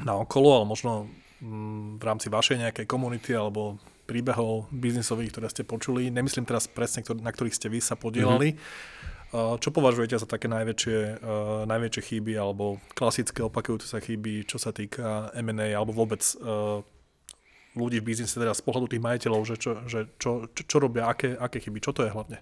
na 0.00 0.16
okolo, 0.16 0.56
ale 0.56 0.64
možno 0.64 1.12
v 1.40 2.02
rámci 2.02 2.32
vašej 2.32 2.62
nejakej 2.64 2.86
komunity 2.88 3.36
alebo 3.36 3.76
príbehov 4.06 4.70
biznisových, 4.70 5.34
ktoré 5.34 5.46
ste 5.50 5.66
počuli, 5.66 6.08
nemyslím 6.08 6.46
teraz 6.46 6.70
presne, 6.70 7.02
na 7.20 7.34
ktorých 7.34 7.56
ste 7.58 7.68
vy 7.68 7.82
sa 7.82 7.98
podielali, 7.98 8.54
mm-hmm. 8.54 9.58
čo 9.58 9.68
považujete 9.74 10.16
za 10.16 10.30
také 10.30 10.46
najväčšie, 10.46 11.26
najväčšie 11.66 12.02
chyby 12.02 12.38
alebo 12.38 12.78
klasické 12.94 13.42
opakujúce 13.42 13.90
sa 13.90 13.98
chyby, 13.98 14.46
čo 14.46 14.56
sa 14.62 14.70
týka 14.70 15.34
M&A 15.34 15.74
alebo 15.74 15.92
vôbec 15.92 16.22
ľudí 17.76 18.00
v 18.00 18.06
biznise, 18.08 18.40
teda 18.40 18.56
z 18.56 18.62
pohľadu 18.64 18.96
tých 18.96 19.04
majiteľov, 19.04 19.42
že 19.44 19.56
čo, 19.60 19.70
že 19.84 20.08
čo, 20.16 20.48
čo, 20.48 20.62
čo 20.64 20.76
robia, 20.80 21.12
aké, 21.12 21.36
aké 21.36 21.60
chyby, 21.60 21.84
čo 21.84 21.92
to 21.92 22.06
je 22.06 22.14
hlavne? 22.14 22.40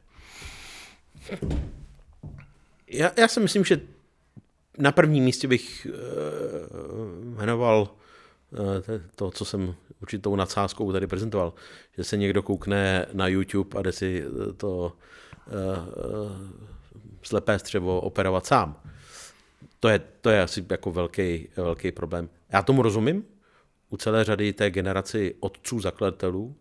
Já, 2.89 3.13
já 3.17 3.29
si 3.29 3.41
myslím, 3.41 3.65
že 3.65 3.81
na 4.79 4.93
prvním 4.93 5.25
místě 5.25 5.49
bych 5.49 5.87
uh, 5.91 7.35
jmenoval 7.37 7.89
to, 9.17 9.31
co 9.31 9.45
jsem 9.45 9.75
určitou 10.03 10.37
nadsázkou 10.37 10.93
tady 10.93 11.07
prezentoval, 11.07 11.53
že 11.97 12.05
se 12.05 12.17
někdo 12.17 12.43
koukne 12.43 13.07
na 13.13 13.29
YouTube 13.29 13.79
a 13.79 13.83
jde 13.83 13.93
si 13.93 14.25
to 14.57 14.93
uh, 15.47 15.53
slepé 17.23 17.59
střevo 17.59 18.01
operovat 18.01 18.47
sám. 18.47 18.81
To 19.81 19.89
je, 19.89 20.01
to 20.21 20.31
je 20.31 20.43
asi 20.43 20.67
jako 20.71 20.93
velký, 20.93 21.49
velký 21.57 21.93
problém. 21.93 22.29
Já 22.53 22.63
tomu 22.63 22.83
rozumím, 22.83 23.25
u 23.91 23.97
celé 23.97 24.25
řady 24.25 24.53
té 24.53 24.71
generaci 24.71 25.35
otců 25.41 25.81
zakladatelů. 25.81 26.57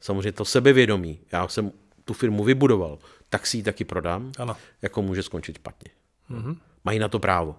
Samozřejmě 0.00 0.32
to 0.32 0.44
sebevědomí. 0.44 1.20
Já 1.32 1.48
jsem 1.48 1.72
tu 2.04 2.14
firmu 2.14 2.44
vybudoval, 2.44 2.98
tak 3.28 3.46
si 3.46 3.56
ji 3.56 3.62
taky 3.62 3.84
prodám, 3.84 4.32
ano. 4.38 4.56
jako 4.82 5.02
může 5.02 5.22
skončit 5.22 5.56
špatně. 5.56 5.90
Mm-hmm. 6.30 6.56
Mají 6.84 6.98
na 6.98 7.08
to 7.08 7.18
právo. 7.18 7.56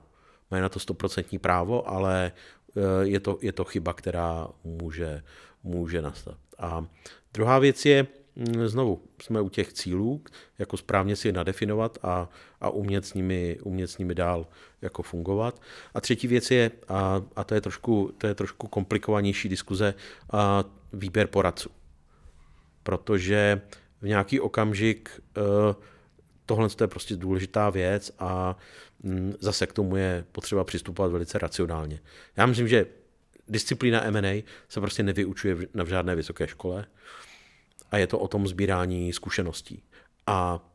Mají 0.52 0.62
na 0.62 0.70
to 0.70 0.80
stoprocentní 0.80 1.40
právo, 1.40 1.90
ale 1.90 2.26
eh, 2.26 2.32
je 3.02 3.20
to, 3.20 3.38
je 3.42 3.52
to 3.52 3.64
chyba, 3.64 3.94
která 3.94 4.48
může, 4.64 5.24
může 5.64 6.02
nastat. 6.02 6.38
A 6.58 6.86
druhá 7.34 7.60
věc 7.60 7.86
je, 7.86 8.08
hm, 8.36 8.68
znovu, 8.68 9.04
jsme 9.22 9.42
u 9.42 9.50
těch 9.50 9.74
cílů, 9.74 10.24
jako 10.60 10.78
správně 10.78 11.16
si 11.16 11.28
je 11.28 11.34
nadefinovat 11.34 11.98
a, 12.04 12.30
a 12.62 12.70
umět, 12.70 13.06
s 13.06 13.14
nimi, 13.14 13.58
umět 13.64 13.88
s 13.88 13.98
nimi 13.98 14.16
dál 14.16 14.48
jako 14.82 15.04
fungovat. 15.04 15.62
A 15.94 16.02
třetí 16.02 16.28
věc 16.28 16.52
je, 16.52 16.72
a, 16.88 17.22
a 17.36 17.44
to, 17.44 17.56
je 17.56 17.62
trošku, 17.62 18.14
to 18.18 18.28
je 18.28 18.36
trošku 18.36 18.68
komplikovanější 18.68 19.50
diskuze, 19.50 19.94
a 20.32 20.64
výběr 20.94 21.28
poradců. 21.28 21.70
Protože 22.84 23.62
v 24.02 24.08
nějaký 24.08 24.40
okamžik 24.40 25.22
eh, 25.38 25.42
tohle 26.46 26.68
je 26.82 26.88
prostě 26.88 27.16
důležitá 27.16 27.70
věc 27.70 28.12
a 28.20 28.50
mm, 28.50 28.56
zase 29.40 29.68
k 29.68 29.74
tomu 29.74 29.96
je 29.96 30.26
potřeba 30.32 30.64
přistupovat 30.64 31.12
velice 31.12 31.38
racionálně. 31.38 32.00
Já 32.38 32.46
myslím, 32.46 32.68
že 32.68 32.86
disciplína 33.48 34.04
M&A 34.04 34.44
se 34.70 34.80
prostě 34.80 35.04
nevyučuje 35.04 35.58
na 35.74 35.86
žádné 35.86 36.16
vysoké 36.16 36.48
škole 36.48 36.86
a 37.92 37.98
je 37.98 38.08
to 38.08 38.20
o 38.20 38.28
tom 38.28 38.48
sbírání 38.48 39.14
zkušeností. 39.14 39.84
A 40.28 40.66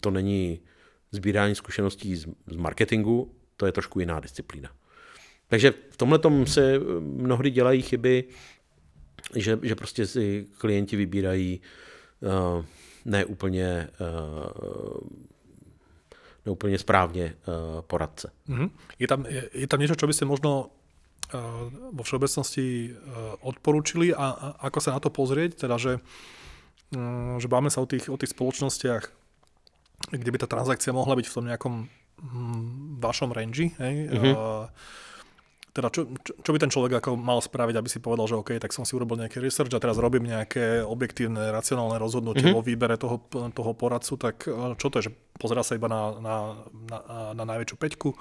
to 0.00 0.10
není 0.10 0.60
sbírání 1.12 1.54
zkušeností 1.54 2.16
z, 2.16 2.26
marketingu, 2.56 3.34
to 3.56 3.66
je 3.66 3.72
trošku 3.72 4.00
jiná 4.00 4.20
disciplína. 4.20 4.70
Takže 5.48 5.74
v 5.90 5.96
tomhle 5.96 6.46
se 6.46 6.78
mnohdy 7.00 7.50
dělají 7.50 7.82
chyby, 7.82 8.24
že, 9.36 9.58
že 9.62 9.74
prostě 9.74 10.06
si 10.06 10.46
klienti 10.58 10.96
vybírají 10.96 11.60
uh, 12.20 12.64
neúplně, 13.04 13.88
uh, 14.00 15.08
neúplně 16.46 16.78
správně 16.78 17.34
uh, 17.34 17.80
poradce. 17.80 18.32
Mm-hmm. 18.48 18.70
Je, 18.98 19.06
tam, 19.08 19.26
je, 19.26 19.42
je 19.52 19.66
tam 19.66 19.80
niečo, 19.80 19.94
čo 19.94 20.06
by 20.06 20.14
ste 20.14 20.24
možno 20.26 20.70
vo 21.92 22.02
všeobecnosti 22.04 22.92
odporúčili 23.40 24.12
a, 24.12 24.26
a 24.36 24.46
ako 24.68 24.78
sa 24.84 24.92
na 24.92 25.00
to 25.00 25.08
pozrieť, 25.08 25.64
teda 25.64 25.80
že, 25.80 25.96
že 27.40 27.48
báme 27.48 27.72
sa 27.72 27.80
o 27.80 27.88
tých, 27.88 28.12
o 28.12 28.20
tých 28.20 28.36
spoločnostiach, 28.36 29.04
kde 30.12 30.28
by 30.28 30.38
tá 30.44 30.48
transakcia 30.50 30.92
mohla 30.92 31.16
byť 31.16 31.26
v 31.32 31.36
tom 31.40 31.44
nejakom 31.48 31.74
hm, 32.20 33.00
vašom 33.00 33.32
range, 33.32 33.72
hej? 33.80 33.94
Mm-hmm. 34.12 34.34
Uh, 34.36 34.68
teda 35.72 35.88
čo, 35.88 36.04
čo, 36.20 36.32
čo 36.36 36.50
by 36.52 36.58
ten 36.60 36.68
človek 36.68 37.00
ako 37.00 37.16
mal 37.16 37.40
spraviť, 37.40 37.74
aby 37.80 37.88
si 37.88 37.96
povedal, 37.96 38.28
že 38.28 38.36
OK, 38.36 38.60
tak 38.60 38.76
som 38.76 38.84
si 38.84 38.92
urobil 38.92 39.16
nejaký 39.24 39.40
research 39.40 39.72
a 39.72 39.80
teraz 39.80 39.96
robím 39.96 40.28
nejaké 40.28 40.84
objektívne, 40.84 41.48
racionálne 41.48 41.96
rozhodnutie 41.96 42.44
mm-hmm. 42.44 42.60
vo 42.60 42.66
výbere 42.66 43.00
toho, 43.00 43.24
toho 43.32 43.72
poradcu, 43.72 44.14
tak 44.20 44.44
čo 44.76 44.86
to 44.92 45.00
je, 45.00 45.08
že 45.08 45.12
pozera 45.40 45.64
sa 45.64 45.72
iba 45.72 45.88
na, 45.88 46.12
na, 46.20 46.34
na, 46.92 46.98
na 47.32 47.44
najväčšiu 47.56 47.76
peťku 47.80 48.12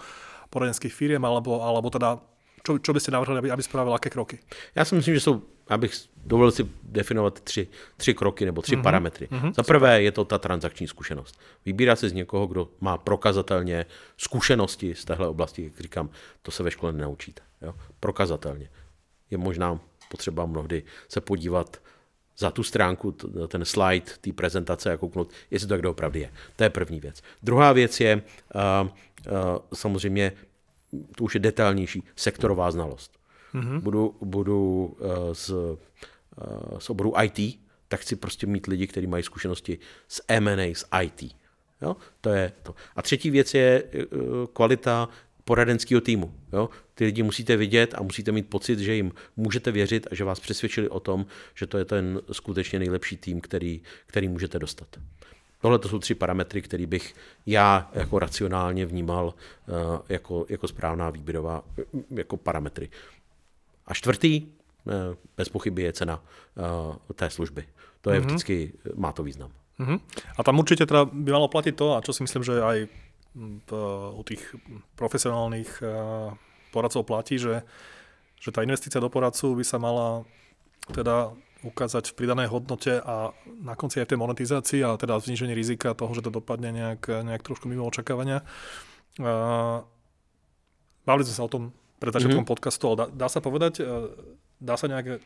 poradenských 0.47 0.95
firiem, 0.95 1.23
alebo, 1.27 1.59
alebo 1.59 1.91
teda 1.91 2.23
čo, 2.61 2.77
čo 2.77 2.93
by 2.93 2.99
ste 3.01 3.11
navrhli, 3.11 3.37
aby, 3.41 3.49
aby 3.51 3.63
spravil 3.63 3.93
aké 3.93 4.09
kroky? 4.09 4.39
Já 4.75 4.85
si 4.85 4.95
myslím, 4.95 5.13
že 5.15 5.19
jsou, 5.19 5.41
abych 5.71 5.93
dovolil 6.25 6.51
si 6.51 6.67
definovat 6.83 7.41
tři, 7.41 7.67
tři 7.97 8.13
kroky 8.13 8.45
nebo 8.45 8.61
tři 8.61 8.75
mm-hmm. 8.75 8.83
parametry. 8.83 9.27
Mm-hmm. 9.27 9.53
Za 9.53 9.63
prvé 9.63 10.01
je 10.01 10.11
to 10.11 10.25
ta 10.25 10.37
transakční 10.37 10.87
zkušenost. 10.87 11.39
Vybírá 11.65 11.95
se 11.95 12.09
z 12.09 12.13
někoho, 12.13 12.47
kdo 12.47 12.69
má 12.79 12.97
prokazatelně 12.97 13.85
zkušenosti 14.17 14.95
z 14.95 15.05
téhle 15.05 15.27
oblasti, 15.27 15.63
jak 15.63 15.79
říkám, 15.79 16.09
to 16.41 16.51
se 16.51 16.63
ve 16.63 16.71
škole 16.71 16.91
nenaučíte. 16.91 17.41
Jo? 17.61 17.73
Prokazatelně. 17.99 18.69
Je 19.31 19.37
možná 19.37 19.79
potřeba 20.09 20.45
mnohdy 20.45 20.83
se 21.09 21.21
podívat 21.21 21.81
za 22.37 22.51
tu 22.51 22.63
stránku, 22.63 23.11
ten 23.47 23.65
slide 23.65 24.11
té 24.21 24.33
prezentace 24.33 24.93
a 24.93 24.97
kouknout, 24.97 25.29
jestli 25.51 25.67
to 25.67 25.73
tak 25.73 25.81
doopravdy 25.81 26.19
je. 26.19 26.31
To 26.55 26.63
je 26.63 26.69
první 26.69 26.99
věc. 26.99 27.21
Druhá 27.43 27.73
věc 27.73 27.99
je 27.99 28.15
uh, 28.15 28.89
uh, 29.31 29.57
samozřejmě 29.73 30.31
to 31.15 31.23
už 31.23 31.33
je 31.33 31.39
detailnější, 31.39 32.03
sektorová 32.15 32.71
znalost. 32.71 33.20
Mm-hmm. 33.53 33.79
Budu, 33.81 34.15
budu 34.21 34.85
uh, 34.99 35.33
z, 35.33 35.49
uh, 35.49 35.77
z 36.79 36.89
oboru 36.89 37.13
IT, 37.23 37.59
tak 37.87 37.99
chci 37.99 38.15
prostě 38.15 38.47
mít 38.47 38.67
lidi, 38.67 38.87
kteří 38.87 39.07
mají 39.07 39.23
zkušenosti 39.23 39.79
s 40.07 40.23
M&A, 40.27 40.75
s 40.75 40.85
IT. 41.03 41.35
Jo? 41.81 41.95
To 42.21 42.29
je 42.29 42.51
to. 42.63 42.75
A 42.95 43.01
třetí 43.01 43.29
věc 43.29 43.53
je 43.53 43.83
uh, 43.83 44.21
kvalita 44.53 45.09
poradenského 45.43 46.01
týmu. 46.01 46.33
Jo? 46.53 46.69
Ty 46.93 47.05
lidi 47.05 47.23
musíte 47.23 47.57
vidět 47.57 47.93
a 47.97 48.03
musíte 48.03 48.31
mít 48.31 48.49
pocit, 48.49 48.79
že 48.79 48.95
jim 48.95 49.11
můžete 49.37 49.71
věřit 49.71 50.07
a 50.11 50.15
že 50.15 50.23
vás 50.23 50.39
přesvědčili 50.39 50.89
o 50.89 50.99
tom, 50.99 51.25
že 51.55 51.67
to 51.67 51.77
je 51.77 51.85
ten 51.85 52.21
skutečně 52.31 52.79
nejlepší 52.79 53.17
tým, 53.17 53.41
který, 53.41 53.81
který 54.05 54.27
můžete 54.27 54.59
dostat. 54.59 54.87
Tohle 55.61 55.79
to 55.79 55.89
jsou 55.89 55.99
tři 55.99 56.15
parametry, 56.15 56.61
které 56.61 56.85
bych 56.85 57.15
já 57.45 57.91
jako 57.93 58.19
racionálně 58.19 58.85
vnímal 58.85 59.33
eh, 59.33 59.71
jako, 60.09 60.45
jako 60.49 60.67
správná 60.67 61.09
výběrová 61.09 61.63
jako 62.09 62.37
parametry. 62.37 62.89
A 63.91 63.93
čtvrtý, 63.93 64.47
eh, 64.47 65.19
bez 65.37 65.49
pochyby, 65.51 65.83
je 65.83 65.93
cena 65.93 66.23
eh, 66.23 67.13
té 67.13 67.27
služby. 67.29 67.67
To 68.01 68.09
je 68.09 68.15
mm-hmm. 68.15 68.27
vždycky, 68.27 68.55
má 68.95 69.11
to 69.11 69.23
význam. 69.23 69.51
Mm-hmm. 69.79 69.99
A 70.37 70.43
tam 70.43 70.59
určitě 70.59 70.85
teda 70.85 71.05
by 71.05 71.31
malo 71.31 71.47
platit 71.47 71.75
to, 71.75 71.95
a 71.95 72.01
čo 72.01 72.13
si 72.13 72.23
myslím, 72.23 72.43
že 72.43 72.61
aj 72.61 72.87
u 74.11 74.23
tých 74.27 74.55
profesionálnych 74.95 75.79
poradcov 76.75 77.07
platí, 77.07 77.39
že, 77.39 77.63
že 78.35 78.51
tá 78.51 78.59
investícia 78.59 78.99
do 78.99 79.07
poradcu 79.07 79.55
by 79.55 79.63
sa 79.63 79.79
mala 79.79 80.27
teda 80.91 81.31
ukázať 81.63 82.11
v 82.11 82.17
pridanej 82.17 82.51
hodnote 82.51 82.99
a 82.99 83.31
na 83.61 83.77
konci 83.77 84.01
aj 84.01 84.09
v 84.09 84.11
tej 84.11 84.19
monetizácii 84.19 84.81
a 84.83 84.97
teda 84.97 85.21
znižení 85.21 85.53
rizika 85.53 85.93
toho, 85.93 86.11
že 86.11 86.25
to 86.25 86.33
dopadne 86.33 86.73
nejak, 86.73 87.07
nejak 87.07 87.45
trošku 87.45 87.69
mimo 87.69 87.85
očakávania. 87.85 88.41
Bavili 91.05 91.23
sme 91.23 91.37
sa 91.37 91.45
o 91.45 91.53
tom 91.53 91.63
pred 92.01 92.11
začiatkom 92.17 92.41
mm-hmm. 92.41 92.53
podcastu, 92.57 92.83
ale 92.89 92.97
dá, 92.97 93.05
dá 93.13 93.27
sa 93.29 93.45
povedať, 93.45 93.85
dá 94.57 94.73
sa 94.73 94.89
nejak 94.89 95.21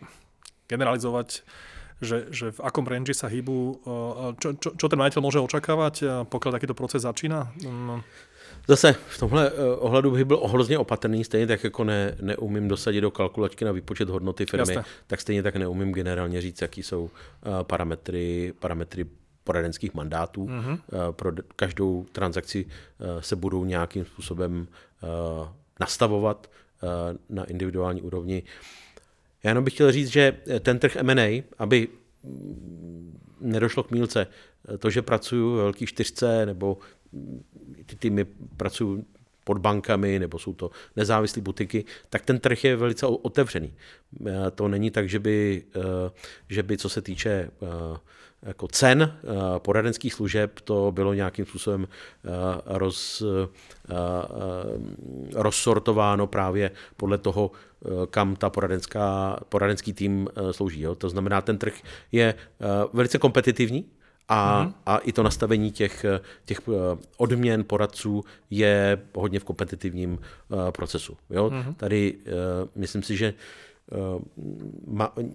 generalizovať, 0.67 1.47
že, 2.03 2.27
že 2.35 2.51
v 2.51 2.59
akom 2.59 2.83
range 2.83 3.15
sa 3.15 3.31
hýbu, 3.31 3.79
čo, 4.43 4.59
čo, 4.59 4.69
čo 4.75 4.85
ten 4.91 4.99
majiteľ 4.99 5.21
môže 5.23 5.39
očakávať, 5.39 6.27
pokiaľ 6.27 6.51
takýto 6.51 6.75
proces 6.75 7.07
začína? 7.07 7.55
Um, 7.63 8.03
Zase 8.67 8.93
v 8.93 9.17
tomhle 9.17 9.51
eh, 9.51 9.75
ohledu 9.77 10.11
bych 10.11 10.25
byl 10.25 10.37
hrozně 10.37 10.77
opatrný, 10.77 11.23
stejně 11.23 11.47
tak 11.47 11.63
jako 11.63 11.83
ne, 11.83 12.15
neumím 12.21 12.67
dosadit 12.67 13.01
do 13.01 13.11
kalkulačky 13.11 13.65
na 13.65 13.71
výpočet 13.71 14.09
hodnoty 14.09 14.45
firmy, 14.45 14.73
Jasne. 14.73 14.83
tak 15.07 15.21
stejně 15.21 15.43
tak 15.43 15.55
neumím 15.55 15.93
generálně 15.93 16.41
říct, 16.41 16.61
jaký 16.61 16.83
jsou 16.83 17.09
parametry, 17.63 18.53
parametry 18.59 19.05
poradenských 19.43 19.93
mandátů. 19.93 20.47
Mm-hmm. 20.47 20.79
Pro 21.11 21.31
každou 21.55 22.05
transakci 22.11 22.65
se 23.19 23.35
budou 23.35 23.65
nějakým 23.65 24.05
způsobem 24.05 24.67
nastavovat 25.79 26.47
na 27.29 27.43
individuální 27.43 28.01
úrovni. 28.01 28.43
Já 29.43 29.49
jenom 29.49 29.63
bych 29.63 29.73
chtěl 29.73 29.91
říct, 29.91 30.07
že 30.07 30.37
ten 30.59 30.79
trh 30.79 30.95
M&A, 30.95 31.43
aby 31.57 31.87
nedošlo 33.41 33.83
k 33.83 33.91
mílce, 33.91 34.27
to, 34.79 34.89
že 34.89 35.01
pracuju 35.01 35.55
ve 35.55 35.63
velký 35.63 35.85
čtyřce 35.85 36.45
nebo 36.45 36.77
ty 37.85 37.95
týmy 37.95 38.25
pracují 38.57 39.05
pod 39.45 39.57
bankami, 39.57 40.19
nebo 40.19 40.39
jsou 40.39 40.53
to 40.53 40.71
nezávislé 40.95 41.41
butiky, 41.41 41.85
tak 42.09 42.25
ten 42.25 42.39
trh 42.39 42.63
je 42.63 42.75
velice 42.75 43.05
otevřený. 43.05 43.73
Eh, 44.27 44.51
to 44.55 44.67
není 44.67 44.91
tak, 44.91 45.09
že 45.09 45.19
by, 45.19 45.63
eh, 45.75 46.11
že 46.49 46.63
by 46.63 46.77
co 46.77 46.89
se 46.89 47.01
týče 47.01 47.29
eh, 47.29 47.97
jako 48.45 48.67
cen 48.67 49.17
poradenských 49.57 50.13
služeb 50.13 50.59
to 50.59 50.91
bylo 50.91 51.13
nějakým 51.13 51.45
způsobem 51.45 51.87
roz, 52.65 53.23
rozsortováno 55.33 56.27
právě 56.27 56.71
podle 56.97 57.17
toho, 57.17 57.51
kam 58.09 58.35
ta 58.35 58.49
poradenská, 58.49 59.37
poradenský 59.49 59.93
tým 59.93 60.29
slouží. 60.51 60.81
Jo. 60.81 60.95
To 60.95 61.09
znamená, 61.09 61.41
ten 61.41 61.57
trh 61.57 61.73
je 62.11 62.33
velice 62.93 63.17
kompetitivní, 63.17 63.85
a, 64.29 64.65
mm-hmm. 64.65 64.73
a 64.85 64.97
i 64.97 65.11
to 65.11 65.23
nastavení 65.23 65.71
těch, 65.71 66.05
těch 66.45 66.59
eh, 66.67 66.97
odměn 67.17 67.63
poradců 67.63 68.23
je 68.49 69.01
hodně 69.15 69.39
v 69.39 69.43
kompetitivním 69.43 70.19
procesu. 70.71 71.17
Jo? 71.29 71.49
Mm-hmm. 71.49 71.75
Tady 71.75 72.17
myslím 72.75 73.03
si, 73.03 73.17
že 73.17 73.33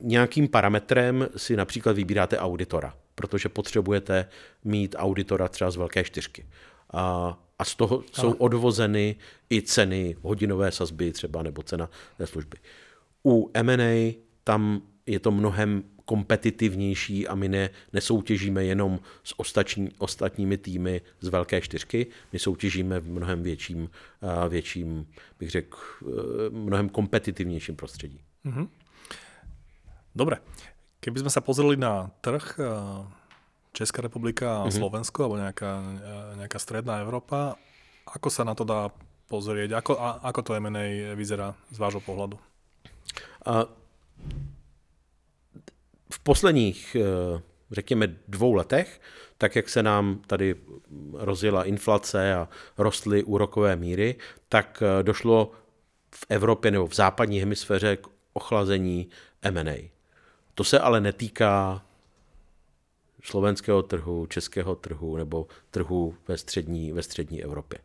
nějakým 0.02 0.48
parametrem 0.48 1.28
si 1.36 1.56
například 1.56 1.96
vybíráte 1.96 2.38
auditora, 2.38 2.94
protože 3.14 3.48
potřebujete 3.48 4.28
mít 4.64 4.94
auditora 4.98 5.48
třeba 5.48 5.70
z 5.70 5.76
velké 5.76 6.04
čtyřky. 6.04 6.46
A, 6.92 7.38
a 7.58 7.64
z 7.64 7.74
toho 7.74 8.04
jsou 8.12 8.32
odvozeny 8.32 9.16
i 9.50 9.62
ceny 9.62 10.16
hodinové 10.22 10.72
sazby 10.72 11.12
třeba 11.12 11.42
nebo 11.42 11.62
cena 11.62 11.90
té 12.18 12.26
služby. 12.26 12.58
U 13.26 13.50
M&A 13.54 14.14
tam 14.44 14.82
je 15.06 15.20
to 15.20 15.30
mnohem 15.30 15.84
kompetitivnější 16.04 17.28
a 17.28 17.34
my 17.34 17.48
ne, 17.48 17.70
nesoutěžíme 17.92 18.64
jenom 18.64 19.00
s 19.24 19.40
ostatní, 19.40 19.88
ostatními 19.98 20.58
týmy 20.58 21.00
z 21.20 21.28
velké 21.28 21.60
čtyřky, 21.60 22.06
my 22.32 22.38
soutěžíme 22.38 23.00
v 23.00 23.08
mnohem 23.08 23.42
větším, 23.42 23.90
větším 24.48 25.06
bych 25.38 25.50
řekl, 25.50 25.78
e, 26.02 26.50
mnohem 26.50 26.88
kompetitivnějším 26.88 27.76
prostředí. 27.76 28.20
Mm-hmm. 28.46 28.66
Dobre. 30.16 30.40
Keby 31.00 31.24
sme 31.24 31.32
sa 31.32 31.40
pozreli 31.40 31.80
na 31.80 32.12
trh 32.20 32.60
e, 32.60 32.64
Česká 33.72 34.04
republika 34.04 34.46
a 34.46 34.68
mm-hmm. 34.68 34.76
Slovensko, 34.76 35.18
alebo 35.24 35.40
nejaká, 35.40 35.72
e, 35.80 36.16
nejaká 36.44 36.58
stredná 36.60 37.00
Európa, 37.00 37.56
ako 38.04 38.28
sa 38.28 38.42
na 38.44 38.52
to 38.52 38.66
dá 38.66 38.90
pozrieť? 39.30 39.78
Ako, 39.78 39.96
a, 39.96 40.20
ako 40.26 40.40
to 40.42 40.58
M&A 40.58 41.14
vyzerá 41.14 41.54
z 41.70 41.78
vášho 41.78 42.02
pohľadu? 42.02 42.36
A 43.46 43.70
v 46.10 46.18
posledních, 46.18 46.96
eh, 46.96 47.42
řekněme, 47.70 48.16
dvou 48.28 48.52
letech, 48.54 49.00
tak 49.38 49.56
jak 49.56 49.68
se 49.68 49.82
nám 49.82 50.20
tady 50.26 50.54
rozjela 51.12 51.64
inflace 51.64 52.34
a 52.34 52.48
rostly 52.78 53.22
úrokové 53.24 53.76
míry, 53.76 54.16
tak 54.48 54.82
eh, 54.82 55.02
došlo 55.02 55.52
v 56.14 56.26
Evropě 56.28 56.70
nebo 56.70 56.86
v 56.86 56.94
západní 56.94 57.38
hemisféře 57.38 57.96
k 57.96 58.06
ochlazení 58.32 59.08
M&A. 59.42 59.90
To 60.54 60.64
se 60.64 60.78
ale 60.78 61.00
netýká 61.00 61.86
slovenského 63.22 63.82
trhu, 63.82 64.26
českého 64.26 64.74
trhu 64.74 65.16
nebo 65.16 65.46
trhu 65.70 66.14
ve 66.28 66.38
střední, 66.38 66.92
ve 66.92 67.02
střední 67.02 67.44
Evropě. 67.44 67.78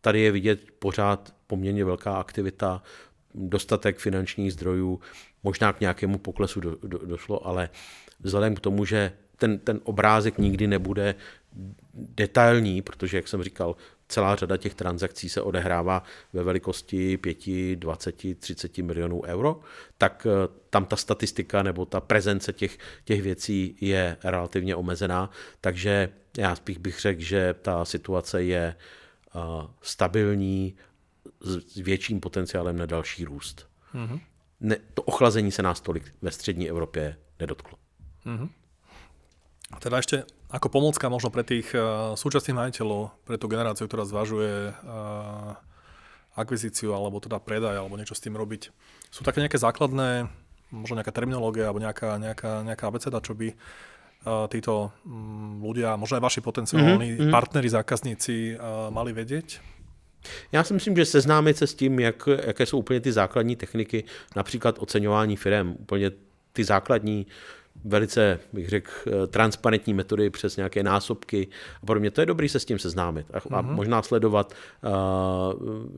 Tady 0.00 0.20
je 0.20 0.32
vidět 0.32 0.70
pořád 0.78 1.34
poměrně 1.46 1.84
velká 1.84 2.16
aktivita, 2.16 2.82
dostatek 3.34 3.98
finančních 3.98 4.52
zdrojů, 4.52 5.00
možná 5.42 5.72
k 5.72 5.80
nějakému 5.80 6.18
poklesu 6.18 6.60
do, 6.60 6.76
do, 6.82 6.98
došlo, 6.98 7.46
ale 7.46 7.68
vzhledem 8.20 8.54
k 8.54 8.60
tomu, 8.60 8.84
že 8.84 9.12
ten, 9.36 9.58
ten 9.58 9.80
obrázek 9.84 10.38
nikdy 10.38 10.66
nebude 10.66 11.14
detailní, 11.94 12.82
protože, 12.82 13.16
jak 13.16 13.28
jsem 13.28 13.42
říkal, 13.42 13.76
celá 14.08 14.36
řada 14.36 14.56
těch 14.56 14.74
transakcí 14.74 15.28
se 15.28 15.42
odehrává 15.42 16.02
ve 16.32 16.42
velikosti 16.42 17.16
5, 17.16 17.76
20, 17.76 18.38
30 18.38 18.78
milionů 18.78 19.22
euro, 19.22 19.60
tak 19.98 20.26
eh, 20.30 20.48
tam 20.70 20.84
ta 20.84 20.96
statistika 20.96 21.62
nebo 21.62 21.86
ta 21.86 22.00
prezence 22.00 22.52
těch, 22.52 22.78
těch 23.04 23.22
věcí 23.22 23.76
je 23.80 24.16
relativně 24.24 24.76
omezená, 24.76 25.30
takže 25.60 26.08
já 26.38 26.56
spíš 26.56 26.78
bych 26.78 27.00
řekl, 27.00 27.22
že 27.22 27.54
ta 27.62 27.84
situace 27.84 28.42
je 28.42 28.74
eh, 28.74 29.38
stabilní 29.82 30.76
s 31.40 31.76
větším 31.76 32.20
potenciálem 32.20 32.76
na 32.76 32.86
další 32.86 33.24
růst. 33.24 33.68
Mm-hmm 33.94 34.20
ne, 34.60 34.76
to 34.94 35.02
ochlazení 35.02 35.52
se 35.52 35.62
nás 35.62 35.80
tolik 35.80 36.14
ve 36.22 36.30
střední 36.30 36.68
Evropě 36.68 37.16
nedotklo. 37.40 37.78
Mm-hmm. 38.26 38.48
Teda 39.66 39.98
ešte 39.98 40.22
ako 40.46 40.70
pomocka 40.70 41.10
možno 41.10 41.34
pre 41.34 41.42
tých 41.42 41.74
uh, 41.74 42.14
súčasných 42.14 42.54
majiteľov, 42.54 43.10
pre 43.26 43.34
tú 43.34 43.50
generáciu, 43.50 43.90
ktorá 43.90 44.06
zvažuje 44.06 44.70
uh, 44.70 45.58
akvizíciu 46.38 46.94
alebo 46.94 47.18
teda 47.18 47.42
predaj 47.42 47.74
alebo 47.74 47.98
niečo 47.98 48.14
s 48.14 48.22
tým 48.22 48.38
robiť. 48.38 48.70
Sú 49.10 49.26
také 49.26 49.42
nejaké 49.42 49.58
základné, 49.58 50.30
možno 50.70 51.02
nejaká 51.02 51.10
terminológia 51.10 51.66
alebo 51.66 51.82
nejaká, 51.82 52.14
nejaká, 52.22 52.62
nejaká 52.62 52.84
abeceda, 52.86 53.18
čo 53.18 53.34
by 53.34 53.48
uh, 53.50 54.46
títo 54.46 54.94
um, 55.02 55.58
ľudia, 55.58 55.98
možno 55.98 56.22
aj 56.22 56.24
vaši 56.30 56.40
potenciálni 56.46 57.18
mm-hmm. 57.18 57.32
partneri, 57.34 57.66
zákazníci 57.66 58.54
uh, 58.54 58.94
mali 58.94 59.10
vedieť? 59.10 59.60
Já 60.52 60.64
si 60.64 60.74
myslím, 60.74 60.96
že 60.96 61.04
seznámit 61.04 61.56
se 61.56 61.66
s 61.66 61.74
tím, 61.74 62.00
jak, 62.00 62.28
jaké 62.46 62.66
jsou 62.66 62.78
úplně 62.78 63.00
ty 63.00 63.12
základní 63.12 63.56
techniky, 63.56 64.04
například 64.36 64.78
oceňování 64.78 65.36
firm, 65.36 65.76
úplně 65.78 66.10
ty 66.52 66.64
základní 66.64 67.26
velice, 67.84 68.38
bych 68.52 68.68
řekl, 68.68 68.90
transparentní 69.26 69.94
metody 69.94 70.30
přes 70.30 70.56
nějaké 70.56 70.82
násobky 70.82 71.48
a 71.82 71.86
podobně. 71.86 72.10
To 72.10 72.20
je 72.20 72.26
dobrý 72.26 72.48
se 72.48 72.60
s 72.60 72.64
tím 72.64 72.78
seznámit 72.78 73.26
a, 73.32 73.36
a 73.36 73.40
mm-hmm. 73.40 73.74
možná 73.74 74.02
sledovat, 74.02 74.54
uh, 74.82 74.92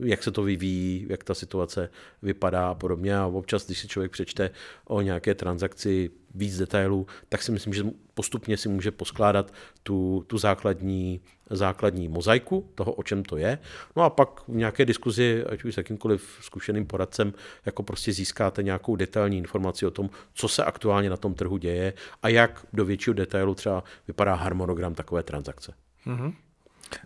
jak 0.05 0.23
se 0.23 0.31
to 0.31 0.43
vyvíjí, 0.43 1.05
jak 1.09 1.23
ta 1.23 1.33
situace 1.33 1.89
vypadá 2.21 2.69
a 2.69 2.73
podobně. 2.73 3.17
A 3.17 3.25
občas, 3.25 3.65
když 3.65 3.79
si 3.79 3.87
člověk 3.87 4.11
přečte 4.11 4.49
o 4.85 5.01
nějaké 5.01 5.35
transakci 5.35 6.11
víc 6.35 6.57
detailů, 6.57 7.07
tak 7.29 7.41
si 7.41 7.51
myslím, 7.51 7.73
že 7.73 7.83
postupně 8.13 8.57
si 8.57 8.69
může 8.69 8.91
poskládat 8.91 9.53
tu, 9.83 10.23
tu 10.27 10.37
základní, 10.37 11.21
základní 11.49 12.07
mozaiku 12.07 12.69
toho, 12.75 12.91
o 12.91 13.03
čem 13.03 13.23
to 13.23 13.37
je. 13.37 13.59
No 13.95 14.03
a 14.03 14.09
pak 14.09 14.47
v 14.47 14.55
nějaké 14.55 14.85
diskuzi, 14.85 15.43
ať 15.49 15.63
už 15.63 15.73
s 15.73 15.77
jakýmkoliv 15.77 16.37
zkušeným 16.41 16.85
poradcem, 16.85 17.33
jako 17.65 17.83
prostě 17.83 18.13
získáte 18.13 18.63
nějakou 18.63 18.95
detailní 18.95 19.37
informaci 19.37 19.85
o 19.85 19.91
tom, 19.91 20.09
co 20.33 20.47
se 20.47 20.63
aktuálně 20.63 21.09
na 21.09 21.17
tom 21.17 21.33
trhu 21.33 21.57
děje 21.57 21.93
a 22.23 22.29
jak 22.29 22.65
do 22.73 22.85
většího 22.85 23.13
detailu 23.13 23.55
třeba 23.55 23.83
vypadá 24.07 24.35
harmonogram 24.35 24.95
takové 24.95 25.23
transakce. 25.23 25.73
Mm-hmm. 26.07 26.33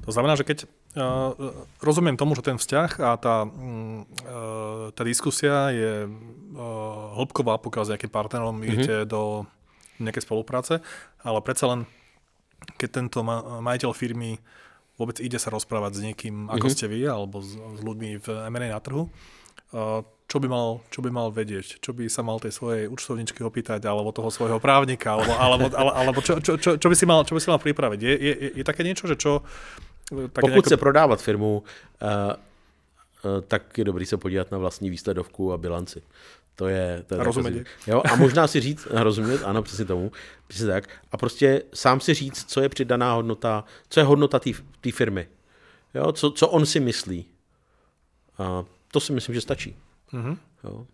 To 0.06 0.12
znamená, 0.12 0.36
že 0.36 0.44
keď 0.44 0.66
rozumiem 1.82 2.14
tomu, 2.14 2.38
že 2.38 2.46
ten 2.46 2.58
vzťah 2.62 2.92
a 3.02 3.12
tá, 3.18 3.38
uh, 3.46 4.94
tá 4.94 5.02
diskusia 5.02 5.74
je 5.74 6.06
uh, 6.06 7.18
hĺbková, 7.18 7.58
pokiaľ 7.58 7.84
s 7.84 7.92
nejakým 7.98 8.14
partnerom 8.14 8.54
mm-hmm. 8.62 8.66
idete 8.70 8.96
do 9.10 9.50
nejakej 9.98 10.26
spolupráce, 10.26 10.86
ale 11.26 11.40
predsa 11.42 11.70
len, 11.70 11.90
keď 12.78 12.90
tento 13.02 13.26
majiteľ 13.62 13.92
firmy 13.94 14.38
vôbec 14.94 15.18
ide 15.18 15.42
sa 15.42 15.50
rozprávať 15.50 15.92
s 15.98 16.02
niekým, 16.06 16.50
ako 16.50 16.70
mm-hmm. 16.70 16.78
ste 16.78 16.86
vy, 16.86 17.02
alebo 17.10 17.42
s, 17.42 17.58
s 17.58 17.82
ľuďmi 17.82 18.10
v 18.22 18.28
M&A 18.54 18.70
na 18.70 18.82
trhu, 18.82 19.10
čo 20.34 20.38
by, 20.42 20.48
mal, 20.50 20.82
čo 20.90 21.06
by 21.06 21.10
mal 21.14 21.30
vedieť? 21.30 21.78
Čo 21.82 21.94
by 21.94 22.10
sa 22.10 22.26
mal 22.26 22.42
tej 22.42 22.54
svojej 22.54 22.90
účtovničky 22.90 23.46
opýtať, 23.46 23.86
alebo 23.86 24.10
toho 24.10 24.34
svojho 24.34 24.58
právnika, 24.58 25.14
alebo, 25.14 25.34
alebo, 25.38 25.66
alebo 25.78 26.20
čo, 26.26 26.42
čo, 26.42 26.58
čo, 26.58 26.78
čo, 26.78 26.88
by 26.90 26.96
si 26.98 27.06
mal, 27.06 27.22
čo 27.22 27.38
by 27.38 27.42
si 27.42 27.50
mal 27.50 27.62
pripraviť? 27.62 28.00
Je, 28.02 28.14
je, 28.18 28.34
je 28.62 28.64
také 28.66 28.82
niečo, 28.86 29.06
že 29.10 29.18
čo... 29.18 29.46
Tak 30.10 30.32
Pokud 30.34 30.48
nejako... 30.48 30.62
chce 30.62 30.78
prodávat 30.78 31.22
firmu, 31.22 31.64
uh, 32.02 32.10
uh, 33.36 33.42
tak 33.48 33.78
je 33.78 33.84
dobrý 33.84 34.06
se 34.06 34.18
podívat 34.18 34.52
na 34.52 34.58
vlastní 34.58 34.90
výsledovku 34.90 35.54
a 35.54 35.58
bilanci. 35.58 36.02
To 36.56 36.68
je... 36.68 37.04
To 37.08 37.16
je 37.16 37.22
a 37.22 37.24
rozumět. 37.24 37.68
Jo, 37.88 38.02
a 38.12 38.16
možná 38.16 38.48
si 38.48 38.60
říct, 38.60 38.88
rozumět, 38.92 39.44
ano, 39.44 39.64
přesně 39.64 39.86
tomu, 39.86 40.12
přesně 40.48 40.68
tak. 40.68 40.90
A 41.12 41.18
prostě 41.18 41.64
sám 41.74 42.00
si 42.00 42.14
říct, 42.14 42.46
co 42.52 42.62
je 42.62 42.70
přidaná 42.70 43.14
hodnota, 43.14 43.64
co 43.90 44.00
je 44.00 44.04
hodnota 44.04 44.40
té 44.82 44.92
firmy. 44.92 45.28
Jo, 45.94 46.12
co, 46.12 46.32
co 46.32 46.48
on 46.48 46.66
si 46.66 46.80
myslí. 46.80 47.26
A 48.38 48.66
to 48.92 49.00
si 49.00 49.14
myslím, 49.14 49.36
že 49.36 49.42
stačí. 49.42 49.76
Mm-hmm. 50.14 50.38
Jo. 50.64 50.86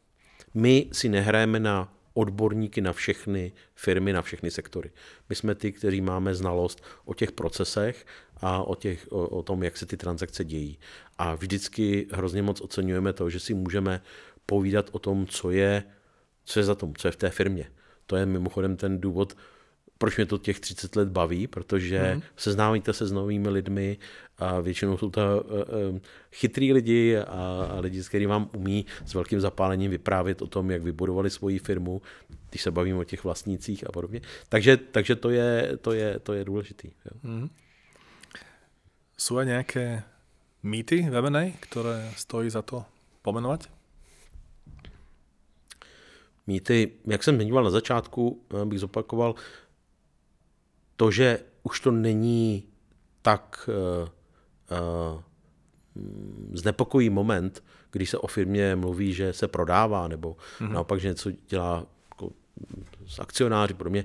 My 0.53 0.87
si 0.91 1.09
nehrajeme 1.09 1.59
na 1.59 1.93
odborníky 2.19 2.81
na 2.81 2.93
všechny 2.93 3.51
firmy, 3.75 4.13
na 4.13 4.21
všechny 4.21 4.51
sektory. 4.51 4.91
My 5.29 5.35
jsme 5.35 5.55
ty, 5.55 5.71
kteří 5.71 6.01
máme 6.01 6.35
znalost 6.35 6.83
o 7.05 7.13
těch 7.13 7.31
procesech 7.31 8.05
a 8.41 8.63
o, 8.63 8.75
těch, 8.75 9.07
o, 9.11 9.27
o 9.27 9.43
tom, 9.43 9.63
jak 9.63 9.77
se 9.77 9.85
ty 9.85 9.97
transakce 9.97 10.43
dějí. 10.43 10.79
A 11.17 11.35
vždycky 11.35 12.07
hrozně 12.11 12.41
moc 12.41 12.61
oceňujeme 12.61 13.13
to, 13.13 13.29
že 13.29 13.39
si 13.39 13.53
můžeme 13.53 14.01
povídat 14.45 14.89
o 14.91 14.99
tom, 14.99 15.27
co 15.27 15.51
je, 15.51 15.83
co 16.43 16.59
je 16.59 16.63
za 16.63 16.75
tom, 16.75 16.95
co 16.95 17.07
je 17.07 17.11
v 17.11 17.15
té 17.15 17.29
firmě. 17.29 17.71
To 18.05 18.15
je 18.15 18.25
mimochodem 18.25 18.77
ten 18.77 19.01
důvod, 19.01 19.37
proč 19.99 20.17
mě 20.17 20.25
to 20.25 20.37
těch 20.37 20.59
30 20.59 20.95
let 20.95 21.09
baví, 21.09 21.47
protože 21.47 22.15
mm. 22.15 22.21
seznámíte 22.35 22.93
se 22.93 23.07
s 23.07 23.11
novými 23.11 23.49
lidmi 23.49 23.97
a 24.37 24.59
většinou 24.59 24.97
jsou 24.97 25.09
to 25.09 25.21
uh, 25.21 25.57
uh, 25.91 25.99
chytrý 26.31 26.73
lidi 26.73 27.17
a, 27.17 27.67
a 27.71 27.79
lidi, 27.79 28.03
kteří 28.03 28.25
vám 28.25 28.49
umí 28.55 28.85
s 29.05 29.13
velkým 29.13 29.39
zapálením 29.39 29.91
vyprávět 29.91 30.41
o 30.41 30.47
tom, 30.47 30.71
jak 30.71 30.83
vybudovali 30.83 31.29
svoji 31.29 31.59
firmu, 31.59 32.01
když 32.49 32.61
se 32.61 32.71
bavíme 32.71 32.99
o 32.99 33.03
těch 33.03 33.23
vlastnících 33.23 33.87
a 33.87 33.91
podobně. 33.91 34.21
Takže, 34.49 34.77
takže 34.77 35.15
to, 35.15 35.29
je, 35.29 35.77
to, 35.81 35.91
je, 35.91 36.19
to 36.19 36.33
je 36.33 36.45
důležitý. 36.45 36.87
Jo. 37.05 37.11
Mm. 37.23 37.49
Sú 39.19 39.35
aj 39.35 39.51
nejaké 39.51 40.07
mýty 40.63 41.03
v 41.03 41.15
M&A, 41.19 41.51
ktoré 41.59 42.07
stojí 42.15 42.47
za 42.47 42.63
to 42.63 42.87
pomenovať? 43.19 43.67
Mýty, 46.47 47.03
jak 47.03 47.23
jsem 47.23 47.35
zmiňoval 47.35 47.63
na 47.63 47.69
začátku, 47.69 48.41
bych 48.65 48.79
zopakoval, 48.79 49.35
to, 50.99 51.11
že 51.11 51.39
už 51.63 51.79
to 51.79 51.91
není 51.91 52.67
tak 53.21 53.69
uh, 53.71 54.09
uh, 54.67 55.21
znepokojí 56.53 57.09
moment, 57.09 57.63
když 57.91 58.09
se 58.09 58.17
o 58.17 58.27
firmě 58.27 58.75
mluví, 58.75 59.13
že 59.13 59.33
se 59.33 59.47
prodává, 59.47 60.07
nebo 60.07 60.35
mm-hmm. 60.35 60.71
naopak, 60.71 60.99
že 60.99 61.07
něco 61.07 61.31
dělá 61.31 61.85
jako 62.11 62.31
s 63.07 63.19
akcionáři, 63.19 63.73
pro 63.73 63.89
mě 63.89 64.03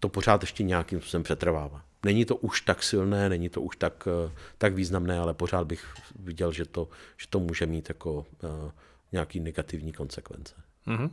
to 0.00 0.08
pořád 0.08 0.42
ještě 0.42 0.62
nějakým 0.62 1.00
způsobem 1.00 1.22
přetrvává. 1.22 1.84
Není 2.04 2.24
to 2.24 2.36
už 2.36 2.60
tak 2.60 2.82
silné, 2.82 3.28
není 3.28 3.48
to 3.48 3.62
už 3.62 3.76
tak, 3.76 4.08
eh, 4.08 4.32
tak 4.58 4.74
významné, 4.74 5.18
ale 5.18 5.34
pořád 5.34 5.66
bych 5.66 5.94
viděl, 6.18 6.52
že 6.52 6.64
to, 6.64 6.88
že 7.16 7.26
to 7.30 7.40
může 7.40 7.66
mít 7.66 7.88
jako 7.88 8.12
uh, 8.14 8.70
nějaký 9.12 9.40
negativní 9.40 9.92
konsekvence. 9.92 10.54
Mm-hmm. 10.86 11.10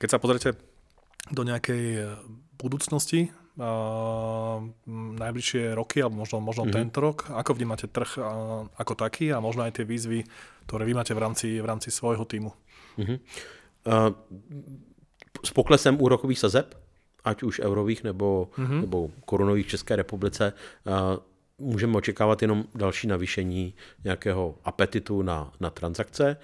Keď 0.00 0.08
sa 0.10 0.18
pozrite 0.18 0.56
do 1.32 1.44
nejakej 1.44 1.84
eh, 2.00 2.16
budúcnosti, 2.56 3.28
uh, 3.28 3.45
najbližšie 5.16 5.72
roky, 5.72 6.04
alebo 6.04 6.20
možno, 6.20 6.44
možno 6.44 6.68
mm-hmm. 6.68 6.76
tento 6.76 6.98
rok, 7.00 7.32
ako 7.32 7.56
vnímate 7.56 7.88
trh 7.88 8.20
uh, 8.20 8.68
ako 8.76 8.92
taký 8.94 9.32
a 9.32 9.40
možno 9.40 9.64
aj 9.64 9.80
tie 9.80 9.88
výzvy, 9.88 10.28
ktoré 10.68 10.84
vy 10.84 10.92
máte 10.92 11.16
v 11.16 11.20
rámci, 11.24 11.48
v 11.56 11.66
rámci 11.66 11.88
svojho 11.88 12.28
týmu? 12.28 12.52
Mm-hmm. 13.00 13.18
Uh, 13.88 14.12
s 15.40 15.50
poklesem 15.56 15.96
úrokových 15.96 16.44
sazeb, 16.44 16.76
ať 17.24 17.42
už 17.42 17.54
eurových 17.64 18.04
nebo, 18.04 18.52
mm-hmm. 18.60 18.80
nebo 18.84 19.10
korunových 19.24 19.66
v 19.66 19.72
České 19.80 19.96
republice, 19.96 20.52
uh, 20.52 21.16
můžeme 21.58 21.96
očekávat 21.96 22.42
jenom 22.42 22.64
další 22.74 23.06
navýšení 23.06 23.74
nějakého 24.04 24.54
apetitu 24.64 25.22
na, 25.22 25.52
na 25.60 25.70
transakce. 25.70 26.36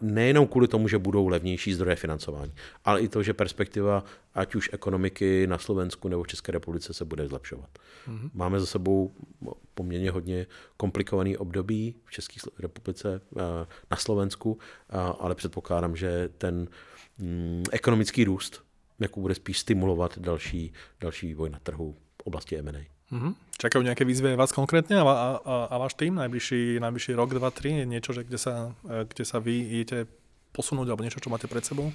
Nejenom 0.00 0.46
kvůli 0.46 0.68
tomu, 0.68 0.88
že 0.88 0.98
budou 0.98 1.28
levnější 1.28 1.74
zdroje 1.74 1.96
financování, 1.96 2.52
ale 2.84 3.00
i 3.00 3.08
to, 3.08 3.22
že 3.22 3.34
perspektiva 3.34 4.04
ať 4.34 4.54
už 4.54 4.70
ekonomiky 4.72 5.46
na 5.46 5.58
Slovensku 5.58 6.08
nebo 6.08 6.22
v 6.22 6.26
České 6.26 6.52
republice 6.52 6.94
se 6.94 7.04
bude 7.04 7.28
zlepšovat. 7.28 7.68
Mm-hmm. 8.08 8.30
Máme 8.34 8.60
za 8.60 8.66
sebou 8.66 9.12
poměrně 9.74 10.10
hodně 10.10 10.46
komplikovaný 10.76 11.36
období 11.36 11.94
v 12.04 12.10
České 12.10 12.40
republice, 12.58 13.20
na 13.90 13.96
Slovensku, 13.96 14.58
ale 15.18 15.34
předpokládám, 15.34 15.96
že 15.96 16.28
ten 16.38 16.68
mm, 17.18 17.64
ekonomický 17.72 18.24
růst 18.24 18.62
jako 18.98 19.20
bude 19.20 19.34
spíš 19.34 19.58
stimulovat 19.58 20.18
další, 20.18 20.72
další 21.00 21.26
vývoj 21.26 21.50
na 21.50 21.58
trhu 21.58 21.96
v 22.22 22.26
oblasti 22.26 22.58
M&A. 22.58 22.95
Mm-hmm. 23.12 23.32
Čakajú 23.56 23.82
nejaké 23.86 24.04
výzvy 24.04 24.34
vás 24.34 24.50
konkrétne 24.50 24.98
a, 24.98 25.04
a, 25.06 25.28
a, 25.38 25.54
a 25.70 25.74
váš 25.78 25.94
tým 25.94 26.18
najbližší, 26.18 26.82
najbližší 26.82 27.14
rok, 27.14 27.30
dva, 27.38 27.54
tri? 27.54 27.86
Niečo, 27.86 28.12
že 28.12 28.26
kde, 28.26 28.38
sa, 28.38 28.74
e, 28.82 29.06
kde 29.06 29.24
sa 29.24 29.38
vy 29.38 29.78
idete 29.78 30.10
posunúť 30.50 30.90
alebo 30.90 31.06
niečo, 31.06 31.22
čo 31.22 31.30
máte 31.30 31.46
před 31.46 31.64
sebou? 31.64 31.92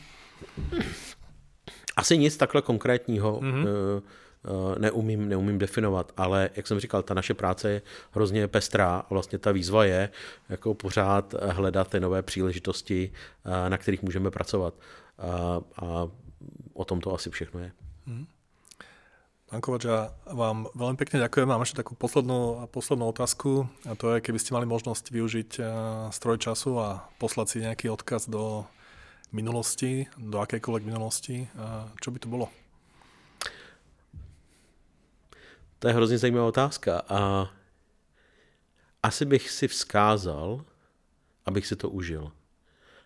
Asi 1.95 2.18
nic 2.18 2.38
takhle 2.38 2.62
konkrétního 2.62 3.39
mm-hmm. 3.41 4.01
neumím, 4.80 5.30
neumím 5.30 5.57
definovat, 5.57 6.12
ale 6.18 6.49
jak 6.55 6.68
jsem 6.68 6.80
říkal, 6.80 7.03
ta 7.03 7.14
naše 7.14 7.34
práce 7.34 7.70
je 7.70 7.82
hrozně 8.12 8.47
pestrá 8.47 8.95
a 8.95 9.05
vlastně 9.09 9.38
ta 9.38 9.51
výzva 9.51 9.86
je 9.86 10.09
jako 10.49 10.74
pořád 10.74 11.36
hledat 11.49 11.89
ty 11.89 11.99
nové 11.99 12.22
příležitosti, 12.22 13.12
na 13.68 13.78
kterých 13.78 14.01
můžeme 14.01 14.32
pracovat. 14.32 14.74
A, 15.18 15.62
a 15.86 16.07
o 16.74 16.86
tom 16.86 17.01
to 17.01 17.14
asi 17.14 17.30
všechno 17.30 17.59
je. 17.59 17.72
Mm-hmm. 18.07 18.26
Pán 19.51 19.59
Kovač, 19.59 19.83
ja 19.83 20.15
vám 20.31 20.71
veľmi 20.71 20.95
pekne 20.95 21.27
ďakujem. 21.27 21.43
Mám 21.43 21.67
ešte 21.67 21.83
takú 21.83 21.91
poslednú, 21.91 22.71
poslednú 22.71 23.11
otázku 23.11 23.67
a 23.83 23.99
to 23.99 24.15
je, 24.15 24.23
keby 24.23 24.39
ste 24.39 24.55
mali 24.55 24.63
možnosť 24.63 25.11
využiť 25.11 25.49
stroj 26.07 26.39
času 26.39 26.79
a 26.79 27.03
poslať 27.19 27.47
si 27.51 27.57
nejaký 27.59 27.91
odkaz 27.91 28.31
do 28.31 28.63
minulosti, 29.35 30.07
do 30.15 30.39
akejkoľvek 30.39 30.87
minulosti, 30.87 31.51
čo 31.99 32.15
by 32.15 32.17
to 32.23 32.31
bolo? 32.31 32.47
To 35.83 35.87
je 35.87 35.93
hrozně 35.99 36.17
zajímavá 36.17 36.47
otázka 36.47 37.03
a 37.11 37.51
asi 39.03 39.25
bych 39.25 39.51
si 39.51 39.67
vzkázal, 39.67 40.63
abych 41.45 41.67
si 41.67 41.75
to 41.75 41.89
užil. 41.89 42.31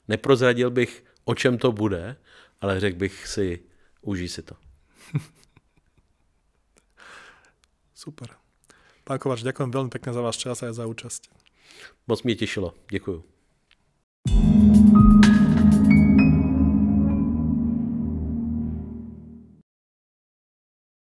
Neprozradil 0.07 0.69
bych, 0.69 1.03
o 1.25 1.33
čem 1.33 1.57
to 1.57 1.71
bude, 1.71 2.15
ale 2.61 2.79
řekl 2.79 2.97
bych 2.97 3.27
si, 3.27 3.59
užij 4.05 4.29
si 4.29 4.41
to. 4.41 4.55
Super. 7.95 8.27
Pán 9.03 9.19
Kovač, 9.19 9.45
ďakujem 9.45 9.71
veľmi 9.71 9.89
pekne 9.89 10.11
za 10.11 10.21
váš 10.21 10.37
čas 10.37 10.63
a 10.63 10.73
za 10.73 10.85
účasť. 10.85 11.29
Moc 12.07 12.23
mě 12.23 12.35
těšilo. 12.35 12.73
Děkuju. 12.91 13.34